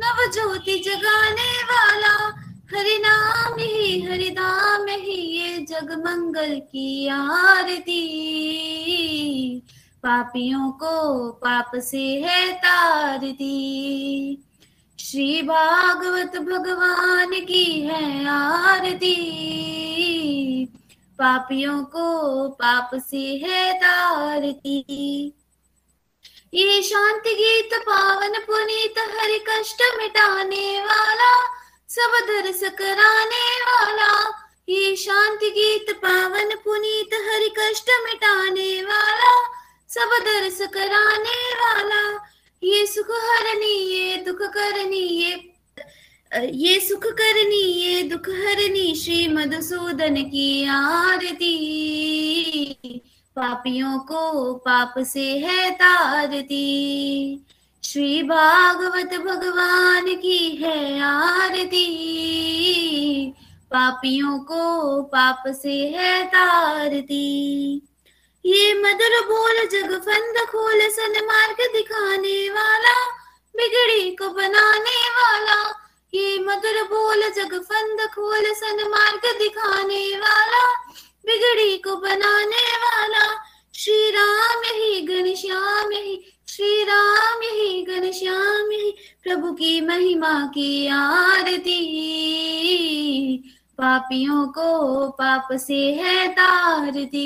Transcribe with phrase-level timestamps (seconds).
[0.00, 2.42] नव ज्योति जगाने वाला।
[2.76, 7.98] हरि नाम ही हरि धाम ही, ये जग मंगल की आरती।
[10.02, 14.44] पापियों को पाप से है तारती।
[15.00, 19.14] श्री भागवत भगवान की है आरती।
[21.18, 25.32] पापियों को पाप से है तारती।
[26.52, 31.32] ये शांति गीत पावन पुनीत हरि कष्ट मिटाने वाला,
[31.88, 34.12] सब दर्श कराने वाला।
[34.68, 39.34] ये शांति गीत पावन पुनीत हरि कष्ट मिटाने वाला,
[39.90, 42.02] सब दर्श कराने वाला।
[42.62, 45.32] ये सुख हरनी ये दुख करनी ये
[46.32, 51.54] ये सुख करनी ये दुख हरनी श्री मधुसूदन की आरती।
[53.38, 56.64] पापियों को पाप से है तारती।
[57.84, 61.86] श्री भागवत भगवान की है आरती।
[63.70, 67.26] पापियों को पाप से है तारती।
[68.44, 72.96] ये मधुर बोल जग फंद खोल सन मार्ग दिखाने वाला,
[73.56, 75.60] बिगड़ी को बनाने वाला।
[76.14, 80.64] ये मधुर बोल जग फंद खोल सन मार्ग दिखाने वाला,
[81.26, 83.17] बिगड़ी को बनाने वाला।
[83.78, 91.78] श्री राम ही घनश्याम ही श्री राम ही घनश्याम ही, प्रभु की महिमा की आरती।
[93.78, 97.18] पापियों को पाप से है तारती।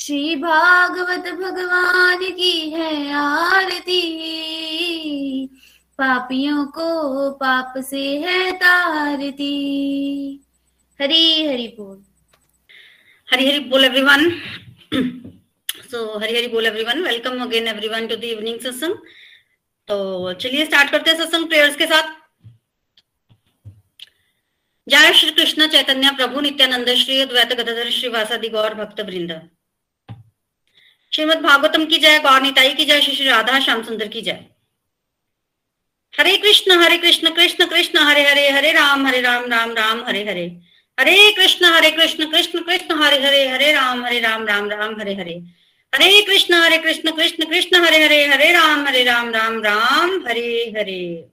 [0.00, 4.02] श्री भागवत भगवान की है आरती।
[5.98, 9.54] पापियों को पाप से है तारती।
[11.00, 12.02] हरी हरि बोल।
[13.32, 14.32] हरी हरी बोल एवरीवन
[14.92, 18.94] सो हरी हरी बोल everyone welcome again everyone to the evening satsang
[19.88, 22.14] तो चलिए स्टार्ट करते हैं सत्संग प्रेयर्स के साथ।
[24.86, 29.32] जय श्री कृष्ण चैतन्य प्रभु नित्यानंद श्री अद्वैत गदाधर श्रीवासादि गौर भक्त वृंद।
[31.12, 34.44] श्रीमद भागवतम की जय, गौर निताई की जय, श्री श्री राधा श्याम सुंदर की जय।
[36.12, 40.24] हरे कृष्ण हरे कृष्ण कृष्ण कृष्ण, हरे हरे हरे राम हरे राम राम राम, हरे
[40.24, 40.46] हरे।
[40.98, 45.34] कृष्ण, हरे कृष्ण कृष्ण कृष्ण, हरे हरे हरे राम हरे राम राम राम, हरे हरे।
[45.94, 50.74] हरे कृष्ण हरे कृष्ण कृष्ण कृष्ण, हरे हरे हरे राम हरे राम राम राम, हरे
[50.76, 51.24] हरे।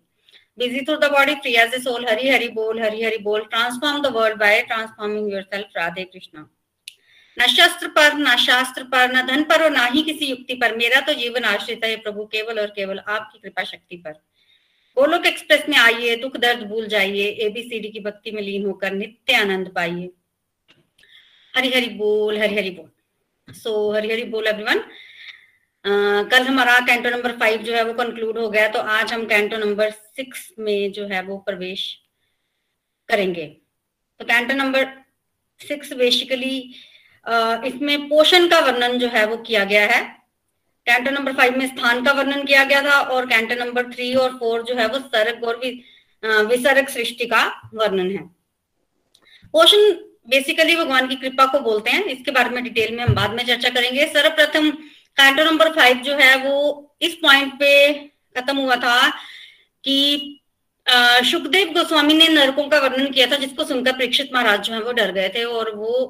[0.59, 4.01] Busy through the body free as a soul, hari hari bol, hari hari bol, transform
[4.03, 6.45] the world by transforming yourself, radhe krishna
[7.39, 10.75] न शस्त्र पर न शास्त्र पर न धन पर और ना ही किसी युक्ति पर
[10.75, 14.11] मेरा तो जीवन आश्रित है प्रभु केवल और केवल आपकी कृपा शक्ति पर
[14.97, 19.33] गोलोक एक्सप्रेस में आइए, दुख दर्द भूल जाइए एबीसीडी की भक्ति में लीन होकर नित्य
[19.35, 20.09] आनंद पाइए।
[21.53, 24.83] हरि हरि बोल हरि हरि बोल। सो हरि हरि बोल एवरीवन
[26.31, 29.57] कल हमारा कैंटो नंबर फाइव जो है वो कंक्लूड हो गया तो आज हम कैंटो
[29.57, 31.81] नंबर सिक्स में जो है वो प्रवेश
[33.09, 33.45] करेंगे।
[34.19, 34.87] तो कैंटो नंबर
[35.61, 36.57] सिक्स बेसिकली
[37.67, 40.01] इसमें पोषण का वर्णन जो है वो किया गया है।
[40.87, 44.37] कैंटो नंबर फाइव में स्थान का वर्णन किया गया था और कैंटो नंबर थ्री और
[44.39, 45.59] फोर जो है वो सर्ग और
[46.47, 48.23] विसर्ग सृष्टि का वर्णन है।
[49.53, 49.91] पोषण
[50.29, 53.45] बेसिकली भगवान की कृपा को बोलते हैं। इसके बारे में डिटेल में हम बाद में
[53.45, 54.69] चर्चा करेंगे। सर्वप्रथम
[55.17, 57.93] कैंटो नंबर फाइव जो है वो इस पॉइंट पे
[58.37, 59.09] खत्म हुआ था
[59.83, 60.39] कि
[61.25, 64.91] सुखदेव गोस्वामी ने नरकों का वर्णन किया था, जिसको सुनकर परीक्षित महाराज जो है वो
[64.91, 66.05] डर गए थे और वो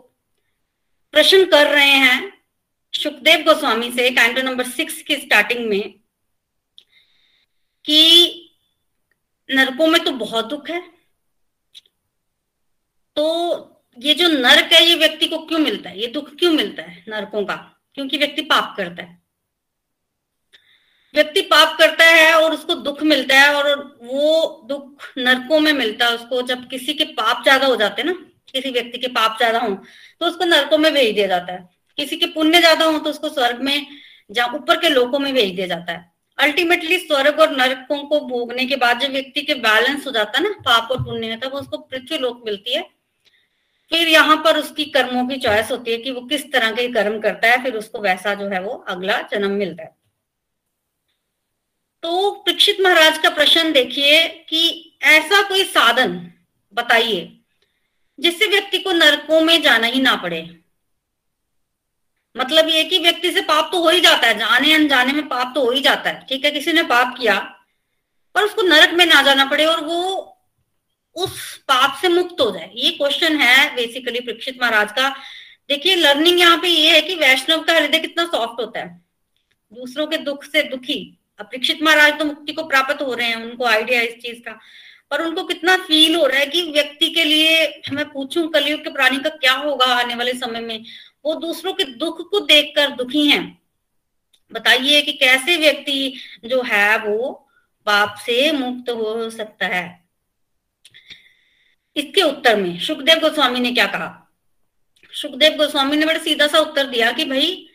[1.13, 2.32] प्रश्न कर रहे हैं
[2.93, 5.93] सुखदेव गोस्वामी से कैंटो नंबर सिक्स की स्टार्टिंग में
[7.85, 7.99] कि
[9.49, 10.81] नरकों में तो बहुत दुख है।
[13.17, 13.25] तो
[13.97, 15.99] ये जो नरक है, ये व्यक्ति को क्यों मिलता है?
[15.99, 17.55] ये दुख क्यों मिलता है नरकों का?
[17.95, 19.21] क्योंकि व्यक्ति पाप करता है।
[21.13, 26.05] व्यक्ति पाप करता है और उसको दुख मिलता है और वो दुख नरकों में मिलता
[26.05, 28.15] है। उसको जब किसी के पाप ज़्यादा हो जाते हैं ना,
[28.49, 29.75] किसी व्यक्ति के पाप ज़्यादा हो
[30.21, 33.29] तो उसको नरकों में भेज दिया जाता है। किसी के पुण्य ज़्यादा हो तो उसको
[33.29, 33.85] स्वर्ग में
[34.29, 38.65] जहाँ ऊपर के लोकों में भेज दिया जाता है। अल्टीमेटली स्वर्ग और नरकों को भोगने
[38.65, 41.53] के बाद जब व्यक्ति के बैलेंस हो जाता है ना, पाप और पुण्य में, तब
[41.53, 42.81] उसको पृथ्वी लोक मिलती है।
[43.91, 47.19] फिर यहाँ पर उसकी कर्मों की चॉइस होती है कि वो किस तरह के कर्म
[47.21, 49.95] करता है, फिर उसको वैसा जो है वो अगला जन्म मिलता है।
[52.03, 56.19] तो परीक्षित महाराज का प्रश्न देखिए कि ऐसा कोई साधन
[56.73, 57.31] बताइए,
[58.19, 60.41] जिससे व्यक्ति को नरकों में जाना ही ना पड़े।
[62.35, 65.51] मतलब ये कि व्यक्ति से पाप तो हो ही जाता है, जाने अनजाने में पाप
[65.55, 66.51] तो हो ही जाता है, ठीक है?
[66.51, 67.39] किसी ने पाप किया,
[68.35, 70.29] पर उसको नरक में ना जाना पड़े और वो
[71.15, 75.09] उस पाप से मुक्त हो जाए। ये क्वेश्चन है बेसिकली परीक्षित महाराज का।
[75.69, 79.01] देखिए लर्निंग यहाँ पे ये है कि वैष्णव का हृदय कितना सॉफ्ट होता है।
[79.71, 80.97] दूसरों के दुख से दुखी।
[81.39, 84.59] अब परीक्षित महाराज तो मुक्ति को प्राप्त हो रहे हैं, उनको आइडिया इस चीज़ का।
[85.11, 88.91] पर उनको कितना फील हो रहा है कि व्यक्ति के लिए, मैं पूछूँ, कलयुग के
[88.93, 90.83] प्राणी का क्या होगा आने वाले समय में?
[91.25, 93.61] वो दूसरों के दुख को देखकर दुखी हैं।
[94.51, 96.13] बताइए कि कैसे व्यक्ति
[96.45, 97.29] जो है वो
[97.87, 100.03] पाप से मुक्त हो सकता है?
[101.95, 104.19] इसके उत्तर में सुखदेव गोस्वामी ने क्या कहा?
[105.11, 107.67] सुखदेव गोस्वामी ने बड़ा सीधा सा उत्तर दिया कि भाई,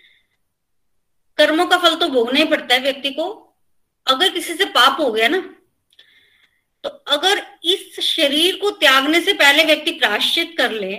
[1.38, 3.26] कर्मों का फल तो भोगना ही पड़ता है व्यक्ति को।
[4.06, 5.38] अगर किसी से पाप हो गया ना
[6.84, 10.94] तो अगर इस शरीर को त्यागने से पहले व्यक्ति प्राश्चित कर ले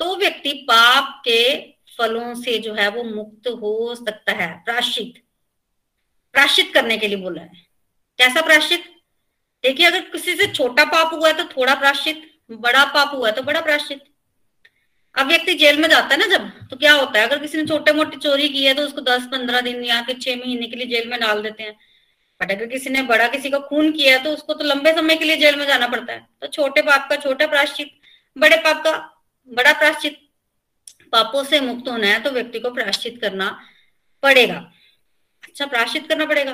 [0.00, 1.56] तो व्यक्ति पाप के
[1.98, 5.22] फलों से जो है वो मुक्त हो सकता है। प्राश्चित।
[6.34, 7.64] प्राश्चित करने के लिए बोला है।
[8.18, 8.84] कैसा प्राश्चित?
[9.64, 13.34] देखिए, अगर किसी से छोटा पाप हुआ है तो थोड़ा प्राश्चित, बड़ा पाप हुआ है
[13.34, 14.02] तो बड़ा प्राश्चित।
[15.14, 17.26] अब व्यक्ति जेल में जाता है ना जब तो क्या होता है?
[17.26, 20.18] अगर किसी ने छोटे मोटे चोरी की है तो उसको दस पंद्रह दिन या फिर
[20.18, 21.76] छह महीने के लिए जेल में डाल देते हैं।
[22.40, 25.16] बट अगर किसी ने बड़ा किसी का खून किया है तो उसको तो लंबे समय
[25.16, 27.90] के लिए जेल में जाना पड़ता है। तो छोटे पाप का छोटा प्राश्चित,
[28.36, 28.92] बड़े पाप का
[29.48, 30.18] बड़ा प्राश्चित।
[31.12, 33.50] पापों से मुक्त होना है तो व्यक्ति को प्राश्चित करना
[34.22, 34.56] पड़ेगा।
[35.44, 36.52] अच्छा प्राश्चित करना पड़ेगा।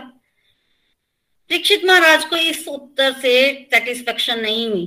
[1.50, 3.32] दीक्षित महाराज को इस उत्तर से
[3.72, 4.87] सेटिस्फेक्शन नहीं हुई।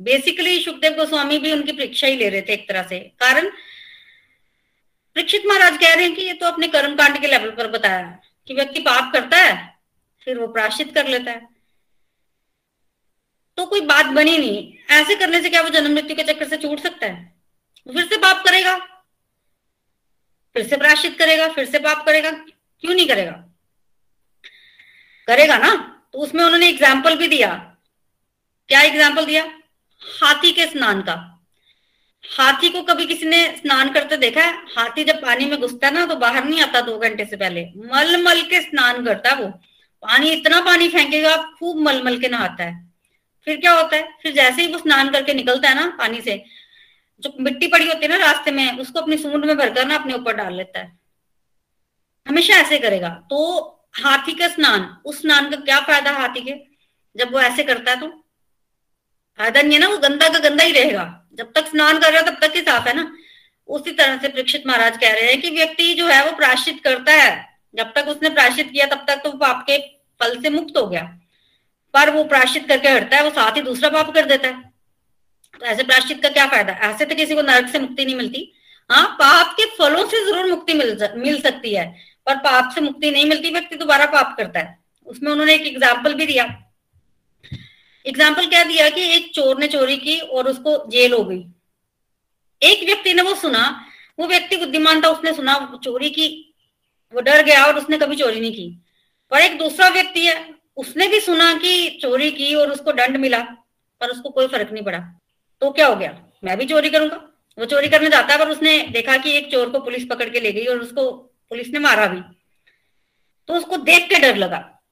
[0.00, 3.48] बेसिकली सुखदेव गोस्वामी भी उनकी परीक्षा ही ले रहे थे एक तरह से। कारण?
[5.16, 8.02] परीक्षित महाराज कह रहे हैं कि ये तो अपने कर्म कांड के लेवल पर बताया
[8.48, 9.74] कि व्यक्ति पाप करता है,
[10.22, 11.48] फिर वो प्राश्चित कर लेता है।
[13.58, 16.56] तो कोई बात बनी नहीं। ऐसे करने से क्या वो जन्म मृत्यु के चक्कर से
[16.56, 17.33] छूट सकता है?
[17.86, 18.76] फिर से पाप करेगा।
[20.56, 23.32] फिर से प्राश्चित करेगा, फिर से पाप करेगा। क्यों नहीं करेगा?
[25.28, 25.74] करेगा ना?
[26.12, 27.48] तो उसमें उन्होंने एग्ज़ाम्पल भी दिया।
[28.68, 29.44] क्या एग्ज़ाम्पल दिया?
[30.02, 31.14] हाथी के स्नान का।
[32.24, 34.52] हाथी को कभी किसी ने स्नान करते देखा है?
[34.76, 37.64] हाथी जब पानी में घुसता है ना तो बाहर नहीं आता दो घंटे से पहले।
[37.76, 39.48] मल मल के स्नान करता है वो।
[40.02, 42.82] पानी, इतना पानी फेंकेगा, खूब मल मल के नहाता है।
[43.46, 44.08] फिर क्या होता है?
[44.22, 46.44] फिर जैसे ही वो स्नान करके निकलता है ना, पानी से
[47.20, 50.14] जो मिट्टी पड़ी होती है ना रास्ते में, उसको अपनी सूंड में भरकर ना अपने
[50.14, 50.98] ऊपर डाल लेता है।
[52.28, 53.70] हमेशा ऐसे करेगा। तो
[54.04, 56.54] हाथी का स्नान, उस स्नान का क्या फ़ायदा हाथी के?
[57.16, 58.08] जब वो ऐसे करता है तो
[59.38, 62.22] फ़ायदा नहीं है ना, वो गंदा का गंदा ही रहेगा। जब तक स्नान कर रहा
[62.22, 63.16] तब तक ही साफ़ है ना।
[63.66, 67.12] उसी तरह से परीक्षित महाराज कह रहे हैं कि व्यक्ति जो है, वो प्राश्चित करता
[67.12, 69.78] है। जब तक उसने प्राश्चित किया, तब तक तो वो पाप के
[70.20, 71.02] फल से मुक्त हो गया।
[71.94, 74.73] पर वो प्राश्चित करके हटता है, वो साथ ही दूसरा पाप कर देता है।
[75.60, 76.72] तो ऐसे प्राश्चित का क्या फ़ायदा?
[76.72, 78.52] ऐसे तो किसी को नरक से मुक्ति नहीं मिलती।
[78.90, 81.86] हाँ पाप के फलों से ज़रूर मुक्ति मिल मिल सकती है,
[82.26, 86.14] पर पाप से मुक्ति नहीं मिलती, व्यक्ति दोबारा पाप करता है। उसमें उन्होंने एक एग्ज़ाम्पल
[86.14, 86.44] भी दिया।
[88.06, 91.44] एग्ज़ाम्पल क्या दिया कि एक चोर ने चोरी की और उसको जेल हो गई।
[92.62, 93.64] एक व्यक्ति ने वो सुना,
[94.18, 96.28] वो व्यक्ति बुद्धिमान था, उसने सुना चोरी की,
[97.14, 98.68] वो डर गया और उसने कभी चोरी नहीं की।
[99.32, 103.38] पर एक दूसरा व्यक्ति है, उसने भी सुना कि चोरी की और उसको दंड मिला,
[104.00, 104.98] पर उसको कोई फ़र्क नहीं पड़ा।
[105.64, 106.24] तो क्या हो गया?
[106.44, 107.16] मैं भी चोरी करूँगा।
[107.58, 110.40] वो चोरी करने जाता है पर उसने देखा कि एक चोर को पुलिस पकड़ के
[110.40, 111.12] ले गई और उसको
[111.48, 112.20] पुलिस ने मारा भी।
[113.48, 114.82] तो उसको देख के डर लगा।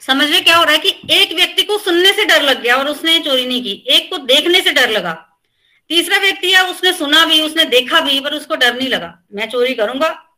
[0.00, 2.76] समझ में क्या हो रहा है कि एक व्यक्ति को सुनने से डर लग गया
[2.76, 5.40] और उसने चोरी नहीं की। एक को देखने से डर लगा।
[5.88, 9.48] तीसरा व्यक्ति है, उसने सुना भी, उसने देखा भी, पर उसको डर नहीं लगा। मैं
[9.48, 10.36] चोरी करूँगा।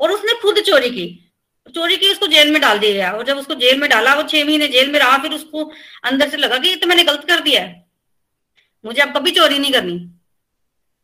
[0.00, 1.32] और उसने खुद चोरी की।
[1.74, 4.22] चोरी की उसको जेल में डाल दिया गया। और जब उसको जेल में डाला, वो
[4.22, 5.72] छह महीने जेल में रहा, फिर उसको
[6.04, 7.79] अंदर से लगा कि ये तो मैंने गलत कर दिया है।
[8.84, 10.10] मुझे अब कभी चोरी नहीं करनी।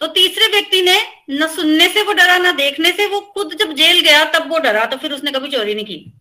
[0.00, 3.72] तो तीसरे व्यक्ति ने न सुनने से वो डरा, ना देखने से वो खुद जब
[3.72, 6.12] जेल गया, तब वो डरा तो फिर उसने कभी चोरी नहीं की।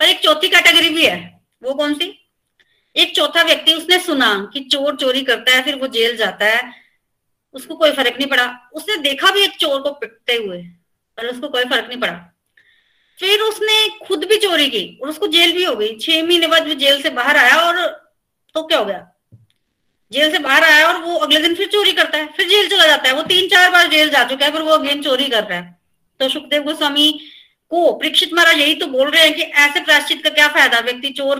[0.00, 2.30] पर एक चौथी कैटेगरी भी है। वो कौन सी?
[2.96, 6.72] एक चौथा व्यक्ति, उसने सुना कि चोर चोरी करता है, फिर वो जेल जाता है।
[7.52, 10.62] उसको कोई फ़र्क नहीं पड़ा। उसने देखा भी एक चोर को पिटते हुए,
[11.16, 12.36] पर उसको कोई फ़र्क नहीं पड़ा।
[13.18, 16.68] फिर उसने खुद भी चोरी की और उसको जेल भी हो गई। छह महीने बाद
[16.68, 17.86] वो जेल से बाहर आया और
[18.54, 19.19] तो क्या हो गया?
[20.12, 22.86] जेल से बाहर आया और वो अगले दिन फिर चोरी करता है, फिर जेल चला
[22.86, 25.44] जाता है, वो तीन चार बार जेल जा चुका है फिर वो अगेन चोरी कर
[25.44, 25.78] रहा है।
[26.20, 27.10] तो सुखदेव गोस्वामी
[27.70, 30.80] को परीक्षित महाराज यही तो बोल रहे हैं कि ऐसे प्राश्चित का क्या फ़ायदा?
[30.80, 31.38] व्यक्ति चोर,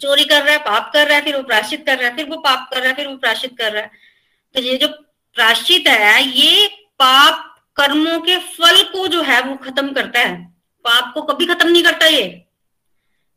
[0.00, 2.28] चोरी कर रहा है, पाप कर रहा है, फिर वो प्राश्चित कर रहा है, फिर
[2.28, 3.90] वो पाप कर रहा है, फिर वो प्राश्चित कर रहा है।
[4.54, 4.88] तो ये जो
[5.36, 6.66] प्राश्चित है, ये
[6.98, 7.44] पाप
[7.76, 10.36] कर्मों के फल को जो है वो खत्म करता है।
[10.84, 12.22] पाप को कभी खत्म नहीं करता ये।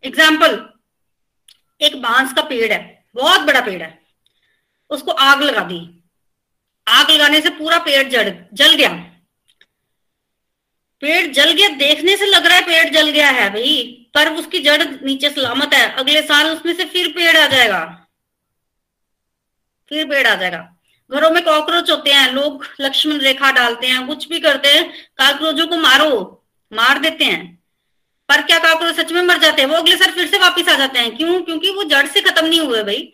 [0.03, 0.59] एग्ज़ाम्पल
[1.81, 3.99] एक बाँस का पेड़ है, बहुत बड़ा पेड़ है।
[4.91, 6.03] उसको आग लगा दी।
[6.87, 8.89] आग लगाने से पूरा पेड़ जड़ जल गया।
[11.01, 14.59] पेड़ जल गया, देखने से लग रहा है पेड़ जल गया है भाई, पर उसकी
[14.59, 18.07] जड़ नीचे सलामत है। अगले साल उसमें से फिर पेड़ आ जाएगा।
[19.89, 20.77] फिर पेड़ आ जाएगा।
[21.11, 25.67] घरों में कॉकरोच होते हैं, लोग लक्ष्मण रेखा डालते हैं, कुछ भी करते हैं, कॉकरोचों
[25.67, 27.63] को मारो, मार देते हैं।
[28.29, 29.69] पर क्या कॉकरोच सच में मर जाते हैं?
[29.69, 31.41] वो अगले साल फिर से वापिस आ जाते हैं। क्यों?
[31.41, 33.13] क्योंकि वो जड़ से खत्म नहीं हुए भाई।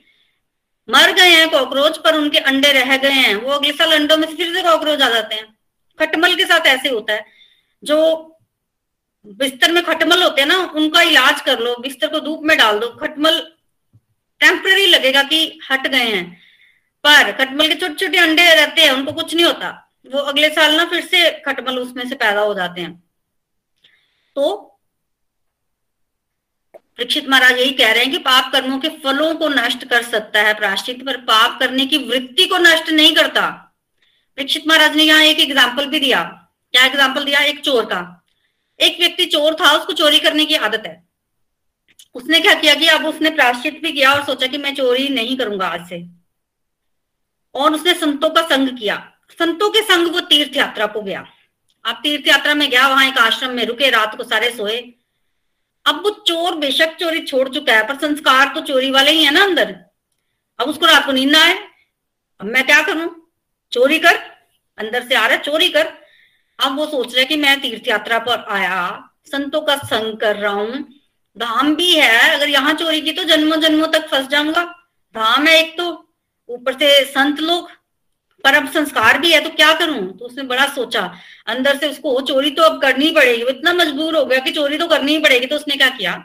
[0.89, 4.27] मर गए हैं कॉकरोच, पर उनके अंडे रह गए हैं। वो अगले साल अंडों में
[4.27, 5.57] से फिर से कॉकरोच आ जाते हैं।
[5.99, 7.25] खटमल के साथ ऐसे होता है।
[7.83, 8.23] जो
[9.27, 12.79] बिस्तर में खटमल होते हैं ना, उनका इलाज कर लो, बिस्तर को धूप में डाल
[12.79, 13.53] दो। खटमल
[14.39, 16.41] टेम्पररी लगेगा कि हट गए हैं।
[17.03, 20.75] पर खटमल के छोटे छोटे अंडे रहते हैं, उनको कुछ नहीं होता। वो अगले साल
[20.75, 23.03] ना फिर से खटमल उसमें से पैदा हो जाते हैं।
[24.35, 24.73] तो
[26.99, 30.41] परीक्षित महाराज यही कह रहे हैं कि पाप कर्मों के फलों को नष्ट कर सकता
[30.41, 33.49] है प्राश्चित पर पाप करने की वृत्ति को नष्ट नहीं करता।
[34.37, 36.23] परीक्षित महाराज ने यहाँ एक एग्ज़ाम्पल भी दिया।
[36.73, 37.39] क्या एग्ज़ाम्पल दिया?
[37.39, 37.99] एक चोर का।
[38.79, 41.05] एक व्यक्ति चोर था, उसको चोरी करने की आदत है।
[42.15, 45.37] उसने क्या किया कि अब उसने प्राश्चित भी किया और सोचा कि मैं चोरी नहीं
[45.37, 46.03] करूँगा आज से।
[47.55, 48.95] और उसने संतों का संग किया।
[49.39, 51.25] संतों के संग वो तीर्थ यात्रा को गया।
[51.85, 54.77] अब तीर्थ यात्रा में गया, वहाँ एक आश्रम में रुके, रात को सारे सोए।
[55.87, 59.31] अब वो चोर बेशक चोरी छोड़ चुका है, पर संस्कार तो चोरी वाले ही है
[59.31, 59.75] ना अंदर।
[60.59, 61.53] अब उसको रात को नींद आए।
[62.39, 63.09] अब मैं क्या करूँ?
[63.71, 64.15] चोरी कर,
[64.77, 65.93] अंदर से आ रहा है, चोरी कर।
[66.59, 70.53] अब वो सोच रहे कि मैं तीर्थ यात्रा पर आया, संतों का संग कर रहा
[70.53, 70.83] हूँ।
[71.37, 74.63] धाम भी है, अगर यहाँ चोरी की तो जन्मों जन्मों तक फंस जाऊँगा।
[75.15, 75.85] धाम है एक तो
[76.49, 77.69] ऊपर से संत लोग
[78.43, 80.17] पर अब संस्कार भी है तो क्या करूँ?
[80.17, 81.11] तो उसने बड़ा सोचा,
[81.47, 84.77] अंदर से उसको चोरी तो अब करनी पड़ेगी। वो इतना मजबूर हो गया कि चोरी
[84.77, 86.23] तो करनी ही पड़ेगी तो उसने क्या किया?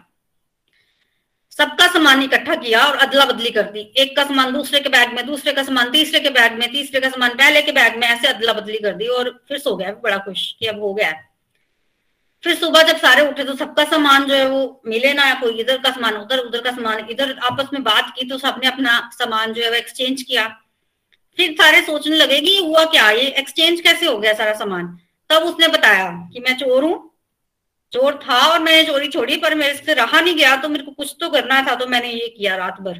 [1.52, 5.12] सबका सामान इकट्ठा किया और अदला बदली कर दी। एक का सामान दूसरे के बैग
[5.12, 8.06] में, दूसरे का सामान तीसरे के बैग में, तीसरे का सामान पहले के बैग में,
[8.08, 11.12] ऐसे अदला बदली कर दी और फिर सो गया। बड़ा खुश कि अब हो गया।
[12.44, 15.60] फिर सुबह जब सारे उठे तो सबका सामान जो है वो मिले ना, या कोई
[15.60, 18.98] इधर का सामान, उधर उधर का सामान, इधर आपस में बात की तो सबने अपना
[19.12, 20.46] सामान जो है वो एक्सचेंज किया।
[21.38, 23.10] फिर सारे सोचने लगे कि हुआ क्या?
[23.10, 24.86] ये एक्सचेंज कैसे हो गया सारा सामान?
[25.30, 27.10] तब उसने बताया कि मैं चोर हूँ।
[27.92, 30.90] चोर था और मैंने चोरी छोड़ी, पर मेरे से रहा नहीं गया तो मेरे को
[30.90, 32.98] कुछ तो करना था तो मैंने ये किया रात भर।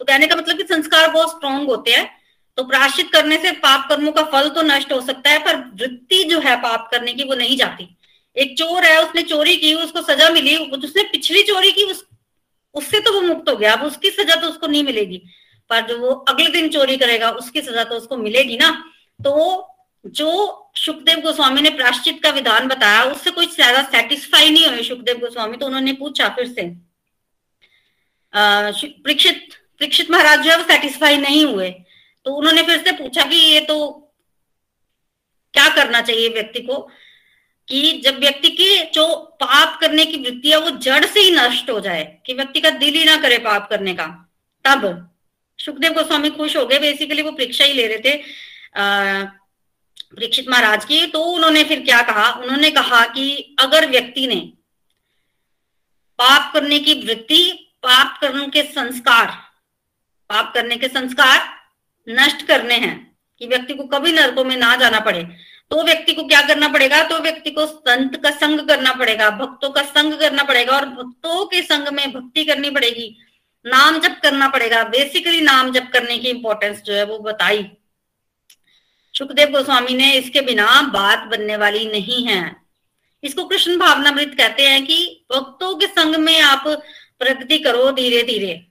[0.00, 2.08] तो कहने का मतलब कि संस्कार बहुत स्ट्रांग होते हैं।
[2.58, 6.22] तो प्राश्चित करने से पाप कर्मों का फल तो नष्ट हो सकता है, पर वृत्ति
[6.24, 7.88] जो है पाप करने की, वो नहीं जाती।
[8.36, 12.04] एक चोर है, उसने चोरी की, उसको सजा मिली, उसने पिछली चोरी की, उस,
[12.74, 15.22] उससे तो वो मुक्त हो गया। अब उसकी सजा तो उसको नहीं मिलेगी।
[15.70, 18.70] पर जो वो अगले दिन चोरी करेगा, उसकी सजा तो उसको मिलेगी ना।
[19.20, 19.66] तो
[20.04, 20.30] जो
[20.76, 25.56] सुखदेव गोस्वामी ने प्राश्चित का विधान बताया, उससे कोई ज़्यादा सेटिस्फाई नहीं हुए सुखदेव गोस्वामी
[25.56, 26.68] तो उन्होंने पूछा फिर से।
[28.34, 29.48] परीक्षित
[29.80, 31.70] परीक्षित महाराज जो है वो सेटिस्फाई नहीं हुए।
[32.26, 33.76] तो उन्होंने फिर से पूछा कि ये तो
[35.54, 36.76] क्या करना चाहिए व्यक्ति को?
[37.68, 39.06] कि जब व्यक्ति की जो
[39.40, 42.70] पाप करने की वृत्ति है, वो जड़ से ही नष्ट हो जाए, कि व्यक्ति का
[42.72, 44.06] दिल ही ना करे पाप करने का,
[44.64, 45.09] तब
[45.60, 48.16] सुखदेव गोस्वामी खुश हो गए बेसिकली वो परीक्षा ही ले रहे थे
[50.10, 52.30] परीक्षित महाराज की। तो उन्होंने फिर क्या कहा?
[52.34, 54.40] उन्होंने कहा कि अगर व्यक्ति ने
[56.18, 57.42] पाप करने की वृत्ति,
[57.82, 59.26] पाप करने के संस्कार,
[60.30, 61.38] पाप करने के संस्कार
[62.06, 62.96] नष्ट करने हैं,
[63.40, 65.22] कि व्यक्ति को कभी नरकों में ना जाना पड़े
[65.70, 67.02] तो व्यक्ति को क्या करना पड़ेगा?
[67.04, 71.44] तो व्यक्ति को संत का संग करना पड़ेगा, भक्तों का संग करना पड़ेगा, और भक्तों
[71.46, 73.16] के संग में भक्ति करनी पड़ेगी।
[73.66, 77.70] नाम जप करना पड़ेगा। बेसिकली नाम जप करने की इंपॉर्टेंस जो है वो बताई।
[79.14, 82.56] सुखदेव गोस्वामी ने इसके बिना बात बनने वाली नहीं है।
[83.22, 86.64] इसको कृष्ण भावनामृत कहते हैं कि भक्तों के संग में आप
[87.18, 88.66] प्रगति करो धीरे धीरे।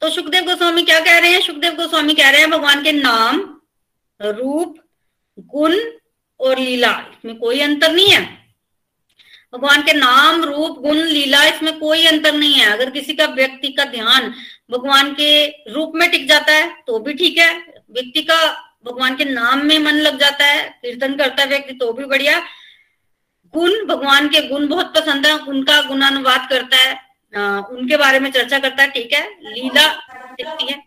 [0.00, 1.40] तो सुखदेव गोस्वामी क्या कह रहे हैं?
[1.40, 3.60] सुखदेव गोस्वामी कह रहे हैं, भगवान के नाम,
[4.20, 4.78] रूप,
[5.38, 5.76] गुण
[6.40, 8.45] और लीला, इसमें कोई अंतर नहीं है।
[9.56, 13.68] भगवान के नाम रूप गुण लीला इसमें कोई अंतर नहीं है। अगर किसी का व्यक्ति
[13.72, 14.32] का ध्यान
[14.70, 17.52] भगवान के रूप में टिक जाता है तो भी ठीक है।
[17.90, 18.36] व्यक्ति का
[18.86, 22.38] भगवान के नाम में मन लग जाता है कीर्तन करता है व्यक्ति तो भी बढ़िया।
[23.54, 26.94] गुण भगवान के गुण बहुत पसंद है उनका गुणानुवाद करता है
[27.34, 29.86] आ, उनके बारे में चर्चा करता है ठीक है। लीला
[30.32, 30.82] दिखती है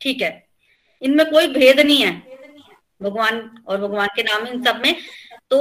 [0.00, 0.32] ठीक है।
[1.02, 2.12] इनमें कोई भेद नहीं है
[3.00, 4.94] भगवान और भगवान के नाम इन सब में।
[5.50, 5.58] तो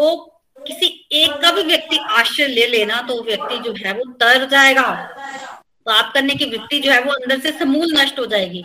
[0.67, 4.89] किसी एक का भी व्यक्ति आश्रय ले लेना तो व्यक्ति जो है वो तर जाएगा।
[5.85, 8.63] पाप करने की वृत्ति जो है वो अंदर से समूल नष्ट हो जाएगी।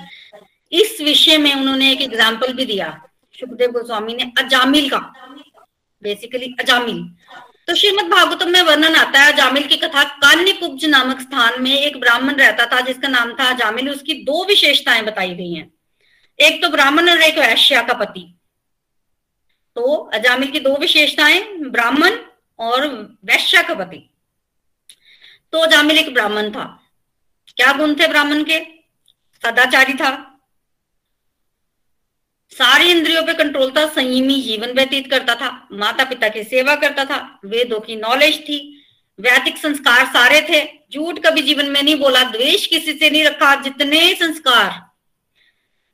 [0.73, 2.89] इस विषय में उन्होंने एक एग्ज़ाम्पल भी दिया
[3.35, 4.99] सुखदेव गोस्वामी ने अजामिल का।
[6.03, 7.03] बेसिकली अजामिल।
[7.69, 11.73] तो श्रीमद भागवतम में वर्णन आता है, अजामिल की कथा कान्य कुब्ज नामक स्थान में
[11.73, 15.71] एक ब्राह्मण रहता था, जिसका नाम था अजामिल। उसकी दो विशेषताएँ बताई गई हैं।
[16.39, 18.27] एक तो ब्राह्मण और एक वैश्या का पति।
[19.77, 22.19] तो अजामिल की दो विशेषताएँ, ब्राह्मण
[22.59, 22.87] और
[23.25, 24.11] वैश्या का पति
[25.53, 26.65] तो अजामिल एक ब्राह्मण था।
[27.57, 28.59] क्या गुण थे ब्राह्मण के?
[29.43, 30.31] सदाचारी था।
[32.53, 37.05] सारी इंद्रियों पे कंट्रोल था, संयमी जीवन व्यतीत करता था माता पिता की सेवा करता
[37.05, 38.59] था, वेदों की नॉलेज थी,
[39.21, 43.55] वैदिक संस्कार सारे थे, झूठ कभी जीवन में नहीं बोला, द्वेष किसी से नहीं रखा,
[43.55, 44.91] जितने संस्कार।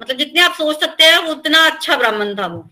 [0.02, 2.70] मतलब जितने आप सोच सकते हैं, उतना अच्छा ब्राह्मण था वो।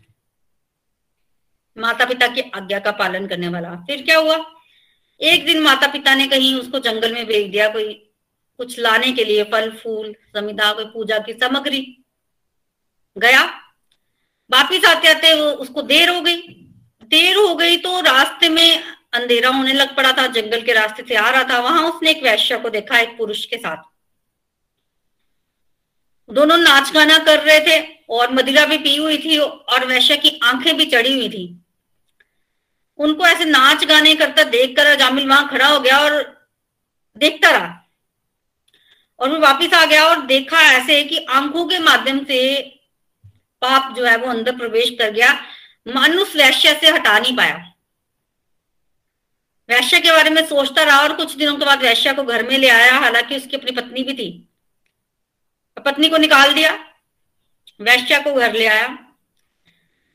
[1.78, 4.54] माता पिता की आज्ञा का पालन करने वाला। फिर क्या हुआ?
[5.20, 8.10] एक दिन माता पिता ने कहीं उसको जंगल में भेज दिया, कोई
[8.58, 12.04] कुछ लाने के लिए, फल, फूल समिधा कोई पूजा की सामग्री।
[13.18, 13.44] गया।
[14.50, 16.36] वापिस आते आते वो उसको देर हो गई।
[17.04, 18.82] देर हो गई तो रास्ते में
[19.12, 22.22] अंधेरा होने लग पड़ा था, जंगल के रास्ते से आ रहा था। वहाँ उसने एक
[22.22, 23.82] वैश्य को देखा, एक पुरुष के साथ।
[26.32, 30.40] दोनों नाच गाना कर रहे थे और मदिरा भी पी हुई थी और वैश्य की
[30.42, 31.64] आँखें भी चढ़ी हुई थी।
[32.98, 36.46] उनको ऐसे नाच गाने करता देखकर जामिल वहाँ खड़ा हो गया और
[37.16, 37.88] देखता रहा।
[39.18, 42.60] और वो वापिस आ गया और देखा ऐसे कि आँखों के माध्यम से
[43.62, 45.32] पाप जो है वो अंदर प्रवेश कर गया।
[45.94, 47.72] मानुस वैश्य से हटा नहीं पाया।
[49.68, 52.58] वैश्य के बारे में सोचता रहा और कुछ दिनों के बाद वैश्य को घर में
[52.58, 54.48] ले आया। हालाँकि उसकी अपनी पत्नी भी थी।
[55.84, 56.72] पत्नी को निकाल दिया।
[57.80, 59.07] वैश्य को घर ले आया।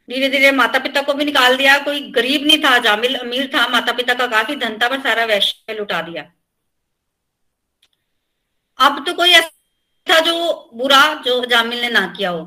[0.10, 3.68] धीरे धीरे माता पिता को भी निकाल दिया। कोई गरीब नहीं था, जामिल अमीर था।
[3.68, 6.32] माता पिता का काफ़ी धन था, पर सारा वैश्य लुटा दिया।
[8.80, 9.50] अब तो कोई ऐसा
[10.10, 12.46] था जो बुरा, जो जामिल ने ना किया हो।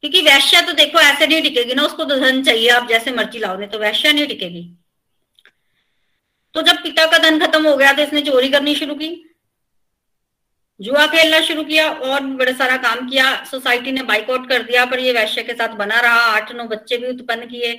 [0.00, 3.38] क्योंकि वैश्या तो देखो, ऐसे नहीं टिकेगी ना, उसको तो धन चाहिए। आप जैसे मर्ज़ी
[3.38, 4.76] लाओ तो वैश्या नहीं टिकेगी।
[6.54, 9.31] तो जब पिता का धन खत्म हो गया तो इसने चोरी करनी शुरू की।
[10.82, 15.00] जुआ खेलना शुरू किया और बड़ा सारा काम किया। सोसाइटी ने बाइकआउट कर दिया, पर
[15.00, 17.78] ये वैश्य के साथ बना रहा। आठ नौ बच्चे भी उत्पन्न किए।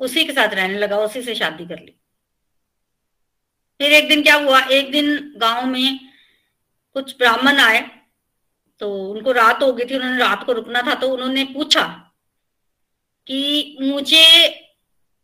[0.00, 1.94] उसी के साथ रहने लगा, उसी से शादी कर ली।
[3.80, 4.60] फिर एक दिन क्या हुआ?
[4.60, 5.98] एक दिन गाँव में
[6.96, 7.80] कुछ ब्राह्मण आए
[8.80, 11.82] तो उनको रात हो गई थी, उन्होंने रात को रुकना था तो उन्होंने पूछा
[13.26, 14.24] कि मुझे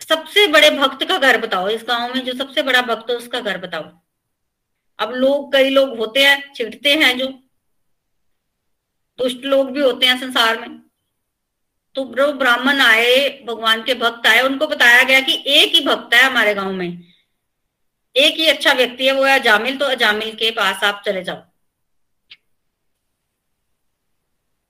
[0.01, 3.41] सबसे बड़े भक्त का घर बताओ, इस गाँव में जो सबसे बड़ा भक्त है, उसका
[3.41, 3.91] घर बताओ।
[4.99, 7.27] अब लोग, कई लोग होते हैं, चिढ़ते हैं जो
[9.19, 10.79] दुष्ट लोग भी होते हैं संसार में।
[11.95, 16.15] तो जो ब्राह्मण आए, भगवान के भक्त आए, उनको बताया गया कि एक ही भक्त
[16.15, 17.05] है हमारे गाँव में।
[18.17, 21.43] एक ही अच्छा व्यक्ति है, वो है अजामिल तो अजामिल के पास आप चले जाओ।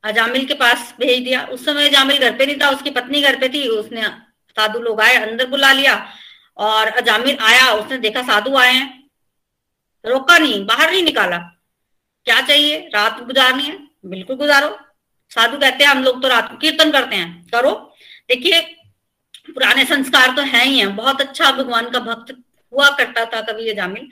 [0.04, 3.40] अजामिल के पास भेज दिया। उस समय अजामिल घर पे नहीं था, उसकी पत्नी घर
[3.40, 4.02] पे थी, उसने
[4.48, 6.12] साधु लोग आए, अंदर बुला लिया
[6.56, 8.97] और अजामिल आया, उसने देखा साधु आए हैं।
[10.04, 11.38] रोका नहीं, बाहर नहीं निकाला।
[12.26, 12.78] क्या चाहिए?
[12.94, 13.78] रात गुजारनी है?
[14.06, 14.76] बिल्कुल गुजारो।
[15.30, 17.72] साधु कहते हैं, हम लोग तो रात को कीर्तन करते हैं। करो।
[18.28, 18.60] देखिए,
[19.48, 22.34] पुराने संस्कार तो है ही है। बहुत अच्छा भगवान का भक्त
[22.72, 24.08] हुआ करता था कभी ये जामिल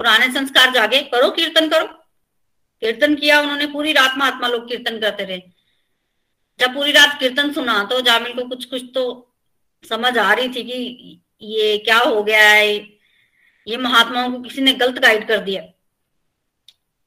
[0.00, 1.86] पुराने संस्कार जागे, करो कीर्तन करो।
[2.82, 5.42] कीर्तन किया उन्होंने, पूरी रात महात्मा लोग कीर्तन करते रहे।
[6.60, 9.04] जब पूरी रात कीर्तन सुना तो जामिल को कुछ कुछ तो
[9.84, 12.78] समझ आ रही थी कि ये क्या हो गया है?
[13.66, 15.62] ये महात्माओं को किसी ने गलत गाइड कर दिया।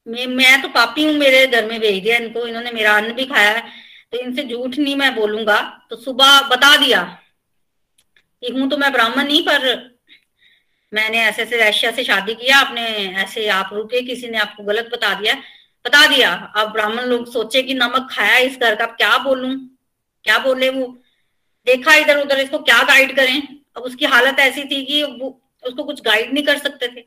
[0.08, 3.26] मैं मैं तो पापी हूँ, मेरे घर में भेज दिया इनको, इन्होंने मेरा अन्न भी
[3.26, 3.62] खाया है
[4.12, 7.04] तो इनसे झूठ नहीं मैं बोलूँगा। तो सुबह बता दिया
[8.43, 9.96] कि हूँ तो मैं ब्राह्मण नहीं, पर
[10.91, 12.82] मैंने ऐसे ऐसे वैश्या से शादी किया, आपने
[13.22, 15.34] ऐसे आप रुके, किसी ने आपको गलत बता दिया।
[15.86, 19.50] बता दिया, अब ब्राह्मण लोग सोचे कि नमक खाया इस घर का क्या बोलू?
[20.26, 20.86] क्या बोले वो?
[21.67, 23.41] देखा इधर उधर इसको क्या गाइड करें?
[23.78, 25.04] अब उसकी हालत ऐसी थी कि
[25.63, 27.02] उसको कुछ गाइड नहीं कर सकते थे।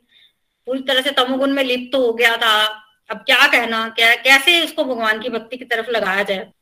[0.66, 2.66] पूरी तरह से तमोगुण में लिप्त तो हो गया था।
[3.10, 3.88] अब क्या कहना?
[3.88, 6.52] क्या, कैसे उसको भगवान की भक्ति की तरफ़ लगाया जाए?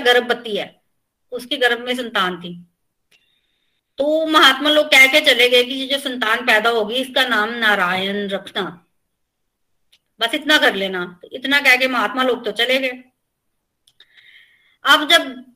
[0.00, 0.82] गर्भवती है।
[1.32, 2.66] उसके गर्भ में संतान थी।
[3.98, 7.50] तो महात्मा लोग कह के चले गए कि ये जो संतान पैदा होगी, इसका नाम
[7.50, 8.86] नारायण रखना।
[10.20, 13.04] बस इतना कर लेना। तो इतना कह के महात्मा लोग तो चले गए।
[14.84, 15.54] अब जब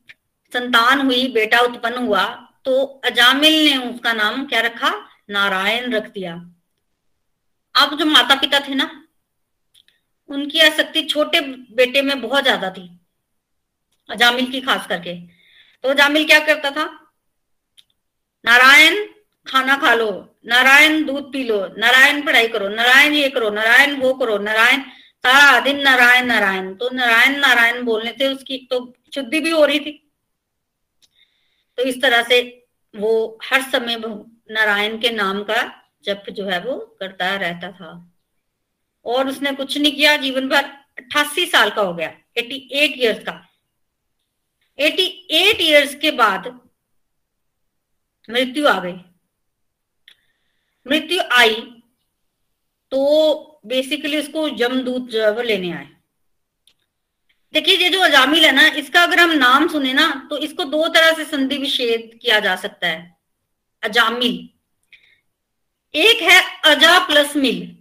[0.52, 4.90] संतान हुई, बेटा उत्पन्न हुआ तो अजामिल ने उसका नाम क्या रखा?
[5.30, 6.34] नारायण रख दिया।
[7.74, 8.90] अब जो माता पिता थे ना,
[10.28, 11.40] उनकी आसक्ति छोटे
[11.74, 12.88] बेटे में बहुत ज़्यादा थी,
[14.08, 15.14] अजामिल की खास करके।
[15.84, 16.84] तो अजामिल क्या करता था?
[18.44, 19.04] नारायण,
[19.46, 20.10] खाना खा लो,
[20.46, 24.82] नारायण दूध पी लो, नारायण पढ़ाई करो, नारायण ये करो, नारायण वो करो, नारायण
[25.24, 28.80] सारा दिन नारायण नारायण। तो नारायण नारायण बोलने से उसकी तो
[29.14, 30.00] शुद्धि भी हो रही थी
[31.78, 32.40] तो इस तरह से
[32.94, 33.96] वो हर समय
[34.50, 35.62] नारायण के नाम का
[36.04, 37.92] जप जो है वो करता रहता था।
[39.04, 40.64] और उसने कुछ नहीं किया, जीवन भर
[40.98, 43.40] अट्ठासी साल का हो गया, एटी एट ईयर्स का।
[44.78, 46.46] एटी एट ईयर्स के बाद
[48.28, 48.96] मृत्यु आ गई।
[50.86, 51.54] मृत्यु आई
[52.92, 55.88] तो बेसिकली उसको जमदूत जो है वो लेने आए।
[57.54, 60.88] देखिए, ये जो अजामिल है ना, इसका अगर हम नाम सुने ना तो इसको दो
[60.88, 63.16] तरह से संधि विच्छेद किया जा सकता है।
[63.82, 64.48] अजामिल।
[65.94, 67.76] एक है अजा प्लस मिल।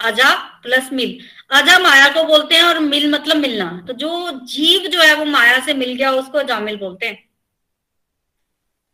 [0.00, 1.18] अजा प्लस मिल।
[1.50, 5.24] अजा माया को बोलते हैं और मिल मतलब मिलना। तो जो जीव जो है, वो
[5.24, 7.28] माया से मिल गया, उसको अजामिल बोलते हैं।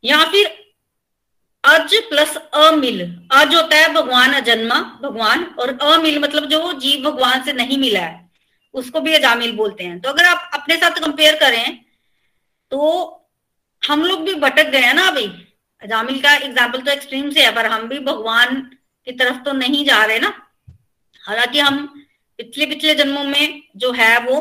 [0.05, 0.75] या फिर
[1.65, 7.43] अज प्लस अमिल। अज होता है भगवान अजन्मा, भगवान, और अमिल मतलब जो जीव भगवान
[7.43, 8.22] से नहीं मिला है।
[8.75, 11.79] उसको भी अजामिल बोलते हैं। तो अगर आप अपने साथ कंपेयर करें
[12.73, 12.81] तो
[13.83, 15.27] हम लोग भी भटक गए हैं ना अभी।
[15.83, 18.61] अजामिल का एग्ज़ाम्पल तो एक्सट्रीम से है, पर हम भी भगवान
[19.07, 20.33] की तरफ़ तो नहीं जा रहे ना।
[21.25, 21.87] हालाँकि हम
[22.39, 24.41] पिछले पिछले जन्मों में जो है वो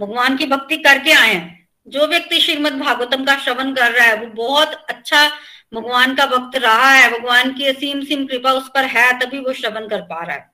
[0.00, 4.16] भगवान की भक्ति करके आए हैं। जो व्यक्ति श्रीमद भागवतम का श्रवण कर रहा है,
[4.16, 5.28] वो बहुत अच्छा
[5.74, 9.52] भगवान का भक्त रहा है। भगवान की असीम सीम कृपा उस पर है, तभी वो
[9.52, 10.50] श्रवण कर पा रहा है।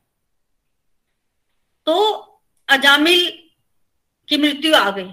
[1.87, 2.25] तो
[2.69, 3.39] अजामिल
[4.29, 5.11] की मृत्यु आ गई।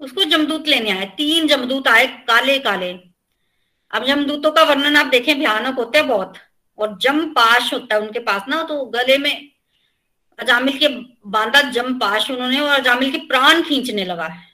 [0.00, 2.98] उसको जमदूत लेने आए। तीन जमदूत आए काले काले।
[3.90, 6.34] अब जमदूतों का वर्णन आप देखें, भयानक होते हैं बहुत।
[6.78, 9.50] और जम पाश होता है उनके पास ना तो गले में
[10.38, 10.88] अजामिल के
[11.26, 14.50] बांधा जम पाश उन्होंने और अजामिल के प्राण खींचने लगा है।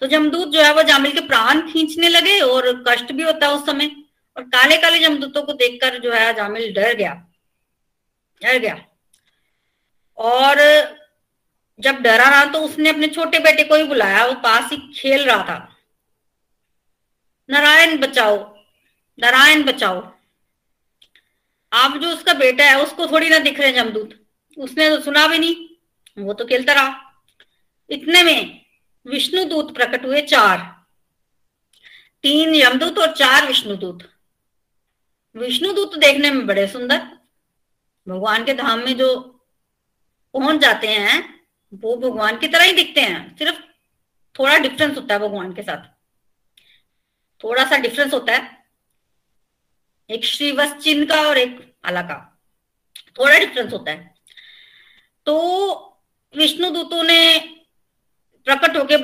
[0.00, 3.52] तो जमदूत जो है, वो जामिल के प्राण खींचने लगे और कष्ट भी होता है
[3.52, 3.96] उस समय।
[4.36, 7.26] और काले काले जमदूतों को देखकर जो है जामिल डर गया।
[8.42, 8.84] डर गया।
[10.16, 10.58] और
[11.80, 15.24] जब डरा रहा तो उसने अपने छोटे बेटे को ही बुलाया, वो पास ही खेल
[15.24, 15.76] रहा था।
[17.50, 18.54] नारायण बचाओ
[19.20, 20.12] नारायण बचाओ।
[21.72, 24.26] आप जो उसका बेटा है, उसको थोड़ी ना दिख रहे जमदूत।
[24.58, 25.68] उसने तो सुना भी नहीं,
[26.18, 27.14] वो तो खेलता रहा।
[27.90, 28.66] इतने में
[29.06, 30.86] विष्णु दूत प्रकट हुए चार।
[32.22, 34.08] तीन यमदूत और चार विष्णु दूत।
[35.36, 36.98] विष्णु दूत देखने में बड़े सुंदर।
[38.08, 39.20] भगवान के धाम में जो
[40.34, 41.37] पहुँच जाते हैं
[41.74, 43.60] वो भगवान की तरह ही दिखते हैं। सिर्फ़
[44.38, 45.98] थोड़ा डिफरेंस होता है भगवान के साथ।
[47.44, 48.66] थोड़ा सा डिफरेंस होता है।
[50.10, 52.42] एक श्रीवस चिन्ह का और एक अला का।
[53.18, 54.14] थोड़ा डिफरेंस होता है।
[55.26, 55.74] तो
[56.36, 57.38] विष्णु दूतों ने
[58.44, 58.96] प्रकट होके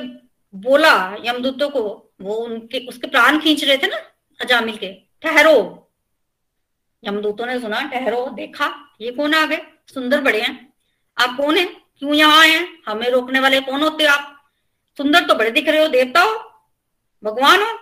[0.57, 3.97] बोला यमदूतों को, वो उनके, उसके प्राण खींच रहे थे ना,
[4.41, 5.91] अजामिल के। ठहरो।
[7.07, 9.61] यमदूतों ने सुना, ठहरो, देखा, ये कौन आ गए?
[9.93, 10.73] सुंदर बड़े हैं।
[11.17, 11.84] आप कौन है?
[12.01, 12.67] क्यों यहाँ आए हैं?
[12.87, 14.31] हमें रोकने वाले कौन होते आप?
[14.97, 16.33] सुंदर तो बड़े दिख रहे हो, देवता हो,
[17.23, 17.79] भगवान हो।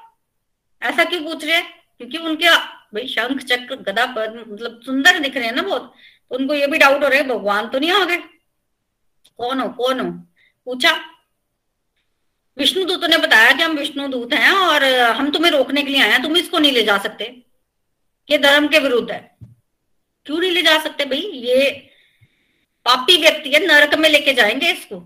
[0.81, 5.45] ऐसा क्यों पूछ रहे क्योंकि उनके, भाई, शंख चक्र, गदा पद मतलब सुंदर दिख रहे
[5.45, 5.93] हैं ना बहुत।
[6.29, 8.17] तो उनको ये भी डाउट हो रहा है, भगवान तो नहीं आ गए।
[9.37, 10.11] कौन हो कौन हो?
[10.65, 10.91] पूछा।
[12.57, 16.01] विष्णु दूतों ने बताया कि हम विष्णु दूत हैं और हम तुम्हें रोकने के लिए
[16.01, 17.25] आए हैं, तुम इसको नहीं ले जा सकते।
[18.29, 19.37] ये धर्म के विरुद्ध है।
[20.25, 21.19] क्यों नहीं ले जा सकते भाई?
[21.19, 21.89] ये
[22.85, 25.03] पापी व्यक्ति है, नरक में लेके जाएँगे इसको।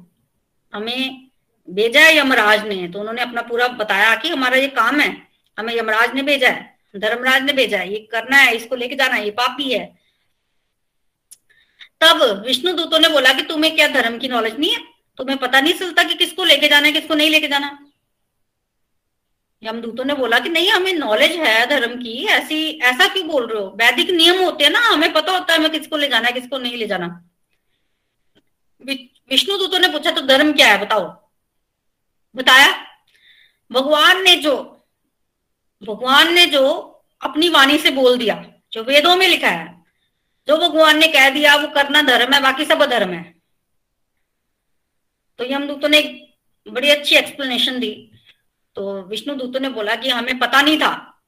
[0.74, 1.28] हमें
[1.70, 5.28] भेजा है यमराज ने तो उन्होंने अपना पूरा बताया कि हमारा ये काम है,
[5.60, 9.16] हमें यमराज ने भेजा है, धर्मराज ने भेजा है, ये करना है, इसको लेके जाना
[9.16, 9.98] है, ये पापी है।
[12.02, 14.80] तब विष्णु दूतों ने बोला कि तुम्हें क्या धर्म की नॉलेज नहीं है?
[15.18, 17.80] तुम्हें पता नहीं चलता कि किसको लेके जाना है, किसको नहीं लेके जाना?
[19.64, 23.64] यमदूतों ने बोला कि नहीं, हमें नॉलेज है धर्म की, ऐसी, ऐसा क्यों बोल रहे
[23.64, 23.70] हो?
[23.70, 26.58] वैदिक नियम होते हैं ना, हमें पता होता है हमें किसको ले जाना है, किसको
[26.58, 27.27] नहीं ले जाना।
[28.86, 30.86] विष्णु दूतों ने पूछा तो धर्म क्या है?
[30.86, 31.30] बताओ।
[32.36, 32.88] बताया,
[33.72, 34.86] भगवान ने जो,
[35.84, 36.70] भगवान ने जो
[37.22, 39.84] अपनी वाणी से बोल दिया, जो वेदों में लिखा है,
[40.48, 43.42] जो भगवान ने कह दिया, वो करना धर्म है, बाकी सब अधर्म है।
[45.38, 46.28] तो यमदूतों ने
[46.68, 48.12] बड़ी अच्छी एक्सप्लेनेशन दी।
[48.76, 51.24] तो विष्णु दूतों ने बोला कि हमें पता नहीं था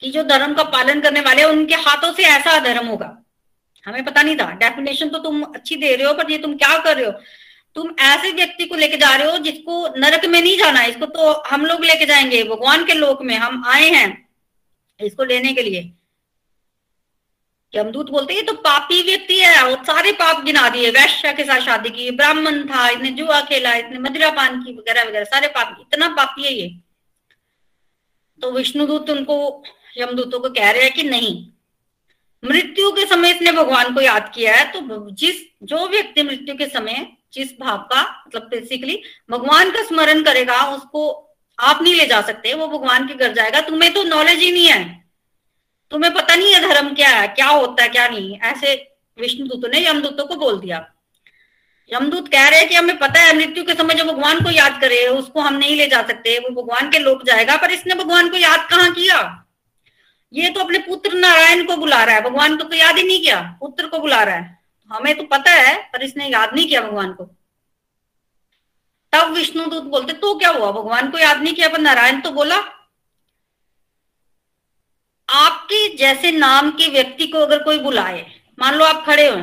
[0.00, 3.23] कि जो धर्म का पालन करने वाले उनके हाथों से ऐसा अधर्म होगा।
[3.86, 6.76] हमें पता नहीं था। डेफिनेशन तो तुम अच्छी दे रहे हो, पर ये तुम क्या
[6.78, 7.12] कर रहे हो?
[7.76, 11.32] तुम ऐसे व्यक्ति को लेके जा रहे हो जिसको नरक में नहीं जाना इसको तो
[11.46, 14.28] हम लोग लेके जाएँगे, भगवान के लोक में। हम आए हैं
[15.00, 15.92] इसको लेने के लिए।
[17.74, 21.60] यमदूत बोलते हैं तो पापी व्यक्ति है, और सारे पाप गिना दिए। वैश्य के साथ
[21.60, 25.76] शादी की, ब्राह्मण था, इसने जुआ खेला, इसने मदिरा पान की, वगैरह वगैरह। सारे पाप,
[25.80, 26.68] इतना पापी है ये।
[28.42, 29.64] तो विष्णुदूत उनको,
[29.98, 31.34] यमदूतों को कह रहे हैं कि नहीं
[32.44, 36.66] मृत्यु के समय इसने भगवान को याद किया है तो जिस, जो व्यक्ति मृत्यु के
[36.66, 41.30] समय जिस भाव का मतलब बेसिकली भगवान का स्मरण करेगा, उसको
[41.60, 44.66] आप नहीं ले जा सकते, वो भगवान के घर जाएगा। तुम्हें तो नॉलेज ही नहीं
[44.66, 45.04] है।
[45.90, 48.74] तुम्हें पता नहीं है धर्म क्या है, क्या होता है, क्या नहीं। ऐसे
[49.18, 50.94] विष्णु दूतों ने यमदूतों को बोल दिया।
[51.92, 54.80] यमदूत कह रहे हैं कि हमें पता है, मृत्यु के समय जो भगवान को याद
[54.80, 58.28] करे, उसको हम नहीं ले जा सकते, वो भगवान के लोक जाएगा, पर इसने भगवान
[58.28, 59.40] को याद कहाँ किया?
[60.34, 63.20] ये तो अपने पुत्र नारायण को बुला रहा है। भगवान को तो याद ही नहीं
[63.20, 64.58] किया। पुत्र को बुला रहा है।
[64.90, 67.24] हमें तो पता है, पर इसने याद नहीं किया भगवान को।
[69.12, 70.70] तब विष्णु दूत बोलते तो क्या हुआ?
[70.72, 72.56] भगवान को याद नहीं किया, पर नारायण तो बोला,
[75.28, 78.26] आपके जैसे नाम के व्यक्ति को अगर कोई बुलाए,
[78.58, 79.36] मान लो आप खड़े हो,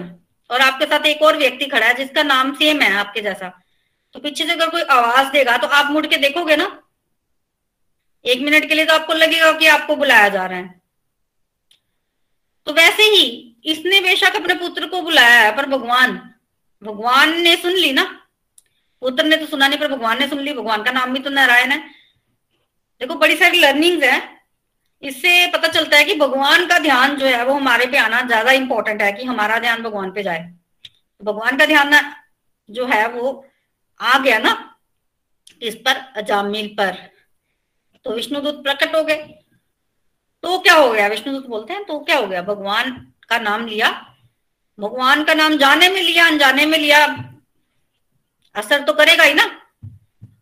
[0.49, 3.51] और आपके साथ एक और व्यक्ति खड़ा है, जिसका नाम सेम है आपके जैसा
[4.15, 6.65] तो पीछे से अगर कोई आवाज़ देगा तो आप मुड़ के देखोगे ना?
[8.25, 10.80] एक मिनट के लिए तो आपको लगेगा कि आपको बुलाया जा रहा है।
[12.67, 13.23] तो वैसे ही
[13.65, 16.19] इसने बेशक अपने पुत्र को बुलाया है, पर भगवान
[16.81, 18.03] भगवान ने सुन ली ना?
[19.01, 21.29] पुत्र ने तो सुना नहीं, पर भगवान ने सुन ली। भगवान का नाम भी तो
[21.29, 21.77] नारायण है।
[23.01, 24.21] देखो, बड़ी सारी लर्निंग है।
[25.03, 28.51] इससे पता चलता है कि भगवान का ध्यान जो है, वो हमारे पे आना ज़्यादा
[28.51, 30.53] इंपॉर्टेंट है कि हमारा ध्यान भगवान पे जाए।
[31.21, 31.93] भगवान का ध्यान
[32.69, 33.45] जो है, वो
[33.99, 34.77] आ गया ना,
[35.61, 36.97] इस पर, अजामिल पर।
[38.05, 39.40] तो विष्णुदूत प्रकट हो गए।
[40.43, 41.07] तो क्या हो गया?
[41.07, 42.41] विष्णुदूत बोलते हैं तो क्या हो गया?
[42.41, 44.15] भगवान का नाम लिया।
[44.79, 47.05] भगवान का नाम जाने में लिया, अनजाने में लिया।
[48.55, 49.61] असर तो करेगा ही ना।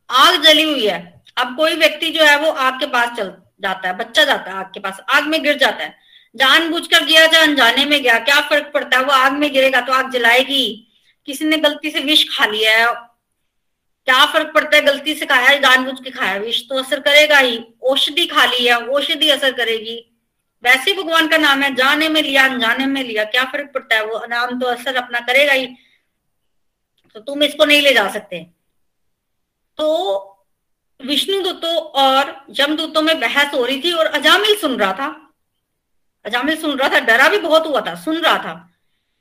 [0.09, 3.87] आग जली हुई है। अब कोई व्यक्ति जो है वो आग के पास चल जाता
[3.87, 5.97] है, बच्चा जाता है आग के पास। आग में गिर जाता है।
[6.35, 9.03] जानबूझकर गया चाहे अनजाने में गया, क्या फ़र्क पड़ता है?
[9.03, 10.87] वो आग में गिरेगा तो आग जलाएगी।
[11.25, 13.08] किसी ने गलती से विष खा लिया है
[14.05, 14.81] क्या फ़र्क पड़ता है?
[14.83, 18.87] गलती से खाया, जानबूझ के खाया। विष तो असर करेगा ही। औषधि खा ली है,
[18.87, 20.17] औषधि असर करेगी।
[20.63, 24.05] वैसे भगवान का नाम है, जाने में लिया, अनजाने में लिया। क्या फ़र्क पड़ता है?
[24.05, 25.67] वो नाम तो असर अपना करेगा ही।
[27.13, 28.47] तो तुम इसको नहीं ले जा सकते।
[29.77, 30.25] तो
[31.05, 35.33] विष्णु दूतों और जमदूतों में बहस हो रही थी और अजामिल सुन रहा था।
[36.25, 38.73] अजामिल सुन रहा था, डरा भी बहुत हुआ था, सुन रहा था।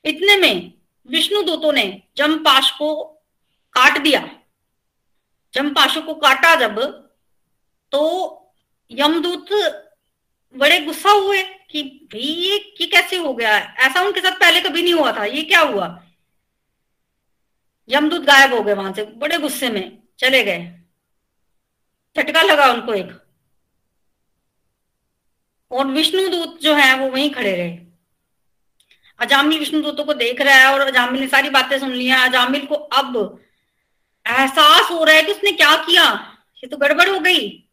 [0.05, 0.73] इतने में
[1.07, 3.03] विष्णु दूतों ने जमपाश को
[3.73, 4.29] काट दिया।
[5.53, 6.79] जमपाशु को काटा जब
[7.91, 8.01] तो
[8.91, 9.47] यमदूत
[10.55, 13.57] बड़े गुस्सा हुए कि भाई ये ये कैसे हो गया?
[13.57, 16.05] ऐसा उनके साथ पहले कभी नहीं हुआ था। ये क्या हुआ?
[17.89, 20.79] यमदूत गायब हो गए वहाँ से, बड़े गुस्से में चले गए।
[22.17, 23.25] झटका लगा उनको एक।
[25.71, 27.77] और विष्णु दूत जो है, वो वहीं खड़े रहे।
[29.19, 32.65] अजामिल विष्णुदूतों को देख रहा है और अजामिल ने सारी बातें सुन ली हैं। अजामिल
[32.65, 33.39] को अब
[34.29, 36.05] एहसास हो रहा है कि उसने क्या किया?
[36.57, 37.65] ये तो गड़बड़ हो गई।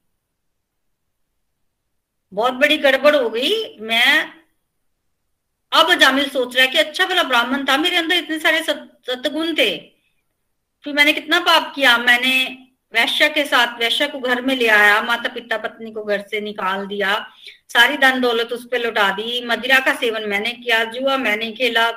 [2.33, 4.33] बहुत बड़ी गड़बड़ हो गई। मैं
[5.73, 9.55] अब जामिल सोच रहा है कि अच्छा भला ब्राह्मण था, मेरे अंदर इतने सारे सतगुण
[9.55, 9.77] थे।
[10.85, 11.97] फिर मैंने कितना पाप किया?
[11.99, 12.45] मैंने
[12.95, 16.40] वैश्य के साथ, वैश्य को घर में ले आया, माता पिता पत्नी को घर से
[16.40, 17.14] निकाल दिया,
[17.69, 21.88] सारी धन दौलत उस पर लौटा दी, मदिरा का सेवन मैंने किया, जुआ मैंने खेला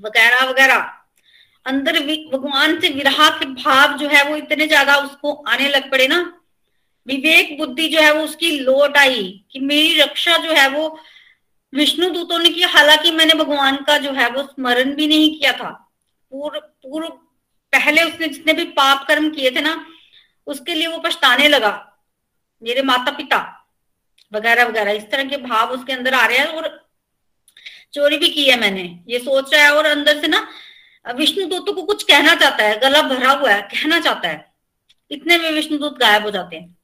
[0.00, 0.99] वगैरह वगैरह।
[1.66, 1.98] अंदर
[2.32, 6.20] भगवान से विरहा के भाव जो है वो इतने ज़्यादा उसको आने लग पड़े ना।
[7.06, 10.88] विवेक बुद्धि जो है वो उसकी लोट आई कि मेरी रक्षा जो है वो
[11.72, 15.52] विष्णु दूतों ने की। हालाँकि मैंने भगवान का जो है वो स्मरण भी नहीं किया
[15.52, 15.70] था।
[16.32, 17.08] पूर्व पूर्व,
[17.72, 19.74] पहले उसने जितने भी पाप कर्म किए थे ना,
[20.46, 21.72] उसके लिए वो पछताने लगा।
[22.62, 23.38] मेरे माता पिता
[24.32, 26.68] वगैरह वगैरह, इस तरह के भाव उसके अंदर आ रहे हैं और
[27.94, 30.46] चोरी भी की है मैंने। ये सोच रहा है और अंदर से ना
[31.08, 34.52] विष्णु दूतों को कुछ कहना चाहता है, गला भरा हुआ है, कहना चाहता है।
[35.10, 36.78] इतने में विष्णु दूत गायब हो जाते हैं।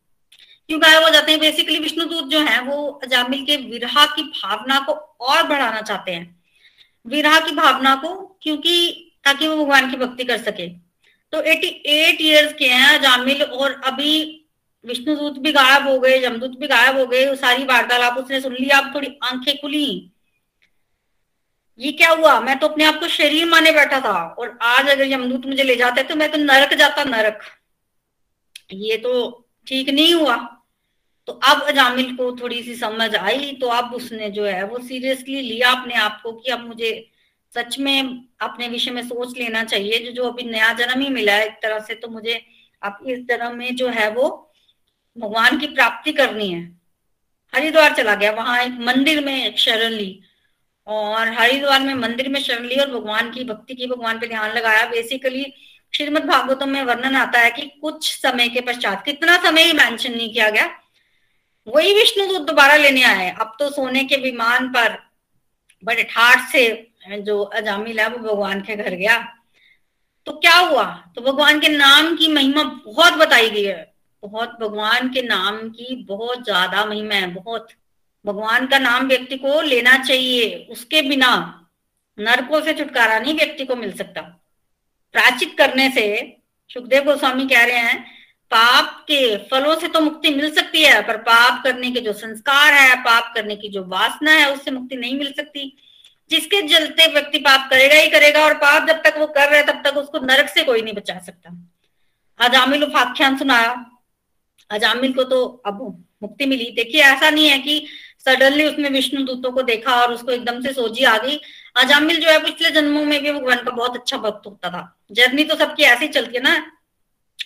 [0.68, 1.40] क्यों गायब हो जाते हैं?
[1.40, 6.42] बेसिकली विष्णुदूत जो है, वो अजामिल के विरहा की भावना को और बढ़ाना चाहते हैं।
[7.06, 8.92] विरहा की भावना को, क्योंकि
[9.24, 10.68] ताकि वो भगवान की भक्ति कर सके।
[11.32, 14.42] तो 88 इयर्स के हैं अजामिल, और अभी
[14.86, 18.78] विष्णुदूत भी गायब हो गए जमदूत भी गायब हो गए सारी वार्तालाप उसने सुन लिया
[18.78, 20.10] अब थोड़ी आँखें खुली।
[21.80, 22.38] ये क्या हुआ?
[22.40, 25.76] मैं तो अपने आप को शरीर माने बैठा था। और आज अगर यमदूत मुझे ले
[25.76, 27.40] जाते तो मैं तो नरक जाता, नरक।
[28.72, 30.36] ये तो ठीक नहीं हुआ।
[31.28, 35.40] तो अब अजामिल को थोड़ी सी समझ आई तो अब उसने जो है वो सीरियसली
[35.40, 36.90] लिया अपने आप को कि अब मुझे
[37.54, 41.32] सच में अपने विषय में सोच लेना चाहिए। जो जो अभी नया जन्म ही मिला
[41.32, 42.40] है, एक तरह से तो मुझे
[42.82, 44.28] अब इस जन्म में जो है वो
[45.16, 46.62] भगवान की प्राप्ति करनी है।
[47.54, 50.20] हरिद्वार चला गया, वहाँ एक मंदिर में शरण ली।
[50.88, 54.52] और हरिद्वार में मंदिर में शरण ली और भगवान की भक्ति की भगवान पे ध्यान
[54.52, 55.44] लगाया। बेसिकली
[55.92, 60.12] श्रीमद भागवतम में वर्णन आता है कि कुछ समय के पश्चात, कितना समय ही मेंशन
[60.12, 60.68] नहीं किया गया,
[61.66, 64.98] वही विष्णु दूत दोबारा लेने आए अब तो सोने के विमान पर
[65.82, 66.68] बड़े ठाठ से
[67.08, 69.16] जो अजामिल है, वो भगवान के घर गया।
[70.26, 70.84] तो क्या हुआ?
[71.16, 75.94] तो भगवान के नाम की महिमा बहुत बताई गई है। बहुत, भगवान के नाम की
[76.04, 77.68] बहुत ज़्यादा महिमा है, बहुत।
[78.26, 81.62] भगवान का नाम व्यक्ति को लेना चाहिए। उसके बिना
[82.18, 84.20] नरकों से छुटकारा नहीं व्यक्ति को मिल सकता।
[85.12, 86.36] प्राचित करने से,
[86.68, 88.04] सुखदेव गोस्वामी कह रहे हैं,
[88.50, 92.72] पाप के फलों से तो मुक्ति मिल सकती है, पर पाप करने के जो संस्कार
[92.72, 95.76] है, पाप करने की जो वासना है, उससे मुक्ति नहीं मिल सकती।
[96.30, 99.82] जिसके जलते व्यक्ति पाप करेगा ही करेगा, और पाप जब तक वो कर रहे तब
[99.84, 101.70] तक उसको नरक से कोई नहीं बचा सकता।
[102.38, 103.90] अजामिल उपाख्यान सुनाया।
[104.70, 107.86] अजामिल को तो अब मुक्ति मिली। देखिए, ऐसा नहीं है कि
[108.26, 111.40] सडनली उसने विष्णु दूतों को देखा और उसको एकदम से सोजी आ गई
[111.76, 115.44] अजामिल जो है पिछले जन्मों में भी भगवान का बहुत अच्छा भक्त होता था। जर्नी
[115.44, 116.54] तो सबकी ऐसे ही चलती है ना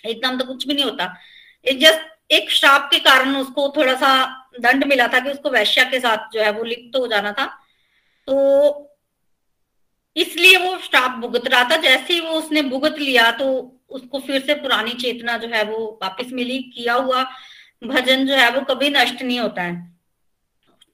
[0.05, 1.13] एकदम तो कुछ भी नहीं होता।
[1.65, 4.13] एक जस्ट एक श्राप के कारण उसको थोड़ा सा
[4.59, 7.45] दंड मिला था कि उसको वैश्या के साथ जो है वो लिप्त हो जाना था।
[8.27, 8.87] तो
[10.15, 13.47] इसलिए वो श्राप भुगत रहा था। जैसे ही वो उसने भुगत लिया तो
[13.89, 17.23] उसको फिर से पुरानी चेतना जो है वो वापस मिली। किया हुआ
[17.83, 19.90] भजन जो है वो कभी नष्ट नहीं होता है।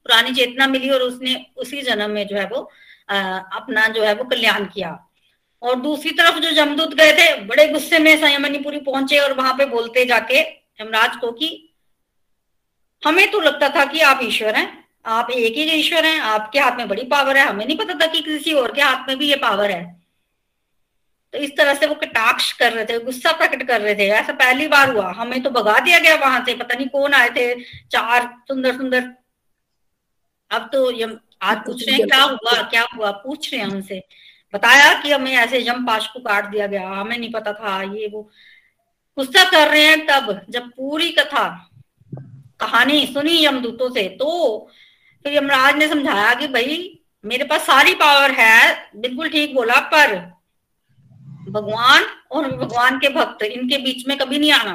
[0.08, 2.70] पुरानी चेतना मिली और उसने उसी जन्म में जो है वो
[3.10, 3.18] आ,
[3.54, 4.98] अपना जो है वो कल्याण किया।
[5.62, 9.66] और दूसरी तरफ़ जो जमदूत गए थे बड़े गुस्से में संयमनीपुरी पहुँचे और वहाँ पे
[9.66, 10.40] बोलते जाके
[10.82, 11.48] यमराज को कि
[13.04, 14.68] हमें तो लगता था कि आप ईश्वर हैं
[15.06, 18.06] आप एक ही ईश्वर हैं आपके हाथ में बड़ी पावर है। हमें नहीं पता था
[18.06, 19.84] कि किसी और के हाथ में भी ये पावर है।
[21.34, 24.34] तो इस तरह से वो कटाक्ष कर रहे थे गुस्सा प्रकट कर रहे थे। ऐसा
[24.34, 27.54] पहली बार हुआ। हमें तो भगा दिया गया वहाँ से। पता नहीं कौन आए थे
[27.88, 29.02] चार सुंदर सुंदर
[30.52, 33.12] अब तो यम आज पूछ रहे हैं क्या हुआ क्या हुआ?
[33.12, 34.04] पूछ रहे हैं उनसे
[34.54, 38.08] बताया कि हमें ऐसे यम पाश को काट दिया गया हमें नहीं पता था ये
[38.08, 38.22] वो।
[39.18, 41.48] गुस्सा कर रहे हैं तब जब पूरी कथा
[42.60, 44.30] कहानी सुनी यमदूतों से तो
[45.26, 46.78] फिर यमराज ने समझाया कि भाई
[47.24, 50.16] मेरे पास सारी पावर है बिल्कुल ठीक बोला पर
[51.52, 54.74] भगवान और भगवान के भक्त इनके बीच में कभी नहीं आना।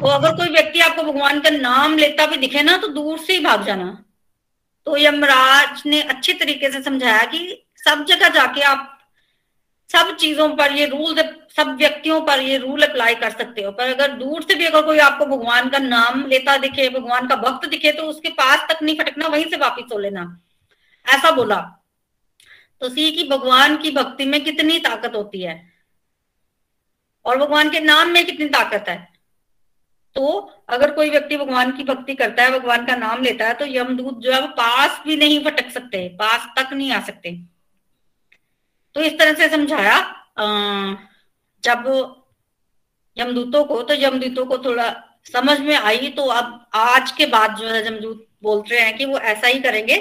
[0.00, 3.32] तो अगर कोई व्यक्ति आपको भगवान का नाम लेता भी दिखे ना तो दूर से
[3.32, 4.03] ही भाग जाना।
[4.86, 8.90] तो यमराज ने अच्छे तरीके से समझाया कि सब जगह जाके आप
[9.92, 11.14] सब चीज़ों पर ये रूल,
[11.56, 14.82] सब व्यक्तियों पर ये रूल अप्लाई कर सकते हो। पर अगर दूर से भी अगर
[14.82, 18.82] कोई आपको भगवान का नाम लेता दिखे, भगवान का भक्त दिखे तो उसके पास तक
[18.82, 20.40] नहीं फटकना, वहीं से वापिस हो लेना।
[21.08, 21.56] ऐसा बोला।
[22.80, 25.72] तो सी की भगवान की भक्ति में कितनी ताकत होती है?
[27.24, 29.13] और भगवान के नाम में कितनी ताकत है?
[30.16, 30.26] तो
[30.68, 34.18] अगर कोई व्यक्ति भगवान की भक्ति करता है, भगवान का नाम लेता है तो यमदूत
[34.18, 37.32] जो है, वो पास भी नहीं भटक सकते, पास तक नहीं आ सकते।
[38.94, 39.98] तो इस तरह से समझाया
[41.64, 41.84] जब
[43.16, 44.92] यमदूतों को तो यमदूतों को थोड़ा
[45.26, 49.04] समझ में आई तो अब आज के बाद जो है, यमदूत बोल रहे हैं कि
[49.04, 49.96] वो ऐसा ही करेंगे।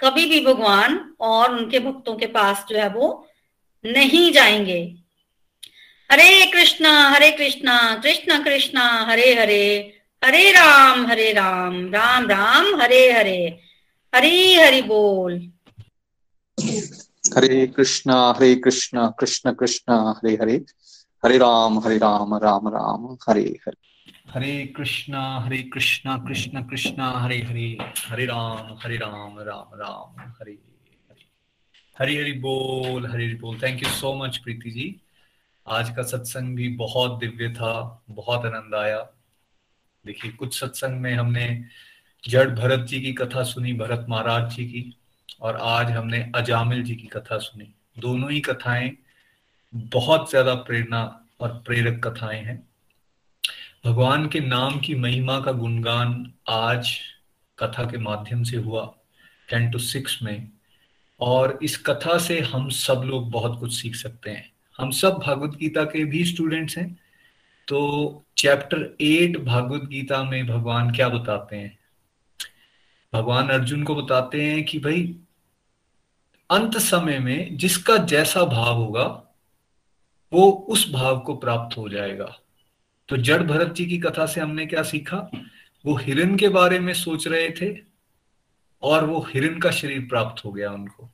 [0.00, 3.26] कभी भी भगवान और उनके भक्तों के पास जो है, वो
[3.84, 4.80] नहीं जाएँगे।
[6.10, 9.64] हरे कृष्णा हरे कृष्णा कृष्ण कृष्णा हरे हरे
[10.24, 13.40] हरे राम हरे राम राम राम हरे हरे
[14.14, 15.34] हरी हरि बोल।
[17.36, 20.54] हरे कृष्णा हरे कृष्णा कृष्ण कृष्ण हरे हरे
[21.24, 23.76] हरे राम हरे राम राम राम हरे हरे।
[24.30, 27.68] हरे कृष्णा हरे कृष्णा कृष्ण कृष्ण हरे हरे
[28.08, 31.26] हरे राम हरे राम राम राम हरे हरे।
[31.98, 34.88] हरी हरि बोल हरी हरि बोल। Thank you so much Preeti ji.
[35.70, 39.08] आज का सत्संग भी बहुत दिव्य था, बहुत आनंद आया।
[40.06, 41.64] देखिए, कुछ सत्संग में हमने
[42.28, 44.96] जड़ भरत जी की कथा सुनी, भरत महाराज जी की,
[45.40, 48.96] और आज हमने अजामिल जी की कथा सुनी। दोनों ही कथाएँ
[49.74, 52.68] बहुत ज़्यादा प्रेरणा और प्रेरक कथाएँ हैं।
[53.84, 56.98] भगवान के नाम की महिमा का गुणगान आज
[57.58, 58.94] कथा के माध्यम से हुआ,
[59.48, 60.50] टेन टू सिक्स में।
[61.20, 65.56] और इस कथा से हम सब लोग बहुत कुछ सीख सकते हैं। हम सब भागवत
[65.56, 67.00] गीता के भी स्टूडेंट्स हैं।
[67.68, 71.78] तो चैप्टर एट भागवत गीता में भगवान क्या बताते हैं?
[73.12, 75.16] भगवान अर्जुन को बताते हैं कि भाई,
[76.50, 79.34] अंत समय में जिसका जैसा भाव होगा,
[80.32, 82.38] वो उस भाव को प्राप्त हो जाएगा।
[83.08, 85.30] तो जड़ भरत जी की कथा से हमने क्या सीखा?
[85.86, 87.78] वो हिरण के बारे में सोच रहे थे
[88.82, 91.10] और वो हिरन का शरीर प्राप्त हो गया उनको।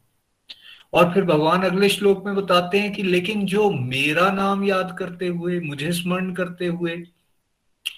[0.95, 5.27] और फिर भगवान अगले श्लोक में बताते हैं कि लेकिन जो मेरा नाम याद करते
[5.27, 7.03] हुए, मुझे स्मरण करते हुए,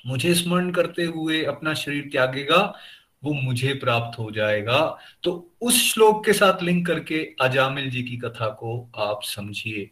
[0.07, 2.75] मुझे स्मरण करते हुए अपना शरीर त्यागेगा,
[3.25, 8.17] वो मुझे प्राप्त हो जाएगा। तो उस श्लोक के साथ लिंक करके अजामिल जी की
[8.17, 9.91] कथा को आप समझिए।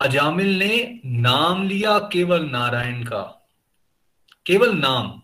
[0.00, 3.48] अजामिल ने नाम लिया केवल नारायण का।
[4.46, 5.22] केवल नाम।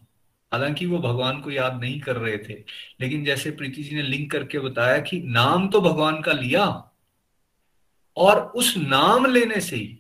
[0.53, 2.55] हालाँकि वो भगवान को याद नहीं कर रहे थे,
[3.01, 6.67] लेकिन जैसे प्रीति जी ने लिंक करके बताया कि नाम तो भगवान का लिया,
[8.17, 9.99] और उस नाम लेने से ही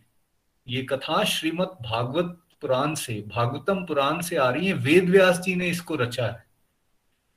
[0.66, 5.54] ये कथा श्रीमद भागवत पुराण से, भागवतम पुराण से आ रही है, वेद व्यास जी
[5.54, 6.44] ने इसको रचा है।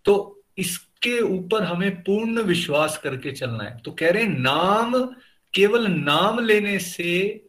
[0.06, 4.94] तो इसके ऊपर हमें पूर्ण विश्वास करके चलना है। तो कह रहे हैं, नाम,
[5.54, 7.46] केवल नाम लेने से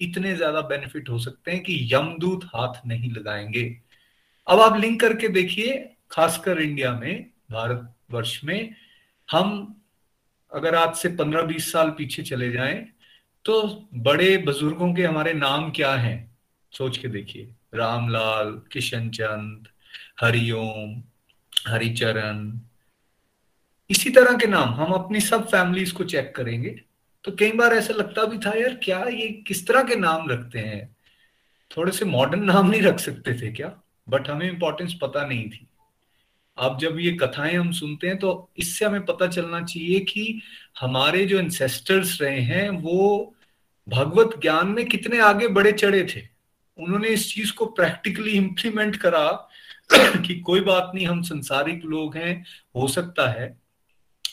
[0.00, 3.64] इतने ज़्यादा बेनिफिट हो सकते हैं कि यमदूत हाथ नहीं लगाएँगे।
[4.48, 8.74] अब आप लिंक करके देखिए, खासकर इंडिया में भारत वर्ष में,
[9.30, 9.74] हम
[10.52, 12.88] अगर आज से पंद्रह बीस साल पीछे चले जाएँ
[13.44, 16.38] तो बड़े बुज़ुर्गों के हमारे नाम क्या हैं?
[16.72, 19.68] सोच के देखिए। रामलाल, किशन चंद,
[20.20, 21.02] हरिओम,
[21.68, 22.60] हरिचरण,
[23.90, 26.80] इसी तरह के नाम। हम अपनी सब फैमिलीज़ को चेक करेंगे।
[27.24, 30.58] तो कई बार ऐसा लगता भी था, यार, क्या ये किस तरह के नाम रखते
[30.58, 30.96] हैं?
[31.76, 33.80] थोड़े से मॉडर्न नाम नहीं रख सकते थे क्या?
[34.10, 35.66] बट हमें इंपॉर्टेंस पता नहीं थी।
[36.58, 40.40] अब जब ये कथाएँ हम सुनते हैं तो इससे हमें पता चलना चाहिए कि
[40.80, 43.34] हमारे जो इंसेस्टर्स रहे हैं, वो
[43.88, 46.22] भगवत ज्ञान में कितने आगे बड़े चढ़े थे।
[46.78, 49.48] उन्होंने इस चीज़ को प्रैक्टिकली इंप्लीमेंट करा
[49.94, 52.44] कि कोई बात नहीं, हम संसारिक लोग हैं,
[52.76, 53.58] हो सकता है,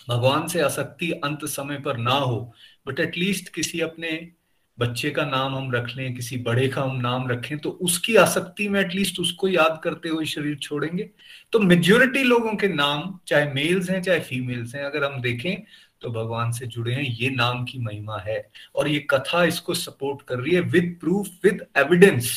[0.10, 2.54] भगवान से आसक्ति अंत समय पर ना हो
[2.88, 4.32] बट एटलीस्ट किसी अपने
[4.78, 8.68] बच्चे का नाम हम रख लें, किसी बड़े का हम नाम रखें तो उसकी आसक्ति
[8.70, 11.10] में एटलीस्ट उसको याद करते हुए शरीर छोड़ेंगे।
[11.52, 15.64] तो मेजोरिटी लोगों के नाम, चाहे मेल्स हैं, चाहे फीमेल्स हैं, अगर हम देखें
[16.02, 20.22] तो भगवान से जुड़े हैं, ये नाम की महिमा है। और ये कथा इसको सपोर्ट
[20.28, 22.34] कर रही है विद प्रूफ विद एविडेंस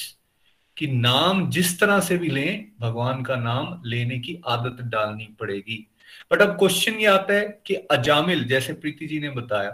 [0.76, 5.86] कि नाम जिस तरह से भी लें, भगवान का नाम लेने की आदत डालनी पड़ेगी।
[6.32, 9.70] बट अब क्वेश्चन ये आता है कि अजामिल, जैसे प्रीति जी ने बताया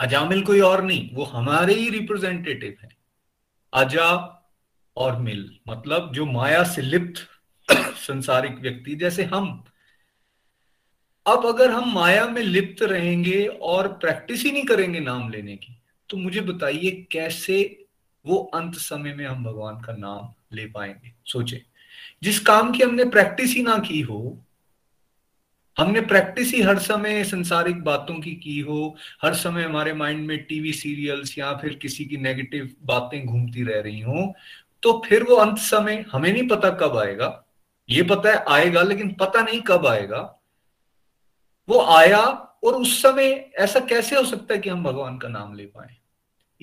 [0.00, 2.88] अजामिल कोई और नहीं, वो हमारे ही रिप्रेजेंटेटिव है।
[3.74, 4.40] अजा
[4.96, 7.28] और मिल मतलब जो माया से लिप्त
[7.96, 9.64] संसारिक व्यक्ति, जैसे हम।
[11.26, 15.82] अब अगर हम माया में लिप्त रहेंगे और प्रैक्टिस ही नहीं करेंगे नाम लेने की
[16.10, 17.86] तो मुझे बताइए कैसे
[18.26, 21.12] वो अंत समय में हम भगवान का नाम ले पाएँगे?
[21.26, 21.62] सोचे।
[22.22, 24.43] जिस काम की हमने प्रैक्टिस ही ना की हो
[25.76, 30.38] हमने प्रैक्टिस ही हर समय संसारिक बातों की की हो, हर समय हमारे माइंड में
[30.44, 34.34] टीवी सीरियल्स या फिर किसी की नेगेटिव बातें घूमती रह रही हो
[34.82, 37.28] तो फिर वो अंत समय हमें नहीं पता कब आएगा।
[37.88, 40.20] ये पता है आएगा, लेकिन पता नहीं कब आएगा।
[41.68, 42.20] वो आया
[42.64, 45.96] और उस समय ऐसा कैसे हो सकता है कि हम भगवान का नाम ले पाए?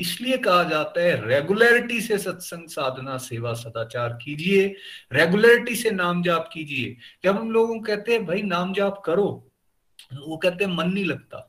[0.01, 4.75] इसलिए कहा जाता है रेगुलरिटी से सत्संग, साधना, सेवा, सदाचार कीजिए।
[5.13, 9.27] रेगुलरिटी से नाम जाप कीजिए। जब हम लोगों कहते हैं, भाई, नाम जाप करो,
[10.13, 11.47] वो कहते हैं, मन नहीं लगता।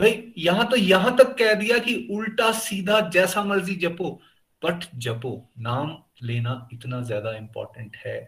[0.00, 4.20] भाई, यहाँ तो यहाँ तक कह दिया कि उल्टा सीधा जैसा मर्ज़ी जपो
[4.62, 8.18] बट जपो। नाम लेना इतना ज़्यादा इंपॉर्टेंट है।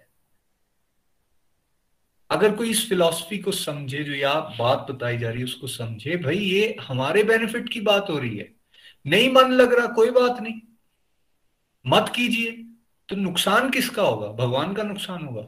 [2.30, 6.16] अगर कोई इस फिलॉसफी को समझे, जो या बात बताई जा रही है, उसको समझे,
[6.16, 8.61] भाई, ये हमारे बेनिफिट की बात हो रही है।
[9.06, 10.60] नहीं मन लग रहा, कोई बात नहीं।
[11.86, 12.50] मत कीजिए
[13.08, 14.28] तो नुकसान किसका होगा?
[14.28, 15.46] भगवान का नुकसान होगा।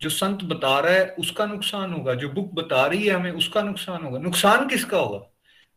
[0.00, 3.62] जो संत बता रहा है, उसका नुकसान होगा। जो बुक बता रही है हमें, उसका
[3.62, 5.26] नुकसान होगा। नुकसान किसका होगा?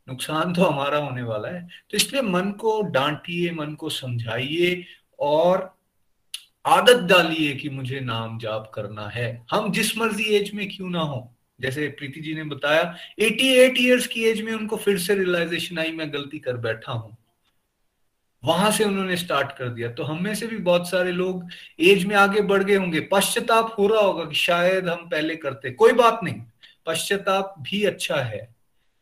[0.10, 4.86] नुकसान तो हमारा होने वाला है। तो इसलिए मन को डांटिए, मन को समझाइए
[5.20, 5.78] और
[6.66, 11.00] आदत डालिए कि मुझे नाम जाप करना है। हम जिस मर्ज़ी एज में क्यों ना
[11.00, 15.80] हो। जैसे प्रीति जी ने बताया 88 इयर्स की एज में उनको फिर से रियलाइजेशन
[15.80, 17.18] आई, मैं गलती कर बैठा हूँ।
[18.44, 21.48] वहाँ से उन्होंने स्टार्ट कर दिया। तो हम में से भी बहुत सारे लोग
[21.80, 25.72] एज में आगे बढ़ गए होंगे। पश्चाताप हो रहा होगा कि शायद हम पहले करते।
[25.72, 26.42] कोई बात नहीं।
[26.86, 28.56] पश्चाताप भी अच्छा है।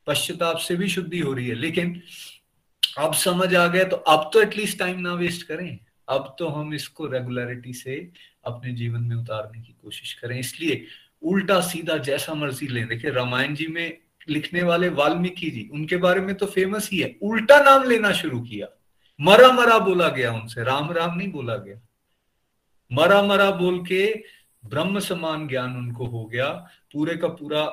[0.07, 2.01] पश्चाताप से भी शुद्धि हो रही है। लेकिन
[2.97, 5.79] अब समझ आ गया तो अब तो एटलीस्ट टाइम ना वेस्ट करें।
[6.09, 8.11] अब तो हम इसको रेगुलरिटी से
[8.45, 10.85] अपने जीवन में उतारने की कोशिश करें। इसलिए
[11.23, 13.97] उल्टा सीधा जैसा मर्ज़ी लें। देखिए, रामायण जी में
[14.29, 18.41] लिखने वाले वाल्मीकि जी, उनके बारे में तो फ़ेमस ही है। उल्टा नाम लेना शुरू
[18.41, 18.67] किया।
[19.21, 21.81] मरा मरा बोला गया उनसे, राम राम नहीं बोला गया।
[22.91, 24.23] मरा मरा बोल के
[24.65, 26.49] ब्रह्म समान ज्ञान उनको हो गया।
[26.93, 27.63] पूरे का पूरा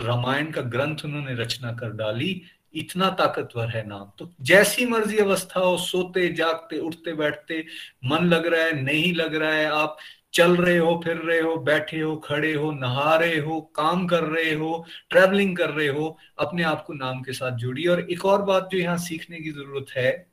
[0.00, 2.42] रामायण का ग्रंथ उन्होंने रचना कर डाली।
[2.74, 7.66] इतना ताकतवर है नाम। तो जैसी मर्ज़ी अवस्था हो सोते, जागते, उठते, बैठते,
[8.04, 9.98] मन लग रहा है, नहीं लग रहा है, आप
[10.36, 14.24] चल रहे हो, फिर रहे हो, बैठे हो, खड़े हो, नहा रहे हो, काम कर
[14.24, 18.24] रहे हो ट्रेवलिंग कर रहे हो, अपने आप को नाम के साथ जोड़िए। और एक
[18.24, 20.26] और बात जो यहाँ सीखने की ज़रूरत है,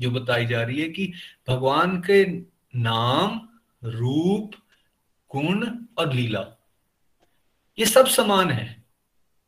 [0.00, 1.12] जो बताई जा रही है कि
[1.48, 2.24] भगवान के
[2.76, 3.40] नाम,
[3.84, 4.50] रूप,
[5.30, 5.66] गुण
[5.98, 6.46] और लीला,
[7.78, 8.84] ये सब समान है।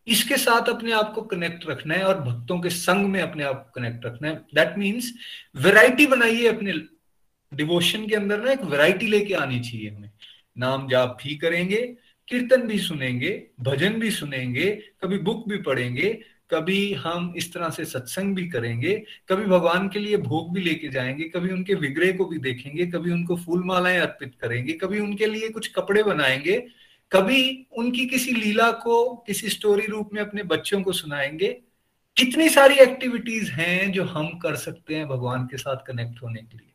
[0.06, 3.64] इसके साथ अपने आप को कनेक्ट रखना है और भक्तों के संग में अपने आप
[3.64, 5.12] को कनेक्ट रखना है। दैट मीन्स
[5.56, 6.72] वेराइटी बनाइए अपने
[7.54, 10.10] डिवोशन के अंदर ना एक वैरायटी लेके आनी चाहिए हमें।
[10.58, 11.96] नाम जाप भी करेंगे,
[12.28, 16.20] कीर्तन भी सुनेंगे, भजन भी सुनेंगे, कभी बुक भी पढ़ेंगे,
[16.50, 20.88] कभी हम इस तरह से सत्संग भी करेंगे, कभी भगवान के लिए भोग भी लेके
[20.88, 25.26] जाएँगे, कभी उनके विग्रह को भी देखेंगे, कभी उनको फूल मालाएँ अर्पित करेंगे, कभी उनके
[25.26, 26.66] लिए कुछ कपड़े बनाएँगे,
[27.12, 31.60] कभी उनकी किसी लीला को, किसी स्टोरी रूप में अपने बच्चों को सुनाएँगे।
[32.16, 36.58] कितनी सारी एक्टिविटीज़ हैं जो हम कर सकते हैं भगवान के साथ कनेक्ट होने के
[36.58, 36.72] लिए।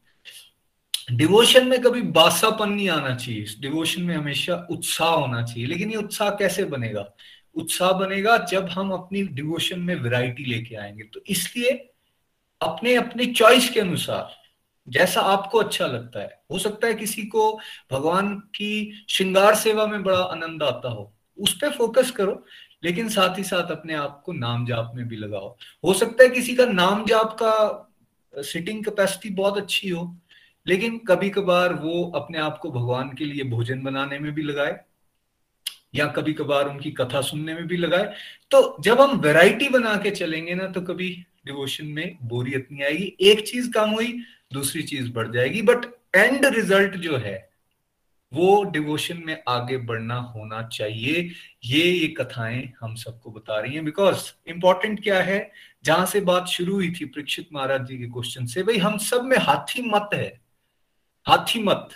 [1.11, 5.97] डिवोशन में कभी बासापन नहीं आना चाहिए। डिवोशन में हमेशा उत्साह होना चाहिए। लेकिन ये
[5.97, 7.13] उत्साह कैसे बनेगा?
[7.55, 11.71] उत्साह बनेगा जब हम अपनी डिवोशन में वैरायटी लेके आएँगे। तो इसलिए
[12.61, 14.35] अपने अपने चॉइस के अनुसार,
[14.89, 17.59] जैसा आपको अच्छा लगता है। हो सकता है किसी को
[17.91, 22.45] भगवान की श्रृंगार सेवा में बड़ा आनंद आता हो। उस पर फोकस करो,
[22.83, 26.29] लेकिन साथ ही साथ अपने आप को नाम जाप में भी लगाओ। हो सकता है
[26.29, 27.87] किसी का नाम जाप का
[28.37, 30.17] सिटिंग कैपेसिटी बहुत अच्छी हो।
[30.65, 34.79] लेकिन कभी कभार वो अपने आप को भगवान के लिए भोजन बनाने में भी लगाए,
[35.95, 38.13] या कभी कभार उनकी कथा सुनने में भी लगाए।
[38.51, 41.09] तो जब हम वैरायटी बना के चलेंगे ना तो कभी
[41.45, 44.19] डिवोशन में बोरियत नहीं आएगी, एक चीज़ कम हुई,
[44.53, 45.85] दूसरी चीज़ बढ़ जाएगी। बट
[46.15, 47.49] एंड रिज़ल्ट जो है,
[48.31, 51.29] वो डिवोशन में आगे बढ़ना होना चाहिए।
[51.65, 55.51] ये ये कथाएँ हम सबको बता रही हैं। बिकॉज़ इंपॉर्टेंट क्या है?
[55.85, 59.23] जहाँ से बात शुरू हुई थी परीक्षित महाराज जी के क्वेश्चन से, भाई हम सब
[59.23, 60.40] में हाथी मत है।
[61.25, 61.89] हाथी मत।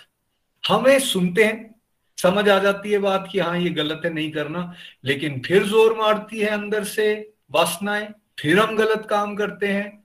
[0.64, 1.74] हमें सुनते हैं,
[2.18, 4.72] समझ आ जाती है बात कि हाँ ये गलत है, नहीं करना।
[5.04, 8.08] लेकिन फिर ज़ोर मारती है अंदर से वासनाएँ,
[8.40, 10.04] फिर हम गलत काम करते हैं,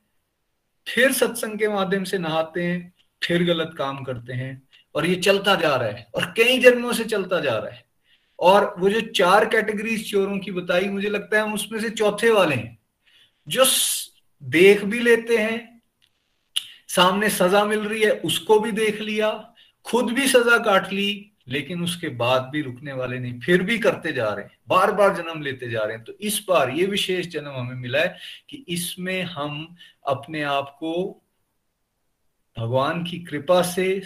[0.87, 4.61] फिर सत्संग के माध्यम से नहाते हैं, फिर गलत काम करते हैं।
[4.95, 7.85] और ये चलता जा रहा है, और कई जन्मों से चलता जा रहा है।
[8.39, 12.29] और वो जो चार कैटेगरीज चोरों की बताई, मुझे लगता है हम उसमें से चौथे
[12.29, 12.77] वाले हैं।
[13.47, 13.65] जो
[14.43, 15.70] देख भी लेते हैं
[16.95, 19.31] सामने सजा मिल रही है, उसको भी देख लिया,
[19.85, 24.11] खुद भी सजा काट ली, लेकिन उसके बाद भी रुकने वाले नहीं, फिर भी करते
[24.13, 27.27] जा रहे हैं बार बार जन्म लेते जा रहे हैं। तो इस बार ये विशेष
[27.27, 28.17] जन्म हमें मिला है
[28.49, 29.75] कि इसमें हम
[30.07, 30.93] अपने आप को
[32.57, 34.01] भगवान की कृपा से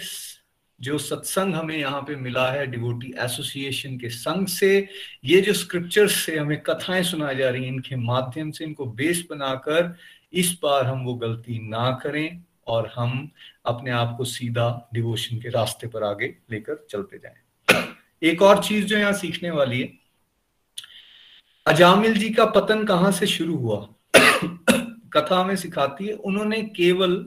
[0.80, 4.88] जो सत्संग हमें यहाँ पे मिला है डिवोटी एसोसिएशन के संग से,
[5.24, 9.24] ये जो स्क्रिप्चर्स से हमें कथाएँ सुनाई जा रही हैं, इनके माध्यम से इनको बेस
[9.30, 9.96] बनाकर
[10.32, 13.30] इस बार हम वो गलती ना करें। और हम
[13.66, 18.86] अपने आप को सीधा डिवोशन के रास्ते पर आगे लेकर चलते जाएँ। एक और चीज़
[18.86, 19.92] जो यहाँ सीखने वाली है,
[21.66, 23.88] अजामिल जी का पतन कहाँ से शुरू हुआ?
[25.12, 27.26] कथा हमें सिखाती है, उन्होंने केवल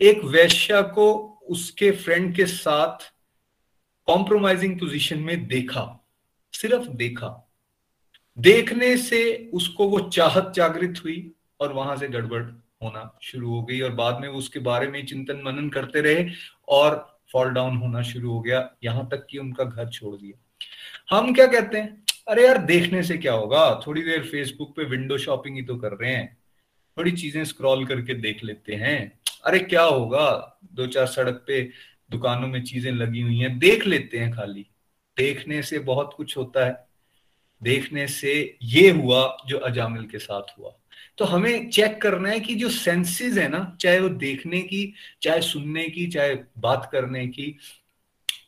[0.00, 1.12] एक वैश्या को
[1.48, 3.12] उसके फ्रेंड के साथ
[4.06, 6.06] कॉम्प्रोमाइजिंग पोजीशन में देखा,
[6.52, 7.50] सिर्फ़ देखा।
[8.38, 12.42] देखने से उसको वो चाहत जागृत हुई और वहाँ से गड़बड़
[12.82, 16.26] होना शुरू हो गई और बाद में वो उसके बारे में चिंतन मनन करते रहे
[16.68, 21.32] और फॉल डाउन होना शुरू हो गया, यहाँ तक कि उनका घर छोड़ दिया। हम
[21.34, 22.04] क्या कहते हैं?
[22.28, 23.82] अरे यार, देखने से क्या होगा?
[23.86, 26.38] थोड़ी देर फेसबुक पे विंडो शॉपिंग ही तो कर रहे हैं।
[26.96, 30.58] थोड़ी चीज़ें स्क्रॉल करके देख लेते हैं। अरे क्या होगा?
[30.72, 31.62] दो चार सड़क पे
[32.10, 34.66] दुकानों में चीज़ें लगी हुई हैं, देख लेते हैं खाली।
[35.16, 36.86] देखने से बहुत कुछ होता है।
[37.62, 40.79] देखने से ये हुआ जो अजामिल के साथ हुआ।
[41.20, 45.40] तो हमें चेक करना है कि जो सेंसेस है ना, चाहे वो देखने की, चाहे
[45.40, 47.58] सुनने की, चाहे बात करने की,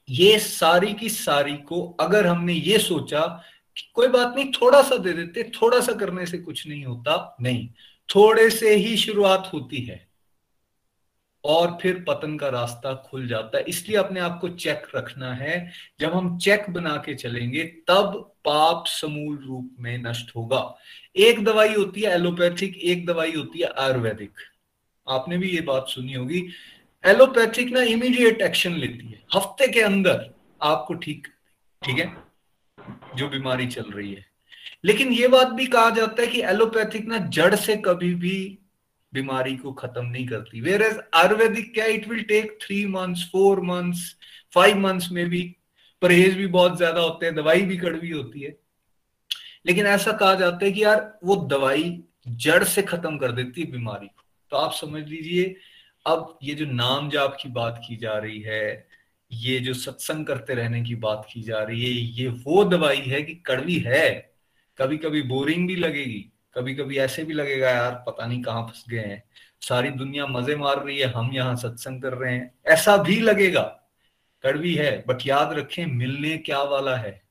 [0.09, 3.21] ये सारी की सारी को अगर हमने ये सोचा
[3.77, 7.37] कि कोई बात नहीं थोड़ा सा दे देते थोड़ा सा करने से कुछ नहीं होता,
[7.41, 7.69] नहीं।
[8.15, 10.12] थोड़े से ही शुरुआत होती है।
[11.45, 15.73] और फिर पतन का रास्ता खुल जाता है। इसलिए अपने आप को चेक रखना है।
[16.01, 20.63] जब हम चेक बना के चलेंगे, तब पाप समूल रूप में नष्ट होगा।
[21.17, 24.33] एक दवाई होती है एलोपैथिक एक दवाई होती है आयुर्वेदिक।
[25.07, 26.47] आपने भी ये बात सुनी होगी।
[27.05, 30.29] एलोपैथिक ना इमीडिएट एक्शन लेती है। हफ़्ते के अंदर
[30.63, 31.27] आपको ठीक
[31.83, 32.13] ठीक है,
[33.17, 34.25] जो बीमारी चल रही है।
[34.85, 38.59] लेकिन ये बात भी कहा जाता है कि एलोपैथिक ना जड़ से कभी भी
[39.15, 43.61] बीमारी को खत्म नहीं करती। वेर एज आयुर्वेदिक क्या it will take three months four
[43.61, 44.17] months
[44.55, 45.43] five months में भी
[46.03, 48.57] परहेज भी बहुत ज़्यादा होते हैं, दवाई भी कड़वी होती है।
[49.67, 53.71] लेकिन ऐसा कहा जाता है कि यार, वो दवाई जड़ से खत्म कर देती है
[53.71, 55.57] बीमारी को। तो आप समझ लीजिए,
[56.07, 58.89] अब ये जो नाम जाप की बात की जा रही है,
[59.33, 63.23] ये जो सत्संग करते रहने की बात की जा रही है, ये वो दवाई है
[63.23, 64.33] कि कड़वी है।
[64.79, 68.85] कभी कभी बोरिंग भी लगेगी। कभी कभी ऐसे भी लगेगा, यार, पता नहीं कहाँ फंस
[68.91, 69.25] गए हैं।
[69.61, 73.79] सारी दुनिया मज़े मार रही है, हम यहाँ सत्संग कर रहे हैं। ऐसा भी लगेगा।
[74.43, 77.23] कड़वी है, बट याद रखें, मिलने क्या वाला है?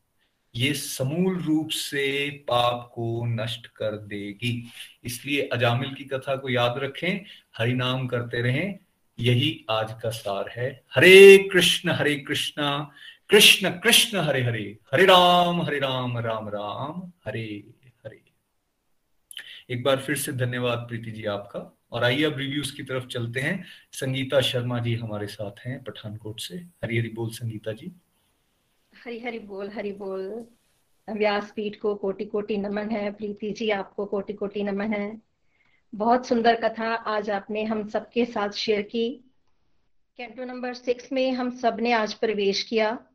[0.56, 4.68] ये समूल रूप से पाप को नष्ट कर देगी।
[5.04, 7.26] इसलिए अजामिल की कथा को याद रखें,
[7.58, 8.80] हरि नाम करते रहें।
[9.20, 12.92] यही आज का सार है। हरे कृष्ण, हरे कृष्णा,
[13.30, 17.81] कृष्ण कृष्ण, हरे हरे। हरे राम हरे राम राम राम हरे हरे।
[19.72, 23.40] एक बार फिर से धन्यवाद प्रीति जी आपका। और आइए अब रिव्यूज़ की तरफ़ चलते
[23.40, 27.92] हैं। संगीता शर्मा जी हमारे साथ हैं पठानकोट से। हरी हरी बोल, संगीता जी।
[29.06, 30.48] हरी हरी बोल हरी बोल।
[31.10, 35.22] व्यासपीठ को कोटि कोटि नमन है। प्रीति जी, आपको कोटि कोटि नमन है।
[35.96, 39.24] बहुत सुंदर कथा आज आपने हम सबके साथ शेयर की।
[40.18, 43.06] कैंटो नंबर सिक्स में हम सबने आज प्रवेश किया।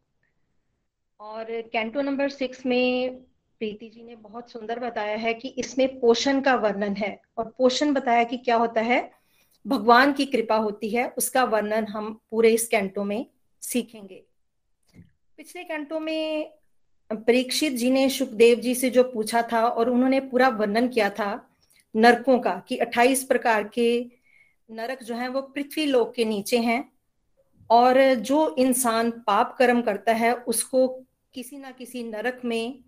[1.21, 3.21] और कैंटो नंबर सिक्स में
[3.59, 7.93] प्रीति जी ने बहुत सुंदर बताया है कि इसमें पोषण का वर्णन है और पोषण
[7.93, 9.13] बताया कि क्या होता है?
[9.67, 13.27] भगवान की कृपा होती है, उसका वर्णन हम पूरे इस कैंटो में
[13.61, 14.23] सीखेंगे।
[15.37, 16.53] पिछले कैंटो में
[17.13, 21.51] परीक्षित जी ने सुखदेव जी से जो पूछा था और उन्होंने पूरा वर्णन किया था
[21.97, 24.07] नरकों का कि 28 प्रकार के
[24.71, 26.93] नरक जो है वो पृथ्वी लोक के नीचे हैं
[27.71, 30.89] और जो इंसान पाप कर्म करता है, उसको
[31.35, 32.85] किसी ना किसी नरक में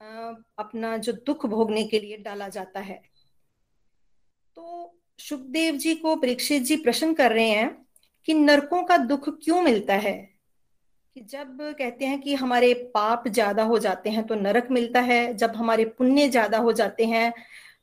[0.00, 3.00] अपना जो दुख भोगने के लिए डाला जाता है।
[4.56, 7.70] तो सुखदेव जी को परीक्षित जी प्रश्न कर रहे हैं
[8.28, 10.12] कि नरकों का दुख क्यों मिलता है?
[11.16, 15.34] कि जब कहते हैं कि हमारे पाप ज़्यादा हो जाते हैं तो नरक मिलता है,
[15.34, 17.32] जब हमारे पुण्य ज़्यादा हो जाते हैं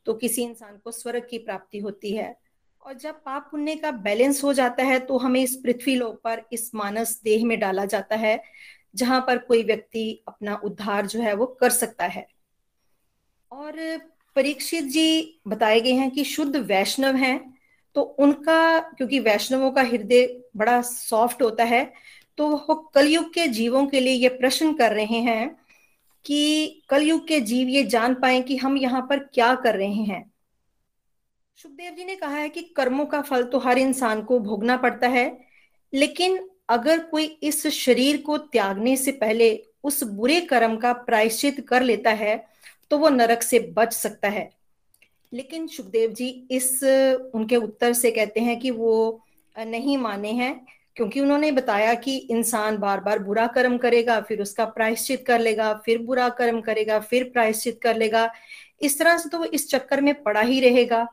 [0.05, 2.35] तो किसी इंसान को स्वर्ग की प्राप्ति होती है।
[2.81, 6.41] और जब पाप पुण्य का बैलेंस हो जाता है तो हमें इस पृथ्वी लोक पर,
[6.53, 8.35] इस मानस देह में डाला जाता है।
[8.95, 12.27] जहाँ पर कोई व्यक्ति अपना उद्धार जो है वो कर सकता है।
[13.51, 13.73] और
[14.35, 17.53] परीक्षित जी बताए गए हैं कि शुद्ध वैष्णव हैं
[17.95, 20.27] तो उनका, क्योंकि वैष्णवों का हृदय
[20.57, 21.91] बड़ा सॉफ्ट होता है
[22.37, 25.55] तो वो कलयुग के जीवों के लिए ये प्रश्न कर रहे हैं
[26.25, 30.23] कि कलयुग के जीव ये जान पाए कि हम यहाँ पर क्या कर रहे हैं।
[31.57, 35.07] सुखदेव जी ने कहा है कि कर्मों का फल तो हर इंसान को भोगना पड़ता
[35.07, 35.25] है,
[35.93, 39.49] लेकिन अगर कोई इस शरीर को त्यागने से पहले
[39.83, 42.35] उस बुरे कर्म का प्रायश्चित कर लेता है
[42.91, 44.49] तो वो नरक से बच सकता है।
[45.33, 46.83] लेकिन सुखदेव जी इस,
[47.35, 49.21] उनके उत्तर से कहते हैं कि वो
[49.55, 54.65] नहीं माने हैं, क्योंकि उन्होंने बताया कि इंसान बार बार बुरा कर्म करेगा, फिर उसका
[54.65, 58.29] प्रायश्चित कर लेगा, फिर बुरा कर्म करेगा, फिर प्रायश्चित कर लेगा।
[58.81, 61.03] इस तरह से तो वो इस चक्कर में पड़ा ही रहेगा।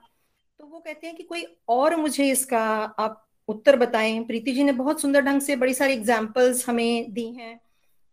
[0.61, 2.63] तो वो कहते हैं कि कोई और मुझे इसका
[2.99, 7.27] आप उत्तर बताएँ। प्रीति जी ने बहुत सुंदर ढंग से बड़ी सारी एग्जाम्पल्स हमें दी
[7.31, 7.59] हैं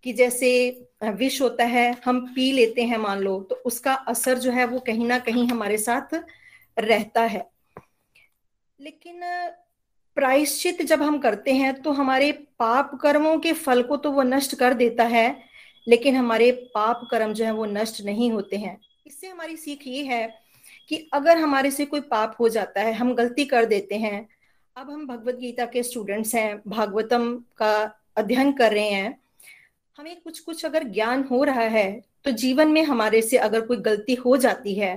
[0.05, 0.49] कि जैसे
[1.03, 4.79] विष होता है, हम पी लेते हैं मान लो तो उसका असर जो है वो
[4.79, 6.13] कहीं ना कहीं हमारे साथ
[6.77, 7.45] रहता है।
[8.79, 9.21] लेकिन
[10.17, 14.55] प्रायश्चित जब हम करते हैं तो हमारे पाप कर्मों के फल को तो वो नष्ट
[14.55, 15.43] कर देता है,
[15.87, 20.03] लेकिन हमारे पाप कर्म जो है वो नष्ट नहीं होते हैं। इससे हमारी सीख ये
[20.03, 20.27] है
[20.89, 24.27] कि अगर हमारे से कोई पाप हो जाता है, हम गलती कर देते हैं
[24.79, 27.71] अब हम भगवत गीता के स्टूडेंट्स हैं, भागवतम का
[28.17, 29.19] अध्ययन कर रहे हैं।
[29.97, 33.77] हमें कुछ कुछ अगर ज्ञान हो रहा है तो जीवन में हमारे से अगर कोई
[33.79, 34.95] गलती हो जाती है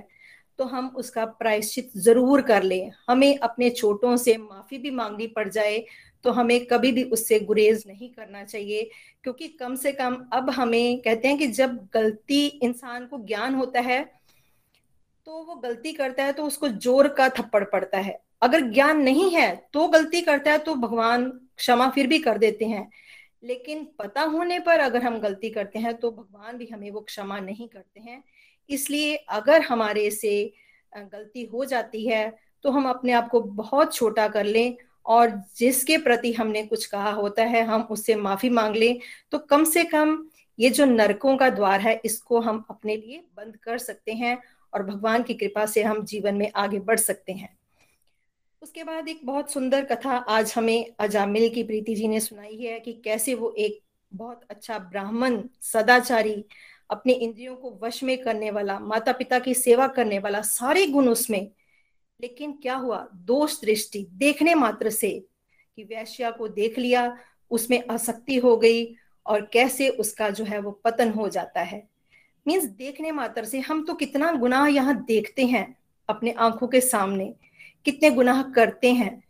[0.59, 5.49] तो हम उसका प्रायश्चित ज़रूर कर लें। हमें अपने छोटों से माफ़ी भी मांगनी पड़
[5.49, 5.85] जाए
[6.25, 8.91] तो हमें कभी भी उससे गुरेज नहीं करना चाहिए,
[9.25, 13.81] क्योंकि कम से कम अब हमें कहते हैं कि जब गलती इंसान को ज्ञान होता
[13.83, 14.03] है
[15.27, 19.31] तो वो गलती करता है तो उसको ज़ोर का थप्पड़ पड़ता है। अगर ज्ञान नहीं
[19.31, 22.91] है तो गलती करता है तो भगवान क्षमा फिर भी कर देते हैं।
[23.45, 27.39] लेकिन पता होने पर अगर हम गलती करते हैं तो भगवान भी हमें वो क्षमा
[27.41, 28.23] नहीं करते हैं।
[28.71, 30.53] इसलिए अगर हमारे से
[30.93, 32.33] गलती हो जाती है
[32.65, 34.77] तो हम अपने आप को बहुत छोटा कर लें
[35.07, 38.99] और जिसके प्रति हमने कुछ कहा होता है हम उससे माफ़ी मांग लें।
[39.33, 40.19] तो कम से कम
[40.59, 44.39] ये जो नरकों का द्वार है इसको हम अपने लिए बंद कर सकते हैं
[44.73, 47.57] और भगवान की कृपा से हम जीवन में आगे बढ़ सकते हैं।
[48.63, 52.81] उसके बाद एक बहुत सुंदर कथा आज हमें अजामिल की प्रीति जी ने सुनाई है
[52.81, 53.81] कि कैसे वो एक
[54.15, 56.45] बहुत अच्छा ब्राह्मण, सदाचारी,
[56.91, 61.09] अपने इंद्रियों को वश में करने वाला माता पिता की सेवा करने वाला, सारे गुण
[61.09, 61.51] उसमें।
[62.21, 63.09] लेकिन क्या हुआ?
[63.15, 65.27] दोष दृष्टि देखने मात्र से
[65.77, 67.19] कि वैश्या को देख लिया,
[67.51, 68.97] उसमें आसक्ति हो गई
[69.27, 71.89] और कैसे उसका जो है वो पतन हो जाता है।
[72.47, 77.35] मीन्स देखने मात्र से हम तो कितना गुनाह यहाँ देखते हैं अपने आँखों के सामने।
[77.85, 79.23] कितने गुनाह करते हैं।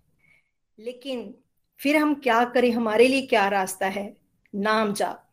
[0.78, 1.34] लेकिन
[1.80, 2.70] फिर हम क्या करें?
[2.70, 4.16] हमारे लिए क्या रास्ता है?
[4.55, 5.28] नाम जाप।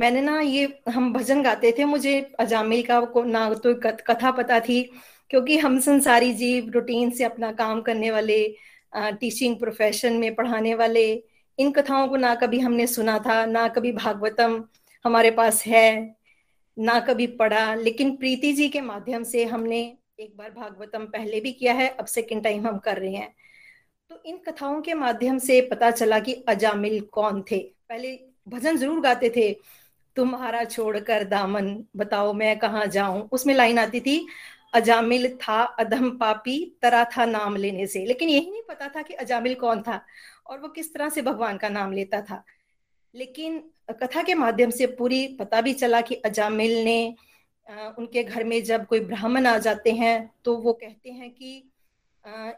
[0.00, 4.60] मैंने ना ये, हम भजन गाते थे, मुझे अजामिल का को, ना तो कथा पता
[4.60, 4.82] थी,
[5.30, 8.42] क्योंकि हम संसारी जीव रूटीन से अपना काम करने वाले
[8.96, 11.12] टीचिंग प्रोफेशन में पढ़ाने वाले,
[11.58, 14.64] इन कथाओं को ना कभी हमने सुना था, ना कभी भागवतम
[15.04, 16.16] हमारे पास है,
[16.78, 19.82] ना कभी पढ़ा। लेकिन प्रीति जी के माध्यम से हमने
[20.20, 23.34] एक बार भागवतम पहले भी किया है, अब सेकेंड टाइम हम कर रहे हैं।
[24.10, 27.58] तो इन कथाओं के माध्यम से पता चला कि अजामिल कौन थे।
[27.88, 28.18] पहले
[28.48, 29.52] भजन ज़रूर गाते थे,
[30.16, 33.28] तुम्हारा छोड़कर दामन, बताओ मैं कहा जाऊँ?
[33.32, 34.26] उसमें लाइन आती थी,
[34.74, 39.14] अजामिल था अधम पापी, तरा था नाम लेने से। लेकिन यही नहीं पता था कि
[39.14, 40.00] अजामिल कौन था
[40.46, 42.44] और वो किस तरह से भगवान का नाम लेता था।
[43.14, 43.58] लेकिन
[43.92, 47.14] कथा के माध्यम से पूरी पता भी चला कि अजामिल ने
[47.70, 51.62] उनके घर में जब कोई ब्राह्मण आ जाते हैं तो वो कहते हैं कि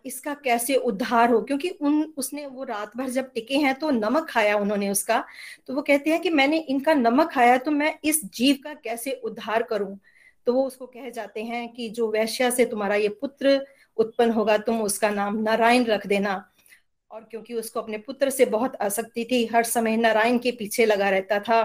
[0.07, 1.41] इसका कैसे उद्धार हो?
[1.41, 5.25] क्योंकि उन, उसने वो रात भर जब टिके हैं तो नमक खाया उन्होंने उसका।
[5.67, 9.13] तो वो कहते हैं कि मैंने इनका नमक खाया तो मैं इस जीव का कैसे
[9.25, 9.99] उद्धार करूँ?
[10.47, 14.57] तो वो उसको कह जाते हैं कि, जो वैश्या से तुम्हारा ये पुत्र उत्पन्न होगा,
[14.59, 16.35] तुम उसका नाम नारायण रख देना।
[17.11, 21.11] और क्योंकि उसको अपने पुत्र से बहुत आसक्ति थी, हर समय नारायण के पीछे लगा
[21.11, 21.63] रहता था।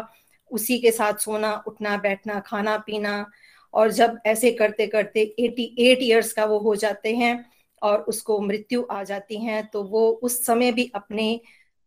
[0.51, 3.25] उसी के साथ सोना, उठना, बैठना, खाना, पीना
[3.73, 7.45] और जब ऐसे करते करते 88 इयर्स का वो हो जाते हैं
[7.81, 11.41] और उसको मृत्यु आ जाती है तो वो उस समय भी अपने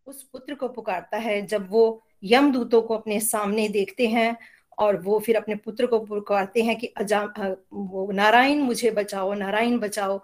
[0.07, 4.37] उस पुत्र को पुकारता है जब वो यमदूतों को अपने सामने देखते हैं
[4.77, 7.33] और वो फिर अपने पुत्र को पुकारते हैं कि अजा
[7.73, 10.21] वो नारायण मुझे बचाओ, नारायण बचाओ।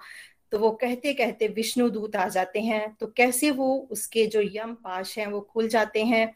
[0.52, 4.74] तो वो कहते कहते विष्णु दूत आ जाते हैं। तो कैसे वो उसके जो यम
[4.74, 6.36] पाश हैं वो खुल जाते हैं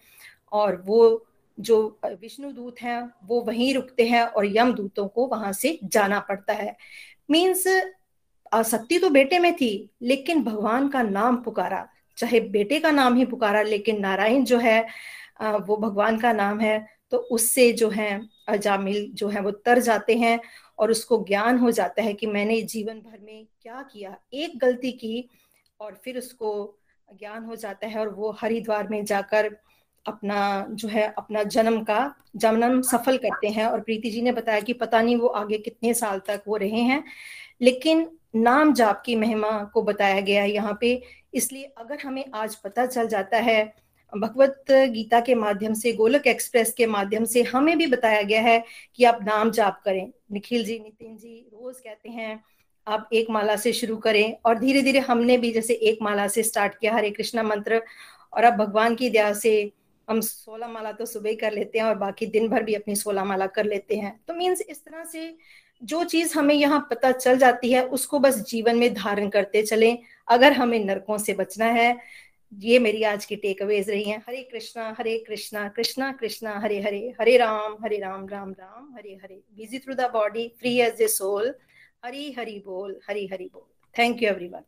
[0.51, 1.25] और वो
[1.57, 6.19] जो विष्णु दूत हैं, वो वहीं रुकते हैं और यम दूतों को वहाँ से जाना
[6.19, 6.75] पड़ता है।
[7.29, 7.67] मीन्स
[8.51, 11.87] आसक्ति तो बेटे में थी, लेकिन भगवान का नाम पुकारा।
[12.17, 14.81] चाहे बेटे का नाम ही पुकारा, लेकिन नारायण जो है
[15.41, 20.15] वो भगवान का नाम है तो उससे जो है, अजामिल जो है, वो तर जाते
[20.15, 20.39] हैं
[20.79, 24.15] और उसको ज्ञान हो जाता है कि मैंने जीवन भर में क्या किया?
[24.33, 25.29] एक गलती की
[25.79, 26.77] और फिर उसको
[27.09, 29.49] ज्ञान हो जाता है और वो हरिद्वार में जाकर
[30.05, 34.59] अपना जो है, अपना जन्म का जन्म सफल करते हैं। और प्रीति जी ने बताया
[34.59, 37.03] कि पता नहीं वो आगे कितने साल तक वो रहे हैं,
[37.61, 41.01] लेकिन नाम जाप की महिमा को बताया गया है यहाँ पे।
[41.33, 43.73] इसलिए अगर हमें आज पता चल जाता है,
[44.13, 48.63] भगवत गीता के माध्यम से, गोलक एक्सप्रेस के माध्यम से हमें भी बताया गया है
[48.95, 52.43] कि आप नाम जाप करें। निखिल जी, नितिन जी रोज कहते हैं,
[52.87, 56.43] आप एक माला से शुरू करें और धीरे धीरे हमने भी जैसे एक माला से
[56.43, 57.81] स्टार्ट किया, हरे कृष्णा मंत्र
[58.33, 59.71] और अब भगवान की दया से
[60.07, 63.23] हम सोलह माला तो सुबह कर लेते हैं और बाकी दिन भर भी अपनी सोलह
[63.23, 65.35] माला कर लेते हैं। तो मीन्स इस तरह से
[65.81, 69.97] जो चीज़ हमें यहाँ पता चल जाती है, उसको बस जीवन में धारण करते चले।
[70.27, 71.97] अगर हमें नरकों से बचना है,
[72.51, 76.79] ये मेरी आज की टेक अवेज रही हैं। Hare Krishna Hare Krishna Krishna Krishna, Hare
[76.81, 79.41] Hare Hare Ram Hare Ram Ram Ram, Hare Hare.
[79.57, 81.53] Busy through the body free as a soul
[82.05, 84.63] Hari Hari बोल, हरी हरि बोल। Thank you everyone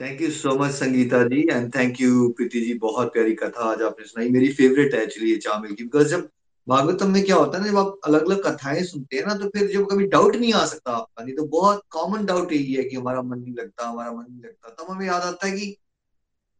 [0.00, 3.80] thank you so much Sangeeta ji and thank you Preeti ji बहुत प्यारी कथा आज
[3.82, 6.28] आपने सुनाई। मेरी favourite है एक्चुअली ये चामिल की बिकॉज़ जब
[6.66, 9.48] भागवतम में क्या होता है ना, जब आप अलग अलग कथाएँ सुनते हैं ना तो
[9.48, 12.84] फिर जब कभी डाउट नहीं आ सकता आपका, नहीं तो बहुत कॉमन डाउट यही है
[12.84, 15.52] कि हमारा मन नहीं लगता, हमारा मन नहीं लगता। तब तो हमें याद आता है
[15.52, 15.76] कि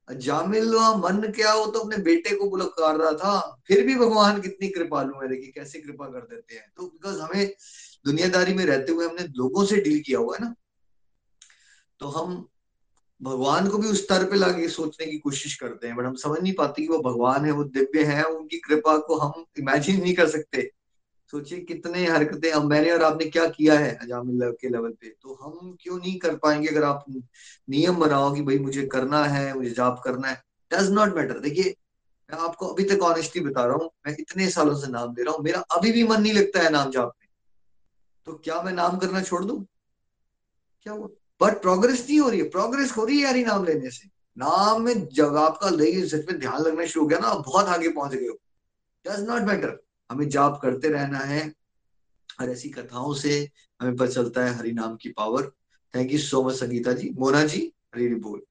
[0.08, 4.68] जामिल मन क्या वो तो अपने बेटे को बुलकार रहा था। फिर भी भगवान कितनी
[4.68, 7.46] कृपालु है, देखिए कैसे कृपा कर देते हैं। तो बिकॉज़ हमें
[8.04, 10.54] दुनियादारी में रहते हुए हमने लोगों से डील किया हुआ है ना
[12.00, 12.46] तो हम
[13.22, 16.40] भगवान को भी उस स्तर पे लाके सोचने की कोशिश करते हैं, बट हम समझ
[16.40, 20.14] नहीं पाते कि वो भगवान है, वो दिव्य है, उनकी कृपा को हम इमेजिन नहीं
[20.14, 20.70] कर सकते।
[21.32, 25.08] सोचिए कितने हरकतें अब मैंने और आपने क्या किया है अजामिल के लेवल पे?
[25.08, 27.04] तो हम क्यों नहीं कर पाएँगे अगर आप
[27.70, 30.42] नियम बनाओ कि भाई मुझे करना है, मुझे जाप करना है?
[30.72, 31.74] डज नॉट मैटर देखिए,
[32.30, 35.34] मैं आपको अभी तक ऑनेस्टली बता रहा हूँ, मैं इतने सालों से नाम दे रहा
[35.34, 37.28] हूँ, मेरा अभी भी मन नहीं लगता है नाम जाप में।
[38.26, 39.66] तो क्या मैं नाम करना छोड़ दू?
[40.82, 41.08] क्या हुआ?
[41.40, 44.82] बट प्रोग्रेस नहीं हो रही है। प्रोग्रेस हो रही है यार नाम लेने से। नाम
[44.82, 47.88] में जब आपका लगे सच में ध्यान लगना शुरू हो गया ना, आप बहुत आगे
[47.88, 48.38] पहुँच गए हो।
[49.04, 49.78] डज नॉट मैटर
[50.10, 51.54] हमें जाप करते रहना है
[52.40, 55.52] और ऐसी कथाओं से हमें पता चलता है हरि नाम की power
[55.94, 57.10] thank you so much Sangeeta ji.
[57.10, 58.42] Mona ji Hari बोल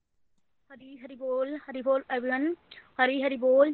[0.72, 2.56] हरी हरी बोल हरी बोल एवरीवन
[3.00, 3.74] हरी हरी बोल।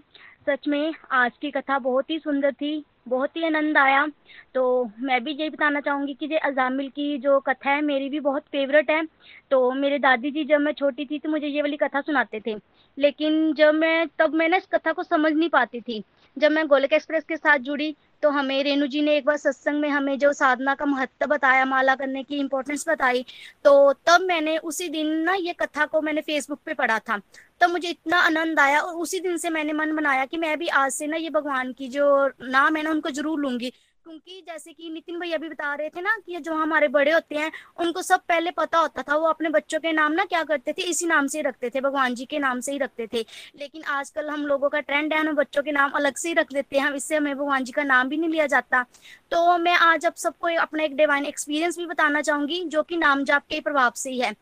[0.50, 4.06] सच में, आज की कथा बहुत ही सुंदर थी, बहुत ही आनंद आया।
[4.54, 8.20] तो मैं भी यही बताना चाहूँगी कि ये अजामिल की जो कथा है, मेरी भी
[8.20, 9.04] बहुत फेवरेट है।
[9.52, 12.56] तो मेरे दादी जी, जब मैं छोटी थी तो मुझे ये वाली कथा सुनाते थे।
[12.98, 16.04] लेकिन जब मैं, तब मैं ना इस कथा को समझ नहीं पाती थी।
[16.38, 19.80] जब मैं गोलक एक्सप्रेस के साथ जुड़ी तो हमें रेणु जी ने एक बार सत्संग
[19.82, 23.26] में हमें जो साधना का महत्व बताया, माला करने की इम्पोर्टेंस बताई
[23.66, 27.18] तो तब मैंने उसी दिन ना ये कथा को मैंने फेसबुक पे पढ़ा था।
[27.62, 30.68] तो मुझे इतना आनंद आया और उसी दिन से मैंने मन बनाया कि मैं भी
[30.70, 33.72] आज से ना ये भगवान की जो नाम है ना, उनको ज़रूर लूँगी।
[34.06, 37.36] क्योंकि जैसे कि नितिन भैया भी बता रहे थे ना कि जो हमारे बड़े होते
[37.36, 40.74] हैं, उनको सब पहले पता होता था, वो अपने बच्चों के नाम ना क्या करते
[40.74, 43.26] थे, इसी नाम से ही रखते थे, भगवान जी के नाम से ही रखते थे।
[43.56, 46.52] लेकिन आजकल हम लोगों का ट्रेंड है, हम बच्चों के नाम अलग से ही रख
[46.54, 48.84] देते हैं, इससे हमें भगवान जी का नाम भी नहीं लिया जाता।
[49.32, 53.24] तो मैं आज आप सबको अपना एक डिवाइन एक्सपीरियंस भी बताना चाहूँगी, जो कि नाम
[53.24, 54.34] जाप के प्रभाव से ही है।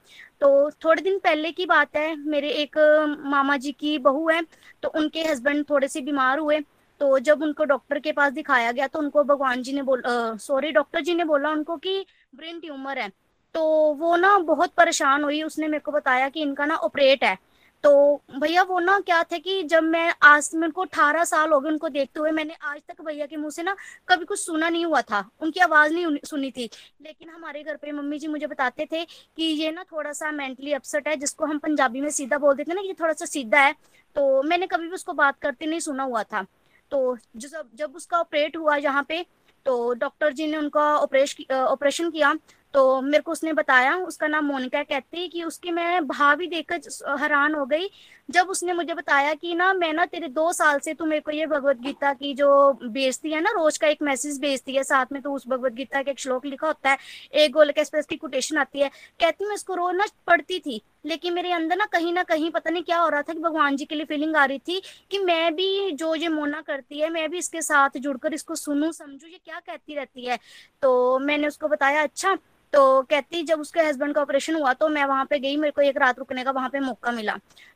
[0.42, 2.78] तो थोड़े दिन पहले की बात है, मेरे एक
[3.22, 4.42] मामा जी की बहू है
[4.84, 6.60] तो उनके हस्बैंड थोड़े से बीमार हुए।
[7.02, 10.02] तो जब उनको डॉक्टर के पास दिखाया गया तो उनको भगवान जी ने बोल
[10.40, 13.08] सॉरी डॉक्टर जी ने बोला उनको कि ब्रेन ट्यूमर है।
[13.56, 17.38] तो वो ना बहुत परेशान हुई, उसने मेरे को बताया कि इनका ना ऑपरेट है।
[17.84, 21.60] तो भैया वो ना क्या थे कि जब मैं आज मेरे को अठारह साल हो
[21.60, 23.76] गए उनको देखते हुए, मैंने आज तक भैया के मुँह से ना
[24.08, 26.70] कभी कुछ सुना नहीं हुआ था। उनकी आवाज़ नहीं सुनी थी।
[27.02, 30.74] लेकिन हमारे घर पे मम्मी जी मुझे बताते थे कि ये ना थोड़ा सा मेंटली
[30.74, 33.76] अपसेट है, जिसको हम पंजाबी में सीधा बोल देते ना ये थोड़ा सा सीधा है।
[34.16, 36.46] तो मैंने कभी भी उसको बात करते नहीं सुना हुआ था।
[36.92, 39.26] तो जब जब उसका ऑपरेट हुआ यहाँ पे
[39.66, 42.34] तो डॉक्टर जी ने उनका ऑपरेशन किया।
[42.74, 47.56] तो मेरे को उसने बताया, उसका नाम मोनिका कहती कि उसकी मैं भावी देखकर हैरान
[47.56, 47.90] हो गई।
[48.30, 51.32] जब उसने मुझे बताया कि ना, मैं ना तेरे दो साल से तू मेरे को
[51.32, 55.12] ये भगवत गीता की जो बेचती है ना, रोज का एक मैसेज भेजती है, साथ
[55.12, 56.98] में तो उस भगवत गीता का एक श्लोक लिखा होता है,
[57.34, 58.90] एक गोलक एक्सप्रेस की कोटेशन आती है।
[59.20, 62.70] कहती मैं उसको रोज ना पढ़ती थी। लेकिन मेरे अंदर ना कहीं ना कहीं पता
[62.70, 64.82] नहीं क्या हो रहा था कि भगवान जी के लिए फीलिंग आ रही थी
[65.12, 68.92] कि मैं भी जो ये मोना करती है, मैं भी इसके साथ जुड़कर इसको सुनूं,
[68.92, 70.40] समझू, ये क्या कहती रहती है।
[70.82, 72.38] तो मैंने उसको बताया अच्छा
[72.74, 75.82] तो कहती जब उसके हस्बैंड का ऑपरेशन हुआ तो मैं वहाँ पे गई, मेरे को
[75.82, 77.36] एक रात रुकने का वहाँ पे मौका मिला।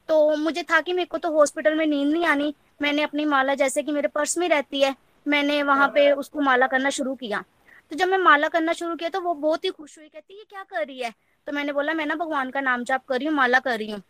[0.10, 3.54] तो मुझे था कि मेरे को तो हॉस्पिटल में नींद नहीं आनी, मैंने अपनी माला
[3.56, 4.96] जैसे कि मेरे पर्स में रहती है,
[5.26, 7.44] मैंने वहाँ पे उसको माला करना शुरू किया।
[7.92, 10.46] तो जब मैं माला करना शुरू किया तो वो बहुत ही खुश हुई, कहती, ये
[10.50, 11.14] क्या कर रही है?
[11.48, 13.92] तो मैंने बोला, मैं ना भगवान का नाम जाप कर रही हूँ, माला कर रही
[13.92, 14.02] हूँ।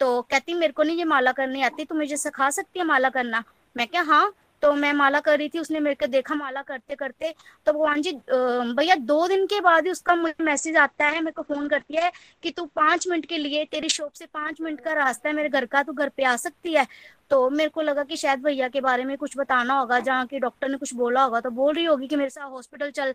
[0.00, 3.08] तो कहती, मेरे को नहीं ये माला करनी आती तो मुझे सिखा सकती है माला
[3.10, 3.42] करना?
[3.76, 4.32] मैं क्या हाँ।
[4.62, 7.32] तो मैं माला कर रही थी, उसने मेरे को देखा माला करते करते।
[7.66, 11.32] तो भगवान जी भैया दो दिन के बाद ही उसका मुझे मैसेज आता है, मेरे
[11.32, 12.10] को फ़ोन करती है
[12.42, 15.48] कि तू पाँच मिनट के लिए, तेरी शॉप से पाँच मिनट का रास्ता है, मेरे
[15.48, 16.86] घर का, तू घर पे आ सकती है?
[17.30, 20.38] तो मेरे को लगा कि शायद भैया के बारे में कुछ बताना होगा, जहाँ की
[20.38, 23.14] डॉक्टर ने कुछ बोला होगा तो बोल रही होगी कि मेरे साथ हॉस्पिटल चल।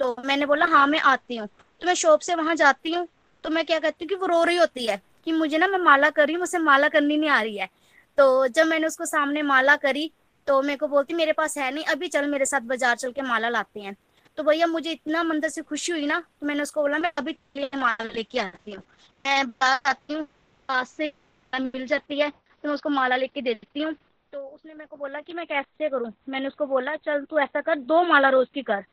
[0.00, 3.06] तो मैंने बोला हाँ मैं आती हूँ। तो मैं शॉप से वहाँ जाती हूँ
[3.44, 5.78] तो मैं क्या कहती हूँ कि वो रो रही होती है कि मुझे ना, मैं
[5.78, 7.68] माला कर रही हूँ, मुझसे माला करनी नहीं आ रही है।
[8.18, 10.10] तो जब मैंने उसको सामने माला करी
[10.46, 13.22] तो मेरे को बोलती, मेरे पास है नहीं, अभी चल मेरे साथ बाज़ार चल के
[13.22, 13.96] माला लाते हैं।
[14.38, 17.36] तो भैया मुझे इतना मंदिर से खुशी हुई ना तो मैंने उसको बोला, मैं अभी
[17.76, 18.82] माला लेके आती हूँ।
[19.24, 20.24] मैं बात आती हूँ,
[20.68, 21.12] पास से
[21.52, 23.94] मिल जाती है तो मैं उसको माला लेके देती हूँ।
[24.32, 26.12] तो उसने मेरे को बोला कि मैं कैसे करूँ?
[26.28, 28.84] मैंने उसको बोला, चल तू ऐसा कर, दो माला रोज की कर।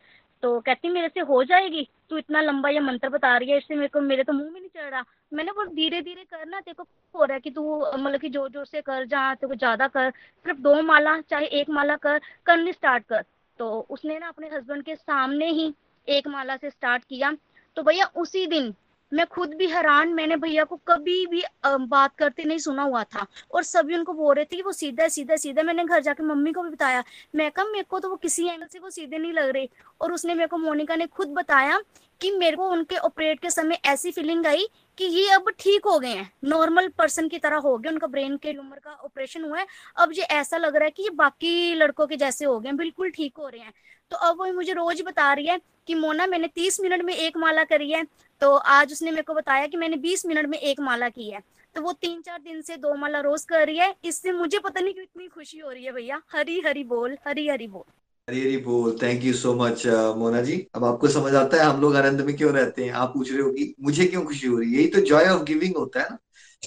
[0.43, 1.87] तो कहती मेरे से, हो जाएगी?
[2.09, 4.59] तू इतना लंबा ये मंत्र बता रही है, इससे मेरे को, मेरे तो मुँह में
[4.59, 6.83] नहीं चढ़ रहा। मैंने बोल, धीरे धीरे करना तेरे को
[7.15, 9.87] हो रहा है कि तू मतलब कि ज़ोर ज़ोर से कर जहाँ तेरे को ज़्यादा
[9.87, 10.09] कर,
[10.45, 13.23] सिर्फ़ दो माला, चाहे एक माला कर, करनी स्टार्ट कर।
[13.59, 15.73] तो उसने ना अपने हस्बैंड के सामने ही
[16.07, 17.31] एक माला से स्टार्ट किया।
[17.77, 18.73] तो भैया, उसी दिन
[19.11, 23.25] मैं खुद भी हैरान, मैंने भैया को कभी भी बात करते नहीं सुना हुआ था।
[23.51, 26.51] और सभी उनको बोल रहे थे कि वो सीधा सीधा सीधा मैंने घर जाके मम्मी
[26.51, 27.03] को भी बताया।
[27.35, 29.69] मैं कहा, मेरे को तो वो किसी एंगल से वो सीधे नहीं लग रहे।
[30.01, 31.79] और उसने मेरे को, मोनिका ने खुद बताया
[32.21, 35.97] कि मेरे को उनके ऑपरेट के समय ऐसी फीलिंग आई कि ये अब ठीक हो
[35.99, 39.59] गए हैं। नॉर्मल पर्सन की तरह हो गए, उनका ब्रेन के ट्यूमर का ऑपरेशन हुआ
[39.59, 39.65] है।
[39.97, 43.09] अब ये ऐसा लग रहा है कि ये बाकी लड़कों के जैसे हो गए बिल्कुल
[43.11, 43.73] ठीक हो रहे हैं।
[44.11, 47.37] तो अब वो मुझे रोज बता रही है कि मोना मैंने तीस मिनट में एक
[47.37, 48.05] माला करी है।
[48.41, 51.41] तो आज उसने मेरे को बताया कि मैंने बीस मिनट में एक माला की है।
[51.75, 54.81] तो वो तीन चार दिन से दो माला रोज कर रही है। इससे मुझे पता
[54.81, 57.83] नहीं क्यों इतनी खुशी हो रही है भैया। हरी हरी बोल, हरी हरी बोल।
[58.27, 59.85] हरी हरी बोल thank you so much
[60.17, 60.65] Mona ji.
[60.75, 62.91] अब आपको समझ आता है हम लोग आनंद में क्यों रहते हैं?
[62.91, 64.79] आप पूछ रहे हो कि मुझे क्यों खुशी हो रही है?
[64.79, 66.17] यही तो जॉय ऑफ़ गिविंग होता है ना।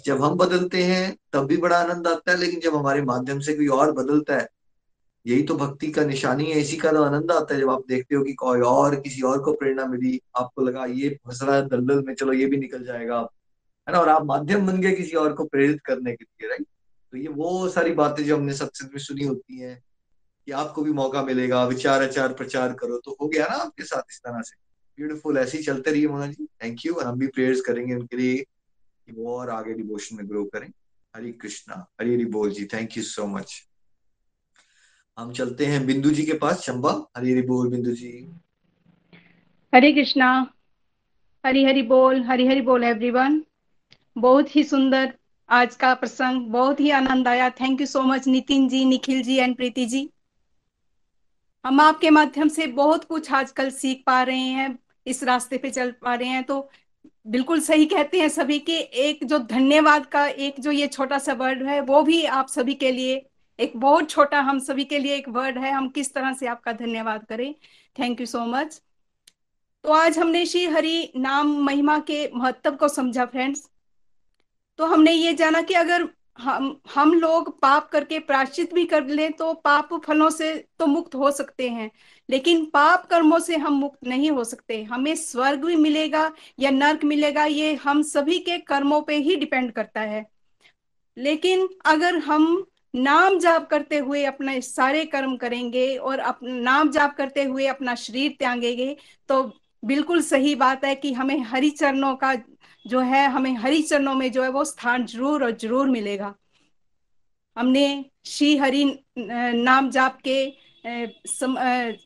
[0.04, 3.54] जब हम बदलते हैं, तब भी बड़ा आनंद आता है, लेकिन जब हमारे माध्यम से
[3.54, 4.48] कोई और बदलता है
[5.26, 8.14] यही तो भक्ति का निशानी है। इसी का तो आनंद आता है जब आप देखते
[8.14, 11.68] हो कि कोई और, किसी और को प्रेरणा मिली, आपको लगा, ये फंस रहा है
[11.68, 13.18] दलदल में, चलो ये भी निकल जाएगा
[13.86, 14.00] है ना?
[14.00, 16.66] और आप माध्यम बन गए किसी और को प्रेरित करने के लिए राइट
[17.12, 19.82] तो ये वो सारी बातें जो हमने सत्संग में सुनी होती हैं
[20.46, 24.02] कि आपको भी मौका मिलेगा, विचार, आचार, प्रचार करो। तो हो गया ना आपके साथ
[24.10, 24.56] इस तरह से।
[24.98, 28.16] ब्यूटीफुल ऐसे ही चलते रहिए मोना जी। थैंक यू और हम भी प्रेयर्स करेंगे उनके
[28.16, 30.68] लिए कि वो और आगे डिवोशन में ग्रो करें।
[31.14, 33.60] हरी कृष्णा। हरी हरी बोल जी। थैंक यू सो मच
[35.18, 38.30] हम चलते हैं बिंदु जी के पास, चंबा। हरी हरी बोल बिंदु जी।
[39.74, 40.52] हरे कृष्णा।
[41.46, 43.42] हरी हरी बोल, हरी हरी बोल एवरीवन
[44.18, 45.12] बहुत ही सुंदर
[45.48, 49.36] आज का प्रसंग, बहुत ही आनंद आया। Thank you so much Nitin ji, Nikhil ji
[49.36, 50.10] and Preeti ji.
[51.66, 55.90] हम आपके माध्यम से बहुत कुछ आजकल सीख पा रहे हैं, इस रास्ते पे चल
[55.90, 56.70] पा रहे हैं। तो
[57.26, 61.32] बिल्कुल सही कहते हैं सभी के, एक जो धन्यवाद का, एक जो ये छोटा सा
[61.32, 63.29] वर्ड है, वो भी आप सभी के लिए
[63.60, 66.72] एक बहुत छोटा हम सभी के लिए एक वर्ड है। हम किस तरह से आपका
[66.72, 67.54] धन्यवाद करें?
[67.98, 68.80] थैंक यू सो मच
[69.84, 73.68] तो आज हमने श्री हरि नाम महिमा के महत्व को समझा फ्रेंड्स
[74.78, 76.08] तो हमने ये जाना कि अगर
[76.38, 81.14] हम हम लोग पाप करके प्राश्चित भी कर ले तो पाप फलों से तो मुक्त
[81.14, 81.90] हो सकते हैं।
[82.28, 87.04] लेकिन पाप कर्मों से हम मुक्त नहीं हो सकते। हमें स्वर्ग भी मिलेगा या नर्क
[87.04, 90.24] मिलेगा, ये हम सभी के कर्मों पे ही डिपेंड करता है।
[91.16, 97.14] लेकिन अगर हम नाम जाप करते हुए अपने सारे कर्म करेंगे और अपना नाम जाप
[97.16, 98.96] करते हुए अपना शरीर त्यागेंगे
[99.28, 99.42] तो
[99.82, 102.34] बिल्कुल सही बात है कि हमें हरि चरणों का
[102.84, 106.34] जो है हमें हरि चरणों में जो है वो स्थान ज़रूर और ज़रूर मिलेगा।
[107.56, 108.84] हमने श्री हरि
[109.18, 110.52] नाम जाप के
[111.28, 111.56] सम,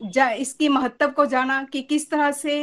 [0.03, 2.57] जा, इसकी महत्व को जाना कि किस तरह से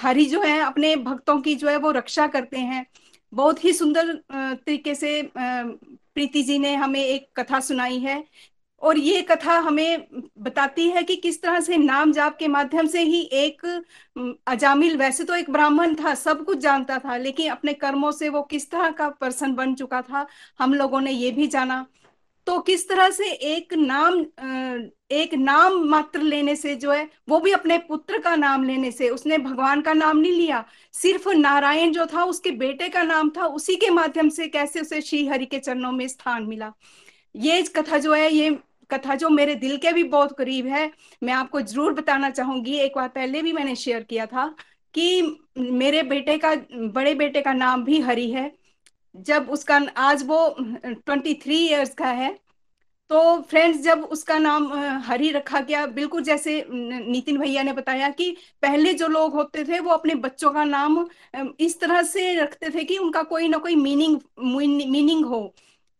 [0.00, 2.86] हरि जो है अपने भक्तों की जो है वो रक्षा करते हैं।
[3.32, 5.20] बहुत ही सुंदर तरीके से
[6.18, 8.24] प्रीति जी ने हमें एक कथा सुनाई है
[8.82, 10.06] और ये कथा हमें
[10.38, 13.62] बताती है कि किस तरह से नाम जाप के माध्यम से ही एक
[14.46, 18.42] अजामिल वैसे तो एक ब्राह्मण था, सब कुछ जानता था, लेकिन अपने कर्मों से वो
[18.42, 20.26] किस तरह का पर्सन बन चुका था,
[20.58, 21.84] हम लोगों ने ये भी जाना।
[22.46, 24.20] तो किस तरह से एक नाम
[25.10, 29.08] एक नाम मात्र लेने से जो है, वो भी अपने पुत्र का नाम लेने से,
[29.08, 33.46] उसने भगवान का नाम नहीं लिया। सिर्फ़ नारायण जो था, उसके बेटे का नाम था,
[33.46, 36.72] उसी के माध्यम से कैसे उसे श्री हरि के चरणों में स्थान मिला।
[37.34, 38.58] ये कथा जो है, ये
[38.90, 40.90] कथा जो मेरे दिल के भी बहुत करीब है,
[41.22, 44.46] मैं आपको ज़रूर बताना चाहूँगी। एक बार पहले भी मैंने शेयर किया था
[44.94, 48.52] कि मेरे बेटे का, बड़े बेटे का नाम भी हरि है।
[49.14, 50.56] जब उसका, आज वो
[50.86, 52.36] ट्वेंटी थ्री ईयर्स का है
[53.10, 54.72] तो फ्रेंड्स, जब उसका नाम
[55.04, 58.30] हरि रखा गया, बिल्कुल जैसे नितिन भैया ने बताया कि
[58.62, 61.06] पहले जो लोग होते थे, वो अपने बच्चों का नाम
[61.60, 64.18] इस तरह से रखते थे कि उनका कोई ना कोई मीनिंग
[64.90, 65.54] मीनिंग हो।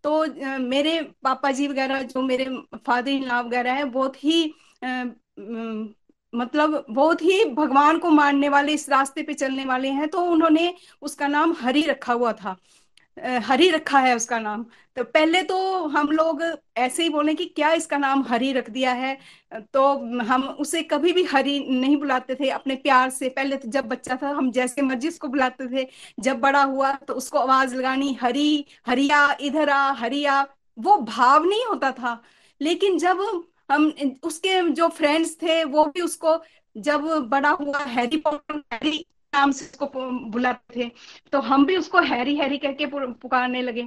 [0.04, 0.24] तो
[0.60, 2.44] मेरे पापा जी वगैरह, जो मेरे
[2.76, 4.54] फादर इन लॉ वगैरह है, बहुत ही
[6.32, 10.74] मतलब बहुत ही भगवान को मानने वाले, इस रास्ते पे चलने वाले हैं तो उन्होंने
[11.02, 12.56] उसका नाम हरि रखा हुआ था।
[13.24, 14.64] हरि रखा है उसका नाम।
[14.96, 16.42] तो पहले तो हम लोग
[16.76, 19.18] ऐसे ही बोले कि क्या इसका नाम हरि रख दिया है?
[19.72, 19.92] तो
[20.24, 24.18] हम उसे कभी भी हरि नहीं बुलाते थे अपने प्यार से। पहले तो जब बच्चा
[24.22, 25.88] था, हम जैसे मर्ज़ी उसको बुलाते थे।
[26.20, 30.46] जब बड़ा हुआ तो उसको आवाज़ लगानी, हरि, हरिया, इधर आ, हरिया।
[30.78, 32.22] वो भाव नहीं होता था।
[32.60, 33.92] लेकिन जब हम
[34.22, 36.38] उसके जो फ्रेंड्स थे, वो भी उसको
[36.76, 37.00] जब
[37.30, 39.86] बड़ा हुआ, हैरी पॉटर, हैरी नाम से उसको
[40.30, 40.90] बुलाते थे।
[41.32, 43.82] तो हम भी उसको हैरी हैरी कह के पुकारने लगे।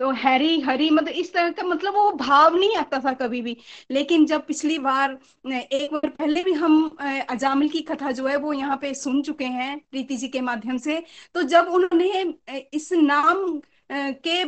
[0.00, 3.56] तो हैरी हरी मतलब इस तरह का मतलब वो भाव नहीं आता था कभी भी।
[3.90, 6.88] लेकिन जब पिछली बार एक बार पहले भी हम
[7.30, 10.78] अजामिल की कथा जो है वो यहाँ पे सुन चुके हैं प्रीति जी के माध्यम
[10.78, 11.02] से
[11.34, 12.34] तो जब उन्होंने
[12.74, 13.60] इस नाम
[13.92, 14.44] के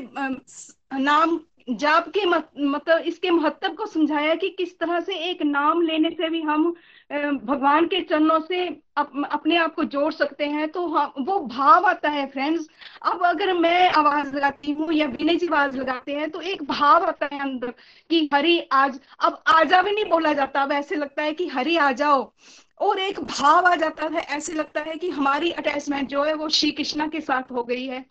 [0.95, 1.39] नाम
[1.71, 6.11] जाप के मत, मतलब इसके महत्व को समझाया कि किस तरह से एक नाम लेने
[6.11, 6.75] से भी हम
[7.11, 11.87] भगवान के चरणों से अप, अपने आप को जोड़ सकते हैं तो हाँ वो भाव
[11.87, 12.69] आता है फ्रेंड्स
[13.03, 17.05] अब अगर मैं आवाज़ लगाती हूँ या विनय जी आवाज़ लगाते हैं तो एक भाव
[17.05, 17.75] आता है अंदर
[18.11, 21.77] कि हरि आज अब आजा भी नहीं बोला जाता अब ऐसे लगता है कि हरि
[21.79, 22.33] आ जाओ
[22.81, 26.49] और एक भाव आ जाता है ऐसे लगता है कि हमारी अटैचमेंट जो है वो
[26.49, 28.05] श्री कृष्णा के साथ हो गई है.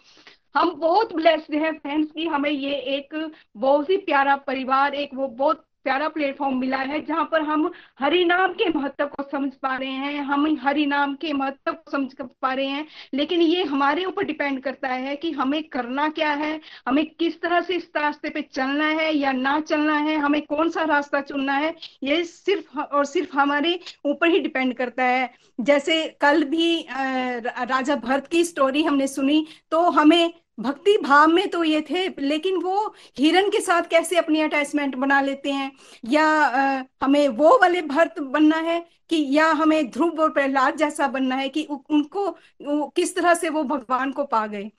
[0.56, 3.14] हम बहुत ब्लेस्ड हैं फ्रेंड्स की हमें ये एक
[3.58, 7.70] बहुत ही प्यारा परिवार एक वो बहुत प्यारा प्लेटफॉर्म मिला है जहाँ पर हम
[8.00, 11.92] हरि नाम के महत्व को समझ पा रहे हैं। हम हरि नाम के महत्व को
[11.92, 16.32] समझ पा रहे हैं। लेकिन ये हमारे ऊपर डिपेंड करता है कि हमें करना क्या
[16.34, 20.42] है, हमें किस तरह से इस रास्ते पे चलना है या ना चलना है, हमें
[20.42, 21.74] कौन सा रास्ता चुनना है,
[22.04, 25.30] ये सिर्फ़ और सिर्फ़ हमारे ऊपर ही डिपेंड करता है।
[25.62, 31.64] जैसे कल भी राजा भरत की स्टोरी हमने सुनी तो हमें भक्ति भाव में तो
[31.64, 35.72] ये थे लेकिन वो हिरन के साथ कैसे अपनी अटैचमेंट बना लेते हैं?
[36.06, 38.80] या आ, हमें वो वाले भर्त बनना है
[39.10, 42.30] कि या हमें ध्रुव और प्रहलाद जैसा बनना है कि उनको
[42.90, 44.70] किस तरह से वो भगवान को पा गए?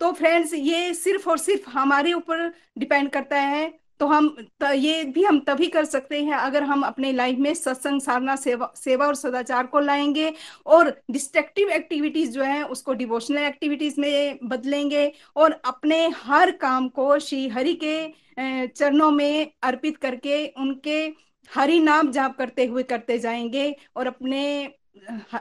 [0.00, 3.66] तो फ्रेंड्स ये सिर्फ़ और सिर्फ़ हमारे ऊपर डिपेंड करता है
[4.00, 4.28] तो हम
[4.60, 8.36] तो ये भी हम तभी कर सकते हैं अगर हम अपने लाइफ में सत्संग, साधना,
[8.36, 10.32] सेवा सेवा और सदाचार को लाएँगे
[10.66, 17.18] और डिस्ट्रक्टिव एक्टिविटीज़ जो है उसको डिवोशनल एक्टिविटीज़ में बदलेंगे और अपने हर काम को
[17.18, 21.12] श्री हरि के चरणों में अर्पित करके उनके
[21.54, 24.70] हरि नाम जाप करते हुए करते जाएँगे और अपने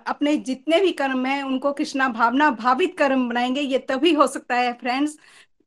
[0.07, 4.55] अपने जितने भी कर्म हैं उनको कृष्णा भावना भावित कर्म बनाएँगे, ये तभी हो सकता
[4.55, 5.17] है फ्रेंड्स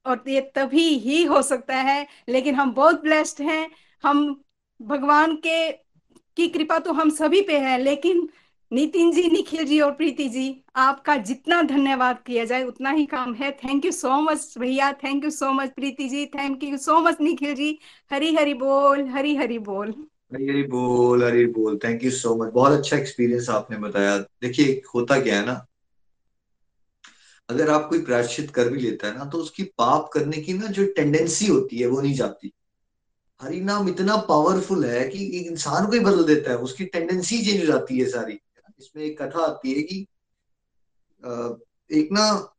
[0.07, 3.71] और ये तभी ही हो सकता है, लेकिन हम बहुत ब्लेस्ड हैं।
[4.05, 4.43] हम
[4.81, 5.73] भगवान के,
[6.37, 8.29] की कृपा तो हम सभी पे है, लेकिन
[8.71, 13.35] नितिन जी, निखिल जी और प्रीति जी, आपका जितना धन्यवाद किया जाए, उतना ही काम
[13.35, 16.25] है। थैंक यू सो मच भैया। Thank you so much Preeti ji.
[16.27, 17.79] Thank you so much Nikhil ji.
[18.13, 19.95] Hari Hari बोल, हरी हरी बोल।
[20.35, 24.83] हरी हरी बोल हरी बोल। थैंक यू सो मच बहुत अच्छा एक्सपीरियंस आपने बताया। देखिए,
[24.95, 25.67] होता क्या है ना
[27.49, 30.67] अगर आप कोई प्रायश्चित कर भी लेता है ना तो उसकी पाप करने की ना
[30.69, 32.53] जो टेंडेंसी होती है, वो नहीं जाती।
[33.41, 37.61] हरि नाम इतना पावरफुल है कि इंसान को ही बदल देता है, उसकी टेंडेंसी चेंज
[37.61, 38.39] हो जाती है सारी।
[38.81, 40.07] इसमें एक कथा आती है कि
[41.91, 42.53] एक ना,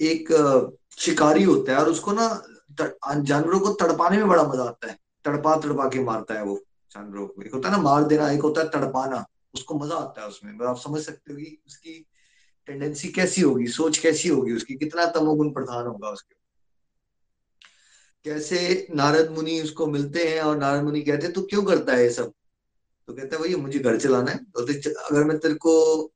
[0.00, 0.28] एक
[0.98, 2.28] शिकारी होता है और उसको ना
[2.78, 6.56] जानवरों को तड़पाने में बड़ा मज़ा आता है। तड़पा तड़पा के मारता है वो
[6.92, 10.22] जानवरों को। एक होता है ना, मार देना, एक होता है तड़पाना, उसको मज़ा आता
[10.22, 12.04] है उसमें। आप समझ सकते हो कि उसकी
[12.68, 14.74] टेंडेंसी कैसी होगी, सोच कैसी होगी उसकी?
[14.76, 16.36] कितना तमोगुण प्रधान होगा उसके
[18.26, 22.02] कैसे नारद मुनि उसको मिलते हैं और नारद मुनि कहते हैं, तू क्यों करता है
[22.02, 22.32] ये सब?
[23.08, 26.12] तो कहता है, भैया, मुझे घर चलाना है। तो अगर मैं तेरे को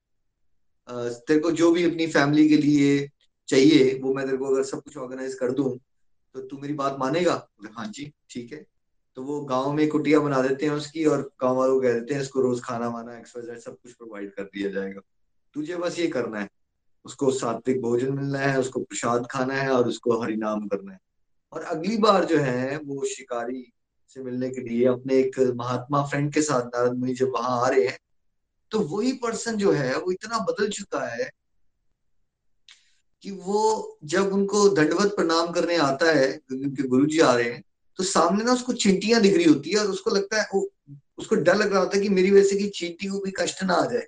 [0.89, 3.09] तेरे को जो भी अपनी फैमिली के लिए
[3.49, 5.71] चाहिए, वो मैं तेरे को अगर सब कुछ ऑर्गेनाइज कर दूँ
[6.35, 7.35] तो तू मेरी बात मानेगा?
[7.69, 8.65] हाँ जी, ठीक है।
[9.17, 12.15] तो वो गाँव में कुटिया बना देते हैं उसकी और गाँव वालों को कह देते
[12.15, 15.01] हैं, इसको रोज खाना वाना एक्सरसाइज सब कुछ प्रोवाइड कर दिया जाएगा।
[15.55, 16.49] तुझे बस ये करना है।
[17.05, 20.99] उसको सात्विक भोजन मिलना है, उसको प्रसाद खाना है और उसको हरिनाम करना है।
[21.53, 23.73] और अगली बार जो है, वो शिकारी
[24.09, 27.69] से मिलने के लिए अपने एक महात्मा फ्रेंड के साथ नारद मुनि जब वहाँ आ
[27.69, 27.99] रहे हैं
[28.71, 31.31] तो वही पर्सन जो है, वो इतना बदल चुका है
[33.23, 37.63] कि वो जब उनको दंडवत प्रणाम करने आता है, उनके गुरु जी आ रहे हैं
[37.99, 40.69] तो सामने ना उसको चिंटियाँ दिख रही होती है और उसको लगता है वो
[41.19, 43.63] उसको डर लग रहा होता है कि मेरी वजह से कि चींटी को भी कष्ट
[43.63, 44.07] ना आ जाए।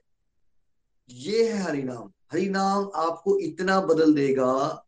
[1.09, 4.85] ये है हरिनाम। हरिनाम आपको इतना बदल देगा।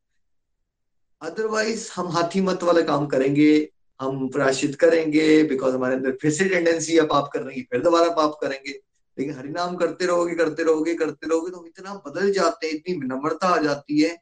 [1.22, 6.44] अदरवाइज़ हम हाथी मत वाला काम करेंगे। हम प्राश्चित करेंगे बिकॉज़ हमारे अंदर फिर से
[6.48, 8.70] टेंडेंसी है, पाप करने की, फिर दोबारा पाप करेंगे।
[9.18, 13.48] लेकिन हरिनाम करते रहोगे करते रहोगे करते रहोगे तो इतना बदल जाते हैं, इतनी विनम्रता
[13.48, 14.16] आ जाती है।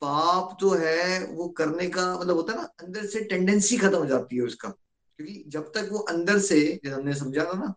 [0.00, 4.06] पाप जो है, वो करने का मतलब होता है ना, अंदर से टेंडेंसी खत्म हो
[4.06, 4.68] जाती है उसका।
[5.16, 7.74] क्योंकि जब तक वो अंदर से हमने समझा था ना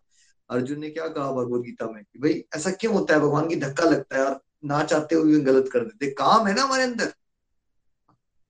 [0.50, 3.20] अर्जुन ने क्या कहा भगवत गीता में कि भाई, ऐसा क्यों होता है?
[3.20, 6.62] भगवान की धक्का लगता है और ना चाहते हुए गलत कर देते काम है ना
[6.62, 7.12] हमारे अंदर।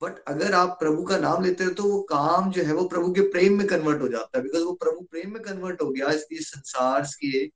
[0.02, 3.12] बट अगर आप प्रभु का नाम लेते हो तो वो काम जो है वो प्रभु
[3.12, 6.10] के प्रेम में कन्वर्ट हो जाता है। बिकॉज़ वो प्रभु प्रेम में कन्वर्ट हो गया,
[6.10, 7.50] इसलिए संसार की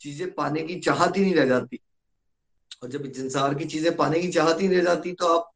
[0.00, 1.80] चीज़ें पाने की चाहत ही नहीं रह जाती।
[2.82, 5.50] और जब संसार की चीज़ें पाने की चाहत ही नहीं रह जाती तो आप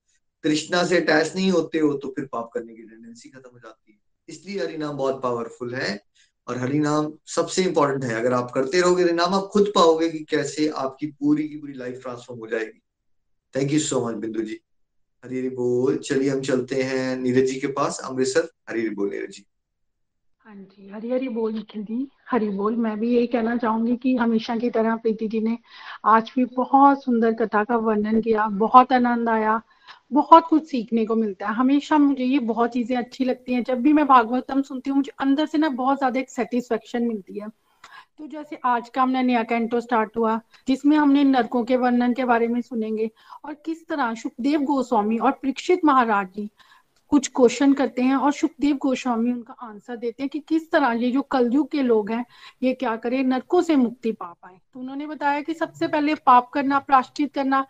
[0.44, 3.92] कृष्णा से अटैच नहीं होते हो तो फिर पाप करने की टेंडेंसी खत्म हो जाती
[3.92, 3.98] है।
[4.28, 5.94] इसलिए हरिनाम बहुत पावरफुल है।
[6.48, 10.68] और हरिनाम सबसे इंपॉर्टेंट है। अगर आप करते रहोगे हरिनाम, आप खुद पाओगे कि कैसे
[10.68, 12.80] आपकी पूरी की पूरी लाइफ ट्रांसफॉर्म हो जाएगी।
[13.54, 14.60] थैंक यू सो मच बिंदु जी।
[15.24, 19.10] हरी हरी बोल। चलिए हम चलते हैं नीरज जी के पास, अमृतसर। हरी हरी बोल,
[19.10, 19.46] नीरज जी।
[20.46, 24.16] हाँ जी। हरी हरी बोल, निखिल जी। हरी बोल। मैं भी यही कहना चाहूँगी कि
[24.16, 25.58] हमेशा की तरह प्रीति जी ने
[26.04, 29.62] आज भी बहुत सुंदर कथा का वर्णन किया, बहुत आनंद आया।
[30.10, 33.80] बहुत कुछ सीखने को मिलता है। हमेशा मुझे ये बहुत चीज़ें अच्छी लगती हैं। जब
[33.82, 37.48] भी मैं भागवतम सुनती हूँ, मुझे अंदर से ना बहुत ज़्यादा एक सेटिस्फेक्शन मिलती है।
[38.18, 42.24] तो जैसे आज का हमने नया कैंटो स्टार्ट हुआ, जिसमें हमने नरकों के वर्णन के
[42.24, 43.10] बारे में सुनेंगे
[43.44, 46.48] और किस तरह सुखदेव गोस्वामी और परीक्षित महाराज जी
[47.12, 51.10] कुछ क्वेश्चन करते हैं और सुखदेव गोस्वामी उनका आंसर देते हैं कि किस तरह ये
[51.10, 52.24] जो कलयुग के लोग हैं,
[52.62, 53.22] ये क्या करें?
[53.24, 57.64] नरकों से मुक्ति पा पाए। तो उन्होंने बताया कि सबसे पहले पाप करना प्राश्चित करना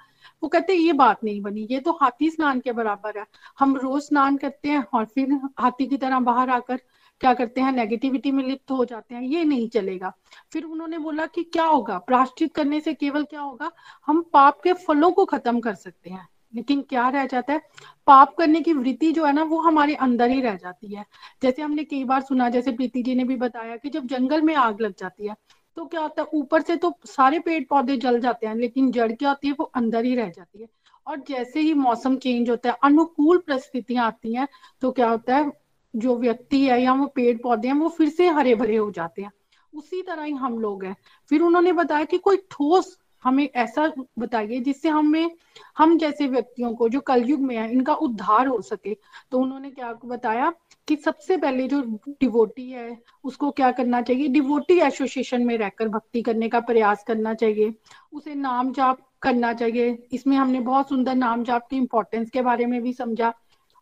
[0.44, 3.26] वो कहते हैं, ये बात नहीं बनी, ये तो हाथी स्नान के बराबर है।
[3.58, 6.76] हम रोज स्नान करते हैं और फिर हाथी की तरह बाहर आकर
[7.20, 10.12] क्या करते हैं नेगेटिविटी में लिप्त हो जाते हैं, ये नहीं चलेगा।
[10.52, 11.98] फिर उन्होंने बोला कि क्या होगा?
[11.98, 13.72] प्राश्चित करने से केवल क्या होगा?
[14.06, 17.62] हम पाप के फलों को खत्म कर सकते हैं। लेकिन क्या रह जाता है?
[18.06, 21.04] पाप करने की वृत्ति जो है ना, वो हमारे अंदर ही रह जाती है।
[21.42, 24.54] जैसे हमने कई बार सुना, जैसे प्रीति जी ने भी बताया कि जब जंगल में
[24.54, 25.36] आग लग जाती है
[25.76, 29.12] तो क्या होता है, ऊपर से तो सारे पेड़ पौधे जल जाते हैं, लेकिन जड़
[29.12, 30.68] क्या होती है, वो अंदर ही रह जाती है।
[31.06, 34.48] और जैसे ही मौसम चेंज होता है, अनुकूल परिस्थितियाँ आती हैं
[34.80, 35.50] तो क्या होता है,
[35.96, 39.22] जो व्यक्ति है या वो पेड़ पौधे हैं, वो फिर से हरे भरे हो जाते
[39.22, 39.30] हैं।
[39.74, 40.96] उसी तरह ही हम लोग हैं।
[41.30, 45.30] फिर उन्होंने बताया कि कोई ठोस हमें ऐसा बताइए जिससे हमें,
[45.78, 48.96] हम जैसे व्यक्तियों को, जो कलयुग में है, इनका उद्धार हो सके।
[49.30, 50.52] तो उन्होंने क्या बताया
[50.88, 54.28] कि सबसे पहले जो डिवोटी है, उसको क्या करना चाहिए?
[54.28, 57.74] डिवोटी एसोसिएशन में रहकर भक्ति करने का प्रयास करना चाहिए।
[58.12, 62.66] उसे नाम जाप करना चाहिए। इसमें हमने बहुत सुंदर नाम जाप की इम्पोर्टेंस के बारे
[62.66, 63.34] में भी समझा।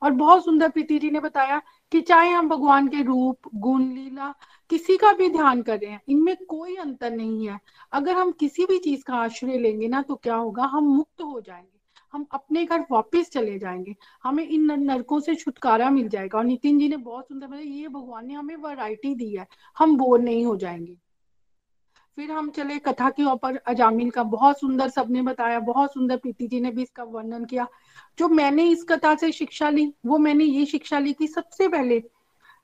[0.02, 1.62] और बहुत सुंदर प्रीति जी ने बताया
[1.92, 4.34] कि चाहे हम भगवान के रूप, गुण, लीला
[4.72, 7.60] किसी का भी ध्यान कर रहे हैं इनमें कोई अंतर नहीं है।
[7.92, 10.64] अगर हम किसी भी चीज़ का आश्रय लेंगे ना तो क्या होगा?
[10.64, 11.80] हम मुक्त हो जाएँगे।
[12.12, 16.78] हम अपने घर वापस चले जाएँगे। हमें इन नरकों से छुटकारा मिल जाएगा। और नितिन
[16.78, 19.46] जी ने बहुत सुंदर बताया, ये भगवान ने हमें वैरायटी दी है।
[19.78, 20.96] हम बोर नहीं हो जाएँगे।
[22.16, 26.46] फिर हम चले कथा के ऊपर अजामिल का बहुत सुंदर सबने बताया, बहुत सुंदर प्रीति
[26.46, 27.66] जी ने भी इसका वर्णन किया।
[28.18, 32.02] जो मैंने इस कथा से शिक्षा ली, वो मैंने ये शिक्षा ली कि सबसे पहले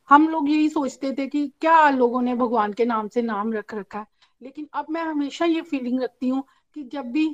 [0.09, 3.75] हम लोग यही सोचते थे कि क्या लोगों ने भगवान के नाम से नाम रख
[3.75, 4.07] रखा है।
[4.43, 6.43] लेकिन अब मैं हमेशा ये फीलिंग रखती हूँ
[6.77, 7.29] कि जब भी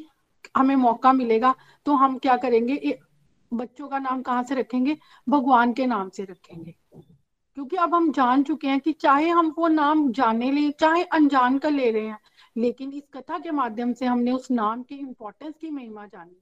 [0.56, 1.54] हमें मौका मिलेगा
[1.86, 2.98] तो हम क्या करेंगे?
[3.52, 4.96] बच्चों का नाम कहाँ से रखेंगे?
[5.28, 6.74] भगवान के नाम से रखेंगे।
[7.56, 11.58] क्योंकि अब हम जान चुके हैं कि चाहे हम वो नाम जाने ले, चाहे अनजान
[11.58, 12.18] कर ले रहे हैं,
[12.56, 16.40] लेकिन इस कथा के माध्यम से हमने उस नाम के इम्पोर्टेंस की महिमा जानी।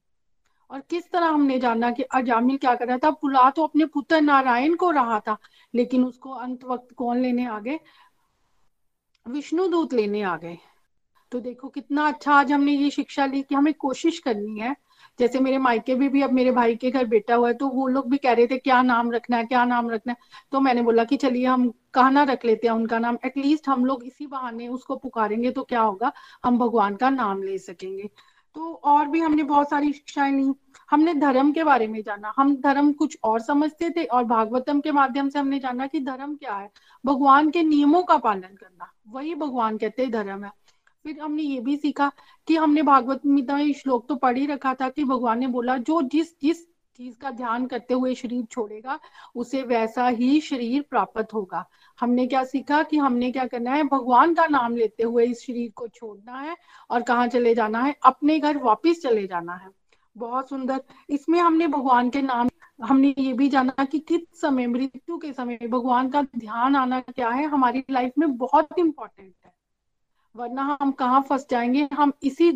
[0.70, 3.10] और किस तरह हमने जाना कि अजामिल क्या कर रहा था?
[3.10, 5.36] बुला तो अपने पुत्र नारायण को रहा था।
[5.74, 7.78] लेकिन उसको अंत वक्त कौन लेने आ गए?
[9.26, 10.58] विष्णु दूत लेने आ गए।
[11.32, 14.74] तो देखो कितना अच्छा आज हमने ये शिक्षा ली कि हमें कोशिश करनी है।
[15.18, 17.86] जैसे मेरे मायके भी, भी अब मेरे भाई के घर बेटा हुआ है तो वो
[17.86, 20.16] लोग भी कह रहे थे क्या नाम रखना है क्या नाम रखना है?
[20.52, 24.04] तो मैंने बोला कि चलिए हम कहना रख लेते हैं उनका नाम। एटलीस्ट हम लोग
[24.04, 26.12] इसी बहाने उसको पुकारेंगे तो क्या होगा?
[26.44, 28.10] हम भगवान का नाम ले सकेंगे।
[28.54, 30.52] तो और भी हमने बहुत सारी शिक्षाएँ ली।
[30.90, 34.92] हमने धर्म के बारे में जाना। हम धर्म कुछ और समझते थे और भागवतम के
[34.92, 36.70] माध्यम से हमने जाना कि धर्म क्या है।
[37.04, 40.50] भगवान के नियमों का पालन करना। वही भगवान कहते हैं धर्म है।
[41.04, 42.10] फिर हमने ये भी सीखा
[42.48, 46.02] कि हमने भागवत में श्लोक तो पढ़ ही रखा था कि भगवान ने बोला, जो
[46.02, 49.00] जिस जिस चीज़ का ध्यान करते हुए शरीर छोड़ेगा,
[49.34, 51.68] उसे वैसा ही शरीर प्राप्त होगा।
[52.00, 53.84] हमने क्या सीखा कि हमने क्या करना है?
[53.84, 56.56] भगवान का नाम लेते हुए इस शरीर को छोड़ना है
[56.90, 57.96] और कहाँ चले जाना है?
[58.04, 59.68] अपने घर वापिस चले जाना है।
[60.16, 62.48] बहुत सुंदर। इसमें हमने भगवान के नाम,
[62.82, 67.28] हमने ये भी जाना कि किस समय, मृत्यु के समय भगवान का ध्यान आना क्या
[67.28, 67.44] है?
[67.44, 69.61] हमारी लाइफ में बहुत इंपॉर्टेंट है।
[70.36, 71.88] वरना हम कहाँ फंस जाएँगे?
[71.92, 72.50] हम इसी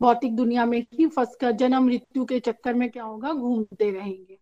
[0.00, 3.32] भौतिक दुनिया में ही फंस कर जन्म मृत्यु के चक्कर में क्या होगा?
[3.32, 4.38] घूमते रहेंगे।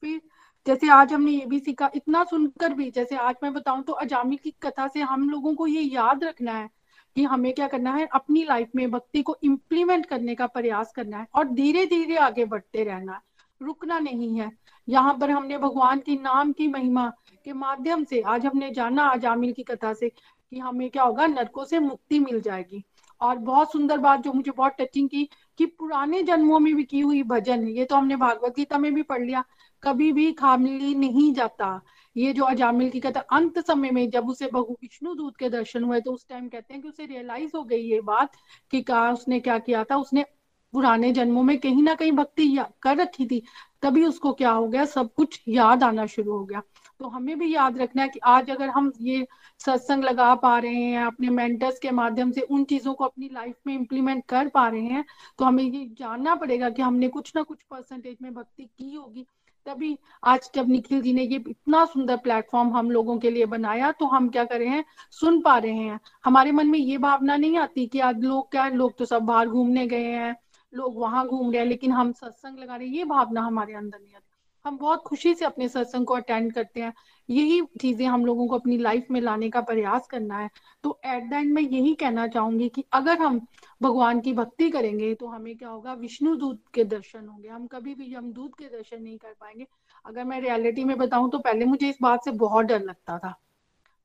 [0.00, 0.20] फिर
[0.66, 4.36] जैसे आज हमने ये भी सीखा, इतना सुनकर भी, जैसे आज मैं बताऊँ तो अजामी
[4.36, 6.70] की कथा से हम लोगों को ये याद रखना है
[7.16, 8.06] कि हमें क्या करना है?
[8.06, 12.44] अपनी लाइफ में भक्ति को इम्प्लीमेंट करने का प्रयास करना है और धीरे धीरे आगे
[12.44, 13.20] बढ़ते रहना है।
[13.62, 14.50] रुकना नहीं है।
[14.88, 17.12] यहाँ पर हमने भगवान की नाम की महिमा
[17.44, 20.12] के माध्यम से आज हमने जाना आजामिल की कथा से
[20.52, 22.84] कि हमें क्या होगा, नरकों से मुक्ति मिल जाएगी।
[23.20, 27.00] और बहुत सुंदर बात जो मुझे बहुत टचिंग की, कि पुराने जन्मों में भी की
[27.00, 29.44] हुई भजन, ये तो हमने भागवत गीता में भी पढ़ लिया,
[29.82, 31.80] कभी भी खामली नहीं जाता।
[32.16, 35.84] ये जो अजामिल की कहता अंत समय में जब उसे बहु विष्णु दूत के दर्शन
[35.84, 38.32] हुए तो उस टाइम कहते हैं कि उसे रियलाइज़ हो गई ये बात,
[38.70, 40.24] कि कहा उसने क्या किया था, उसने
[40.74, 43.42] पुराने जन्मों में कहीं ना कहीं भक्ति कर रखी थी,
[43.82, 46.62] तभी उसको क्या हो गया, सब कुछ याद आना शुरू हो गया।
[47.00, 49.26] तो हमें भी याद रखना है कि आज अगर हम ये
[49.60, 53.54] सत्संग लगा पा रहे हैं, अपने मेंटर्स के माध्यम से उन चीज़ों को अपनी लाइफ
[53.66, 55.04] में इम्प्लीमेंट कर पा रहे हैं
[55.38, 59.26] तो हमें ये जानना पड़ेगा कि हमने कुछ ना कुछ परसेंटेज में भक्ति की होगी।
[59.66, 63.90] तभी आज जब निखिल जी ने ये इतना सुंदर प्लेटफॉर्म हम लोगों के लिए बनाया
[63.92, 67.36] तो हम क्या कर रहे हैं, सुन पा रहे हैं। हमारे मन में ये भावना
[67.36, 70.34] नहीं आती कि आज लोग क्या, लोग तो सब बाहर घूमने गए हैं,
[70.72, 73.98] लोग वहाँ घूम रहे हैं, लेकिन हम सत्संग लगा रहे हैं, ये भावना हमारे अंदर
[73.98, 74.33] नहीं आती।
[74.64, 76.92] हम बहुत खुशी से अपने सत्संग को अटेंड करते हैं।
[77.28, 80.48] यही चीज़ें हम लोगों को अपनी लाइफ में लाने का प्रयास करना है।
[80.84, 83.40] तो एट द एंड मैं यही कहना चाहूँगी कि अगर हम
[83.82, 85.92] भगवान की भक्ति करेंगे तो हमें क्या होगा?
[85.94, 89.66] विष्णु दूत के दर्शन होंगे। हम कभी भी यमदूत के दर्शन नहीं कर पाएँगे।
[90.04, 93.34] अगर मैं रियलिटी में बताऊँ तो पहले मुझे इस बात से बहुत डर लगता था।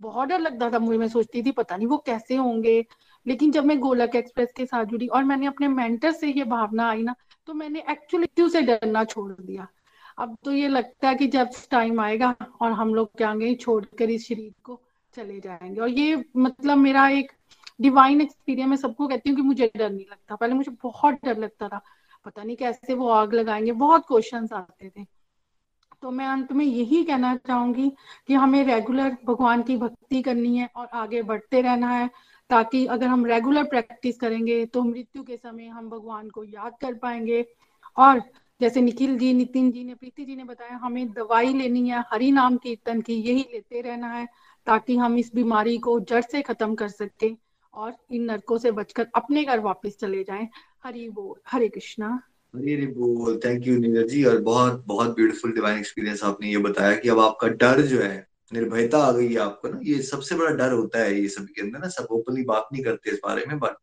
[0.02, 2.86] बहुत डर लगता था मुझे। मैं सोचती थी, पता नहीं वो कैसे होंगे।
[3.26, 6.90] लेकिन जब मैं गोलक एक्सप्रेस के साथ जुड़ी और मैंने अपने मेंटर से ये भावना
[6.90, 7.16] आई ना
[7.48, 9.68] तो मैंने एक्चुअली से डरना छोड़ दिया।
[10.20, 14.10] अब तो ये लगता है कि जब टाइम आएगा और हम लोग क्या छोड़ छोड़कर
[14.10, 14.82] इस शरीर को
[15.16, 17.32] चले जाएँगे। और ये मतलब मेरा एक
[17.82, 21.38] डिवाइन एक्सपीरियंस मैं सबको कहती हूँ कि मुझे डर नहीं लगता। पहले मुझे बहुत डर
[21.38, 21.82] लगता था।
[22.26, 25.06] पता नहीं कैसे वो आग लगाएँगे। बहुत क्वेश्चन आते थे।
[26.02, 27.92] तो मैं अंत में यही कहना चाहूँगी
[28.28, 32.10] कि हमें रेगुलर भगवान की भक्ति करनी है और आगे बढ़ते रहना है,
[32.50, 36.94] ताकि अगर हम रेगुलर प्रैक्टिस करेंगे तो मृत्यु के समय हम भगवान को याद कर
[36.94, 37.46] पाएँगे
[37.98, 38.22] और
[38.62, 42.32] जैसे निखिल जी, नितिन जी ने, प्रीति जी ने बताया, हमें दवाई लेनी है, हरि
[42.32, 44.28] नाम कीर्तन की, यही लेते रहना है,
[44.68, 47.32] ताकि हम इस बीमारी को जड़ से खत्म कर सके
[47.74, 50.48] और इन नरकों से बचकर अपने घर वापस चले जाएँ।
[50.84, 52.10] हरि बोल, हरे कृष्णा।
[52.56, 56.96] हरे बोल थैंक यू नीरज जी, और बहुत बहुत ब्यूटीफुल डिवाइन एक्सपीरियंस आपने ये बताया
[56.96, 60.52] कि अब आपका डर जो है, निर्भयता आ गई है आपको ना, ये सबसे बड़ा
[60.52, 63.46] डर होता है ये सभी के अंदर ना, सब ओपनली बात नहीं करते इस बारे
[63.48, 63.78] में बट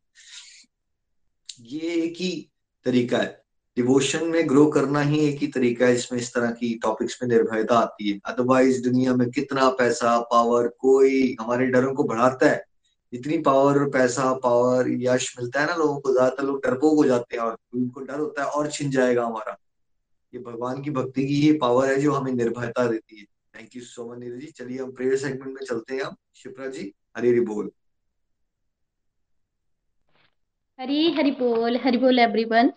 [1.60, 2.50] ये एक ही
[2.84, 3.45] तरीका है।
[3.76, 7.28] डिवोशन में ग्रो करना ही एक ही तरीका है जिसमें इस तरह की टॉपिक्स में
[7.28, 12.64] निर्भयता आती है। अदरवाइज़ दुनिया में कितना पैसा पावर कोई हमारे डरों को बढ़ाता है।
[13.12, 17.36] इतनी पावर पैसा पावर यश मिलता है ना लोगों को, ज़्यादातर लोग डरपोक हो जाते
[17.36, 19.56] हैं और उनको डर होता है और छिन जाएगा हमारा।
[20.34, 23.24] ये भगवान की भक्ति की ही पावर है जो हमें निर्भयता देती है।
[23.54, 24.46] Thank you so much Neeraj ji.
[24.48, 27.70] चलिए, हम प्रेयर सेगमेंट में चलते हैं हम शिप्रा जी, हरी हरी बोल।
[30.78, 32.72] हरी हरी बोल हरी बोल एवरीवन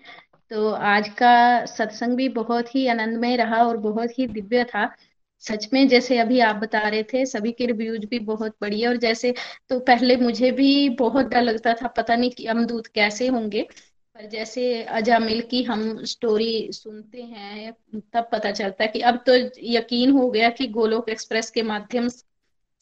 [0.51, 4.89] तो आज का सत्संग भी बहुत ही आनंदमय रहा और बहुत ही दिव्य था।
[5.43, 8.97] सच में जैसे अभी आप बता रहे थे, सभी के रिव्यूज़ भी बहुत बढ़िया और
[8.97, 9.33] जैसे
[9.69, 13.61] तो पहले मुझे भी बहुत डर लगता था, पता नहीं कि अमदूत कैसे होंगे।
[14.15, 17.73] पर जैसे अजामिल की हम स्टोरी सुनते हैं,
[18.13, 22.07] तब पता चलता है कि अब तो यकीन हो गया कि गोलोक एक्सप्रेस के माध्यम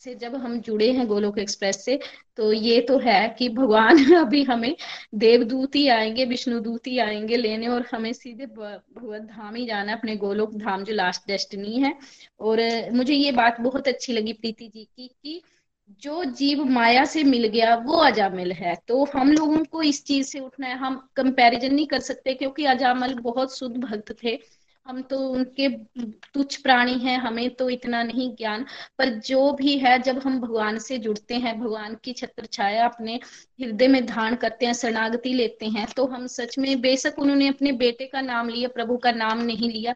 [0.01, 1.99] से जब हम जुड़े हैं गोलोक एक्सप्रेस से
[2.37, 4.75] तो ये तो है कि भगवान अभी हमें
[5.15, 10.15] देवदूत ही आएँगे, विष्णुदूत ही आएँगे लेने और हमें सीधे भगवत धाम ही जाना अपने
[10.15, 11.93] गोलोक धाम जो लास्ट डेस्टिनी है।
[12.39, 12.59] और
[12.91, 15.41] मुझे ये बात बहुत अच्छी लगी प्रीति जी की कि
[16.01, 20.27] जो जीव माया से मिल गया, वो अजामिल है। तो हम लोगों को इस चीज़
[20.27, 24.35] से उठना है। हम कंपैरिजन नहीं कर सकते क्योंकि अजामल बहुत शुद्ध भक्त थे।
[24.87, 25.67] हम तो उनके
[26.33, 28.65] तुच्छ प्राणी हैं, हमें तो इतना नहीं ज्ञान।
[28.97, 33.19] पर जो भी है, जब हम भगवान से जुड़ते हैं, भगवान की छत्र छाया अपने
[33.61, 37.71] हृदय में धारण करते हैं, शरणागति लेते हैं तो हम सच में बेशक उन्होंने अपने
[37.77, 39.93] बेटे का नाम लिया, प्रभु का नाम नहीं लिया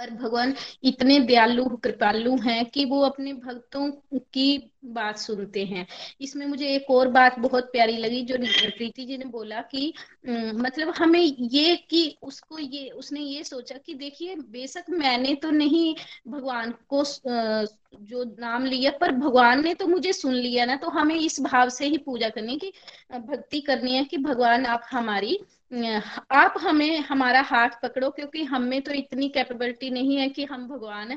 [0.00, 0.54] पर भगवान
[0.84, 3.90] इतने दयालु, कृपालु हैं कि वो अपने भक्तों
[4.34, 5.86] की बात सुनते हैं।
[6.20, 8.36] इसमें मुझे एक और बात बहुत प्यारी लगी जो
[8.76, 9.92] प्रीति जी ने बोला कि
[10.26, 15.94] मतलब हमें ये कि उसको ये, उसने ये सोचा कि देखिए, बेशक मैंने तो नहीं
[16.28, 21.14] भगवान को जो नाम लिया, पर भगवान ने तो मुझे सुन लिया ना तो हमें
[21.16, 22.72] इस भाव से ही पूजा करनी की
[23.12, 25.38] भक्ति करनी है कि भगवान आप हमारी
[25.70, 30.66] आप हमें, हमारा हाथ पकड़ो, क्योंकि हम में तो इतनी कैपेबिलिटी नहीं है कि हम
[30.68, 31.16] भगवान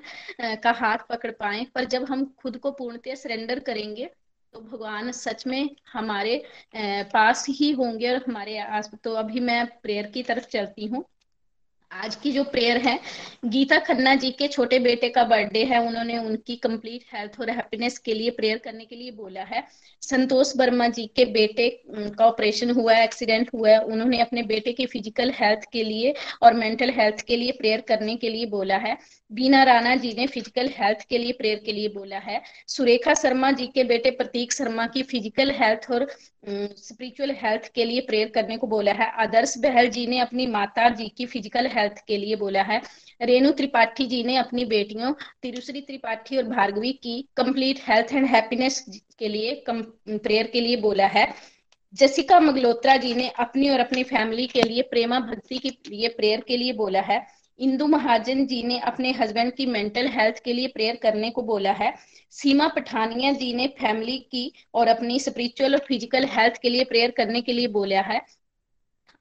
[0.63, 4.09] का हाथ पकड़ पाए। पर जब हम खुद को पूर्णतया सरेंडर करेंगे
[4.53, 6.35] तो भगवान सच में हमारे
[7.13, 11.03] पास ही होंगे और हमारे आस तो अभी मैं प्रेयर की तरफ़ चलती हूँ।
[11.93, 12.99] आज की जो प्रेयर है,
[13.45, 17.97] गीता खन्ना जी के छोटे बेटे का बर्थडे है, उन्होंने उनकी कंप्लीट हेल्थ और हैप्पीनेस
[17.97, 19.63] के लिए प्रेयर करने के लिए बोला है।
[20.01, 24.73] संतोष वर्मा जी के बेटे का ऑपरेशन हुआ है एक्सीडेंट हुआ है, उन्होंने अपने बेटे
[24.73, 26.13] की फ़िज़िकल हेल्थ के लिए
[26.43, 28.97] और मेंटल हेल्थ के लिए प्रेयर करने के लिए बोला है।
[29.33, 33.51] बीना राणा जी ने फ़िज़िकल हेल्थ के लिए प्रेयर के लिए बोला है। सुरेखा शर्मा
[33.51, 38.57] जी के बेटे प्रतीक शर्मा की फ़िज़िकल हेल्थ और स्पिरिचुअल हेल्थ के लिए प्रेयर करने
[38.57, 42.35] को बोला है। आदर्श बहल जी ने अपनी माता जी की फ़िज़िकल हेल्थ के लिए
[42.35, 42.81] बोला है।
[43.21, 48.83] रेणु त्रिपाठी जी ने अपनी बेटियों, तिरुश्री त्रिपाठी और भार्गवी की कंप्लीट हेल्थ एंड हैप्पीनेस
[49.19, 51.27] के लिए प्रेयर के लिए बोला है।
[51.93, 56.43] जसिका मगलोत्रा जी ने अपनी और अपनी फैमिली के लिए प्रेमा भक्ति के लिए प्रेयर
[56.47, 57.25] के लिए बोला है।
[57.59, 61.71] इंदु महाजन जी ने अपने हस्बैंड की मेंटल हेल्थ के लिए प्रेयर करने को बोला
[61.71, 61.93] है।
[62.33, 67.11] सीमा पठानिया जी ने फैमिली की और अपनी स्पिरिचुअल और फ़िज़िकल हेल्थ के लिए प्रेयर
[67.11, 68.21] करने के लिए बोला है।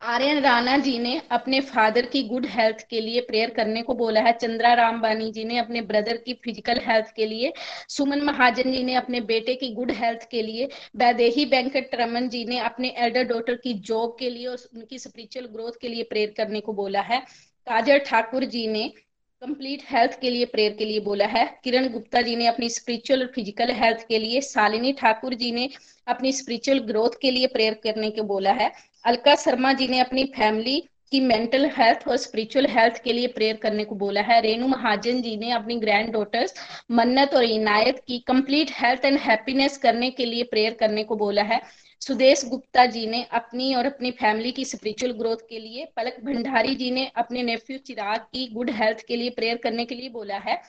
[0.02, 4.20] आर्यन राणा जी ने अपने फादर की गुड हेल्थ के लिए प्रेयर करने को बोला
[4.20, 7.52] है। चंद्रा रामबानी जी ने अपने ब्रदर की फ़िज़िकल हेल्थ के लिए,
[7.88, 12.44] सुमन महाजन जी ने अपने बेटे की गुड हेल्थ के लिए, वैदेही वेंकट रमन जी
[12.44, 16.34] ने अपने एल्डर डॉटर की जॉब के लिए और उनकी स्पिरिचुअल ग्रोथ के लिए प्रेयर
[16.36, 17.22] करने को बोला है।
[17.66, 18.88] काजल ठाकुर जी ने
[19.42, 23.20] कंप्लीट हेल्थ के लिए प्रेयर के लिए बोला है। किरण गुप्ता जी ने अपनी स्पिरिचुअल
[23.20, 25.68] और फ़िज़िकल हेल्थ के लिए, शालिनी ठाकुर जी ने
[26.06, 28.70] अपनी स्पिरिचुअल ग्रोथ के लिए प्रेयर करने को बोला है।
[29.04, 30.78] अलका शर्मा जी ने अपनी फैमिली
[31.12, 35.22] की मेंटल हेल्थ और स्पिरिचुअल हेल्थ के लिए प्रेयर करने को बोला है। रेणु महाजन
[35.22, 36.54] जी ने अपनी ग्रैंड डॉटर्स
[36.90, 41.42] मन्नत और इनायत की कंप्लीट हेल्थ एंड हैप्पीनेस करने के लिए प्रेयर करने को बोला
[41.44, 41.60] है।
[42.02, 46.74] सुदेश गुप्ता जी ने अपनी और अपनी फैमिली की स्पिरिचुअल ग्रोथ के लिए, पलक भंडारी
[46.74, 50.38] जी ने अपने नेफ्यू चिराग की गुड हेल्थ के लिए प्रेयर करने के लिए बोला
[50.38, 50.60] है।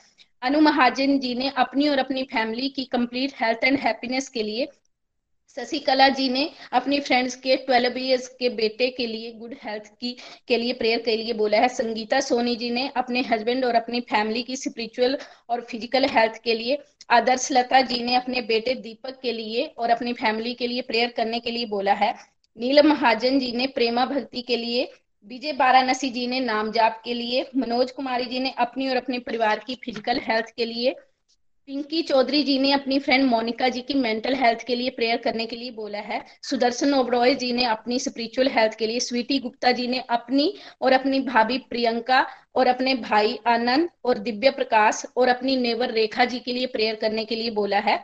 [0.42, 4.68] अनु महाजन जी ने अपनी और अपनी फैमिली की कंप्लीट हेल्थ एंड हैप्पीनेस के लिए
[5.56, 10.16] शशिकला जी ने अपनी फ्रेंड्स के ट्वेल्व ईयर्स के बेटे के लिए गुड हेल्थ की,
[10.48, 14.00] के लिए प्रेयर के लिए बोला है। संगीता सोनी जी ने अपने हस्बैंड और अपनी
[14.00, 15.16] फैमिली की स्पिरिचुअल
[15.48, 16.78] और फ़िज़िकल हेल्थ के लिए,
[17.10, 21.14] आदर्श लता जी ने अपने बेटे दीपक के लिए और अपनी फैमिली के लिए प्रेयर
[21.16, 22.14] करने के लिए बोला है।
[22.58, 24.90] नीलम महाजन जी ने प्रेमा भक्ति के लिए,
[25.26, 29.18] विजय बाराणसी जी ने नाम जाप के लिए, मनोज कुमारी जी ने अपनी और अपने
[29.20, 30.94] परिवार की फ़िज़िकल हेल्थ के लिए
[31.68, 35.44] पिंकी चौधरी जी ने अपनी फ्रेंड मोनिका जी की मेंटल हेल्थ के लिए प्रेयर करने
[35.46, 39.72] के लिए बोला है। सुदर्शन ओब्रॉय जी ने अपनी स्पिरिचुअल हेल्थ के लिए, स्वीटी गुप्ता
[39.72, 45.28] जी ने अपनी और अपनी भाभी प्रियंका और अपने भाई आनंद और दिव्य प्रकाश और
[45.28, 47.98] अपनी नेवर रेखा जी के लिए प्रेयर करने के लिए बोला है।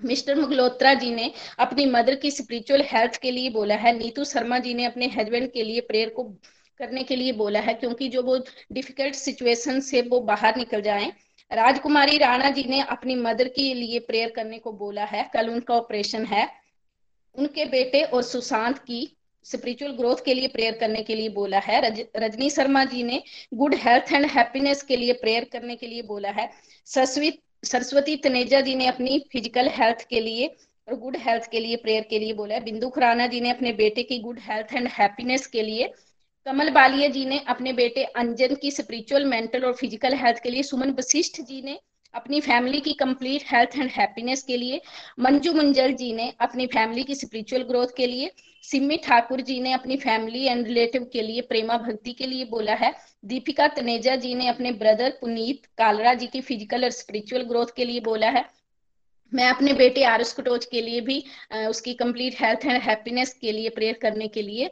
[0.00, 4.58] मिस्टर मुगलोत्रा जी ने अपनी मदर की स्पिरिचुअल हेल्थ के लिए बोला है। नीतू शर्मा
[4.58, 6.24] जी ने अपने हस्बैंड के लिए प्रेयर को
[6.80, 8.38] करने के लिए बोला है, क्योंकि जो वो
[8.72, 11.12] डिफ़िकल्ट सिचुएशन से वो बाहर निकल जाए
[11.50, 15.74] राजकुमारी राणा जी ने अपनी मदर के लिए प्रेयर करने को बोला है। कल उनका
[15.74, 16.48] ऑपरेशन है।
[17.36, 19.06] उनके बेटे और सुशांत की
[19.46, 23.22] स्पिरिचुअल ग्रोथ के लिए प्रेयर करने के लिए बोला है। रज, रजनी शर्मा जी ने
[23.54, 26.50] गुड हेल्थ एंड हैप्पीनेस के लिए प्रेयर करने के लिए बोला है।
[26.86, 30.46] सरस्वती सरस्वती तनेजा जी ने अपनी फ़िज़िकल हेल्थ के लिए
[30.88, 33.72] और गुड हेल्थ के लिए प्रेयर के लिए बोला है। बिंदु खुराना जी ने अपने
[33.72, 35.92] बेटे की गुड हेल्थ एंड हैप्पीनेस के लिए
[36.46, 40.62] कमल बालिया जी ने अपने बेटे अंजन की स्पिरिचुअल मेंटल और फ़िज़िकल हेल्थ के लिए
[40.62, 41.78] सुमन वशिष्ठ जी ने
[42.14, 44.80] अपनी फैमिली की कंप्लीट हेल्थ एंड हैप्पीनेस के लिए,
[45.20, 48.30] मंजू मंजल जी ने अपनी फैमिली की स्पिरिचुअल ग्रोथ के लिए
[48.64, 52.74] सिमी ठाकुर जी ने अपनी फैमिली एंड रिलेटिव के लिए, प्रेमा भक्ति के लिए बोला
[52.74, 52.92] है,
[53.24, 57.84] दीपिका तनेजा जी ने अपने ब्रदर पुनीत कालरा जी की फ़िज़िकल और स्पिरिचुअल ग्रोथ के
[57.84, 58.44] लिए बोला है
[59.32, 61.22] मैं अपने बेटे आरुष कटोच के लिए भी
[61.68, 64.70] उसकी कंप्लीट हेल्थ एंड हैप्पीनेस के लिए प्रेयर करने के लिए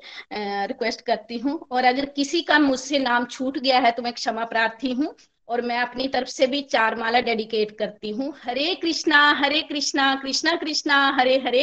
[0.69, 4.45] रिक्वेस्ट करती हूँ। और अगर किसी का मुझसे नाम छूट गया है तो मैं क्षमा
[4.47, 5.15] प्रार्थी हूँ
[5.49, 10.15] और मैं अपनी तरफ़ से भी चार माला डेडिकेट करती हूँ। हरे कृष्णा हरे कृष्णा
[10.23, 11.63] कृष्णा कृष्णा, हरे हरे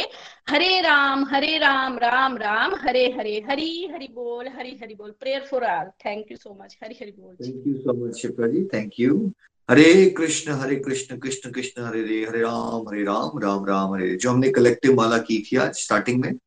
[0.50, 5.44] हरे राम हरे राम राम राम, हरे हरे, हरी हरि बोल, हरी हरि बोल। Prayer
[5.50, 8.64] for all thank you so much Hari Hari बोल thank you so much Shipra ji.
[8.74, 9.32] Thank you
[9.70, 14.16] Hare Krishna Hare Krishna Krishna Krishna, Hare Hare Hare Ram Hare Ram Ram Ram, Hare
[14.16, 16.38] जो हमने collective माला की थी आज starting में,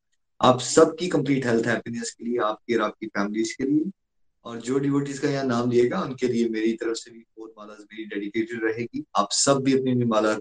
[0.41, 3.91] आप सबकी complete health happiness के लिए, आपकी और आपकी फैमिलीज़ के लिए,
[4.46, 7.74] और जो डिवोटीज का यहाँ नाम लिएगा उनके लिए मेरी तरफ़ से भी फोर माला
[7.74, 10.34] मेरी डेडिकेटेड रहेगी। आप सब भी अपनी माला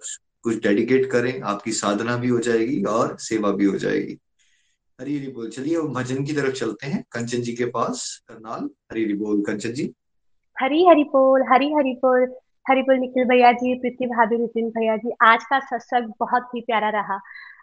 [0.42, 4.18] कुछ डेडिकेट करें, आपकी साधना भी हो जाएगी और सेवा भी हो जाएगी।
[5.00, 9.04] हरी हरी बोल। चलिए भजन की तरफ़ चलते हैं। कंचन जी के पास, करनाल। हरी
[9.04, 9.92] हरी बोल, कंचन जी।
[10.60, 12.34] हरी हरी बोल, हरी हरी बोल।
[12.68, 16.60] हरी बोल निखिल भैया जी, प्रीति भाभी नितिन भैया जी, आज का सत्संग बहुत ही
[16.60, 17.18] प्यारा रहा।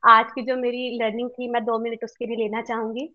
[0.07, 3.07] आज की जो मेरी लर्निंग थी, मैं दो मिनट उसके लिए लेना चाहूँगी।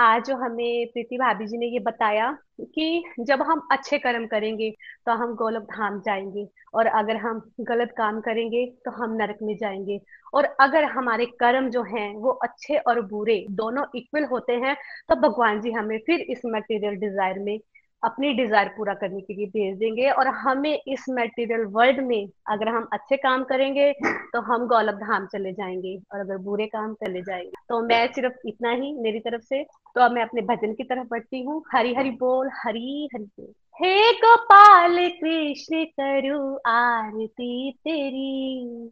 [0.00, 2.30] आज जो हमें प्रीति भाभी जी ने ये बताया
[2.64, 4.70] कि जब हम अच्छे कर्म करेंगे
[5.06, 9.56] तो हम गोलक धाम जाएँगे और अगर हम गलत काम करेंगे तो हम नरक में
[9.56, 10.00] जाएँगे।
[10.34, 14.76] और अगर हमारे कर्म जो हैं, वो अच्छे और बुरे दोनों इक्वल होते हैं
[15.08, 17.58] तो भगवान जी हमें फिर इस मटेरियल डिज़ायर में
[18.04, 22.68] अपनी डिज़ायर पूरा करने के लिए भेज देंगे और हमें इस मटेरियल वर्ल्ड में अगर
[22.68, 27.22] हम अच्छे काम करेंगे तो हम गौलभ धाम चले जाएँगे और अगर बुरे काम चले
[27.22, 30.84] जाएँगे। तो मैं सिर्फ़ इतना ही मेरी तरफ़ से। तो अब मैं अपने भजन की
[30.84, 33.52] तरफ़ बढ़ती हूँ। हरी हरी बोल, हरी हरी बोल।
[33.84, 38.90] हे गोपाल कृष्ण करु आरती तेरी।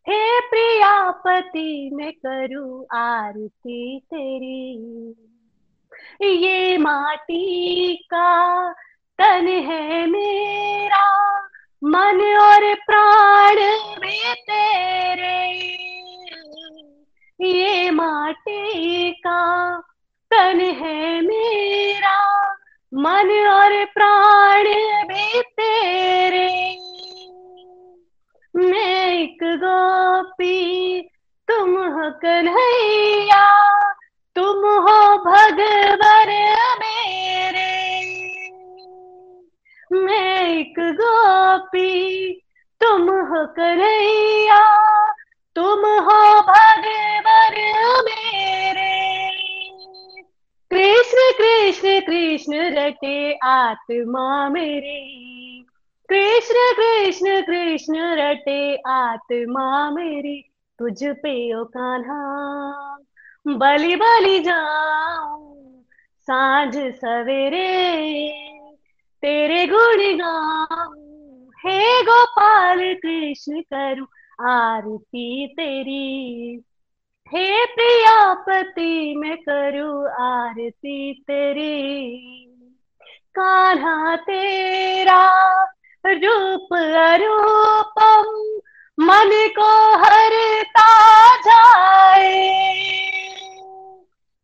[0.09, 5.15] हे प्रियापति, मैं करू आरती तेरी।
[6.23, 8.73] ये माटी का
[9.19, 11.28] तन है मेरा
[11.84, 13.56] मन और प्राण
[14.00, 15.48] भी तेरे।
[17.40, 19.80] ये माटी का
[20.30, 22.52] तन है मेरा।
[22.94, 24.64] मन और प्राण
[25.05, 26.78] भी तेरे।
[28.56, 31.00] मैं एक गोपी,
[31.48, 33.68] तुम हो कन्हैया।
[34.36, 36.88] तुम हो भगवर मेरे
[40.80, 42.32] गोपी,
[42.80, 44.88] तुम हो कन्हैया,
[45.56, 47.55] तुम हो भगवर
[48.02, 48.98] मेरे।
[50.70, 55.18] कृष्ण कृष्ण कृष्ण, रटे आत्मा मेरी।
[56.09, 60.44] कृष्ण कृष्ण कृष्ण, रटे आत्मा मेरी।
[60.78, 62.98] तुझ पे ओ कान्हा,
[63.46, 65.84] बलि बलि जाऊँ,
[66.20, 68.48] साँझ सवेरे।
[69.23, 70.01] तेरे गुण
[71.66, 74.07] हे गोपाल, कृष्ण करूँ
[74.49, 76.62] आरती तेरी।
[77.35, 81.85] हे प्रियापति मैं करूँ आरती तेरी।
[83.35, 85.62] कान्हा तेरा
[86.07, 88.59] रूप अरूपम,
[89.05, 90.90] मन को हरता
[91.36, 92.70] जाए।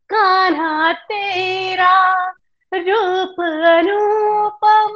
[0.09, 2.34] कान्हा तेरा
[2.73, 3.35] रूप
[3.65, 4.91] अनुपम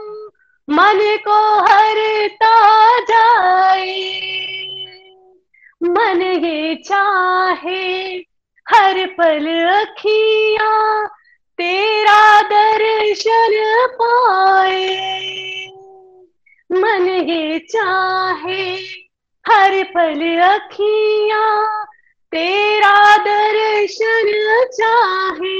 [0.70, 2.54] मन को हरता
[3.00, 4.10] जाए।
[5.84, 7.86] मन ये चाहे
[8.68, 11.06] हर पल अखिया
[11.58, 13.56] तेरा दर्शन
[14.02, 14.88] पाए।
[16.72, 18.74] मन ये चाहे
[19.46, 21.84] हर पल अखिया
[22.32, 24.30] तेरा दर्शन
[24.74, 25.59] चाहे।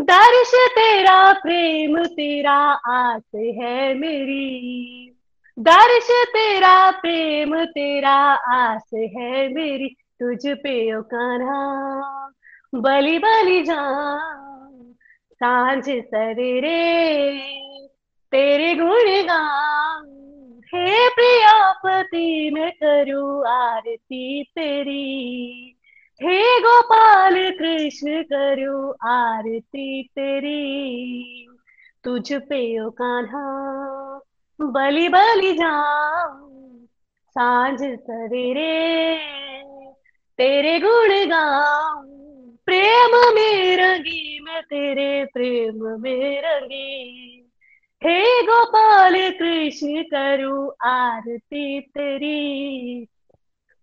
[0.00, 5.16] दर्श तेरा प्रेम, तेरा आस है मेरी।
[5.58, 12.28] दर्श तेरा प्रेम, तेरा आस है मेरी। तुझ पे ओ कान्हा,
[12.74, 13.80] बलि बलि जा
[15.32, 17.32] साँझ सवेरे
[18.32, 25.79] तेरे गुण गाऊं। हे प्रियापति मैं करूँ आरती तेरी।
[26.22, 31.46] हे गोपाल कृष्ण करूँ आरती तेरी।
[32.04, 33.44] तुझ पे ओ कान्हा,
[34.60, 36.86] बलि बलि जाऊँ
[37.30, 39.16] साँझ सवेरे।
[40.38, 42.04] तेरे गुण गाऊं,
[42.66, 47.50] प्रेम में रंगी मैं तेरे प्रेम में रंगी।
[48.04, 53.06] हे गोपाल कृष्ण करूँ आरती तेरी।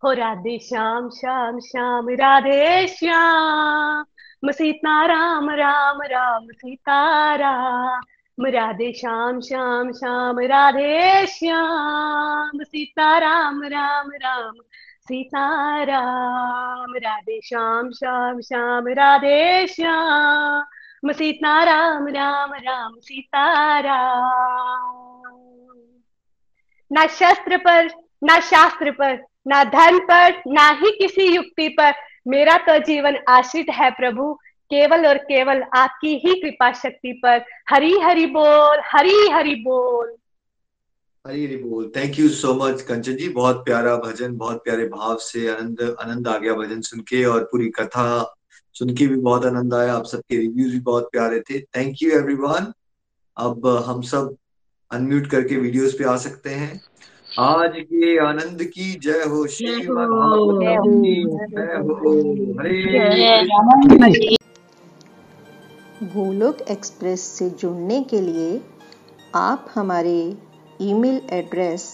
[0.03, 9.39] हो राधे श्याम श्याम श्याम, राधे श्याम। सीता राम राम राम, सीता राम। राधे श्याम
[9.39, 14.51] श्याम श्याम, राधे श्याम। सीता राम राम राम,
[15.01, 25.31] सीता राम। राधे श्याम श्याम श्याम, राधे श्याम। सीता राम राम राम, सीता राम।
[26.91, 27.89] ना शस्त्र पर,
[28.23, 31.93] ना शास्त्र पर ना धन पर, ना ही किसी युक्ति पर।
[32.27, 34.33] मेरा तो जीवन आश्रित है प्रभु,
[34.71, 40.15] केवल और केवल आपकी ही कृपा शक्ति पर। हरी हरि बोल, हरी हरि बोल।
[41.27, 43.29] हरी हरी बोल। Thank you so much Kanchan ji.
[43.29, 47.43] बहुत प्यारा भजन, बहुत प्यारे भाव से आनंद आनंद आ गया भजन सुन के और
[47.43, 48.35] पूरी कथा
[48.73, 52.11] सुन के भी बहुत आनंद आया। आप सबके रिव्यूज़ भी बहुत प्यारे थे। थैंक यू
[52.11, 52.73] एवरीवन
[53.37, 54.35] अब हम सब
[54.91, 56.81] अनम्यूट करके वीडियोस पे आ सकते हैं।
[57.39, 62.13] आज के आनंद की जय हो की जय हो
[62.59, 64.35] हरे
[66.13, 68.61] गोलोक एक्सप्रेस से जुड़ने के लिए
[69.35, 70.35] आप हमारे
[70.81, 71.85] email address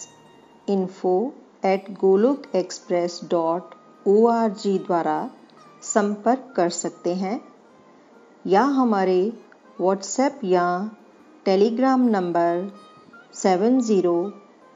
[0.70, 1.34] info
[1.66, 3.76] at Golok express dot
[4.08, 4.48] O
[4.78, 5.18] द्वारा
[5.84, 7.40] संपर्क कर सकते हैं
[8.48, 9.22] या हमारे
[9.82, 10.68] व्हाट्सएप या
[11.46, 12.72] Telegram number
[13.34, 14.43] seven zero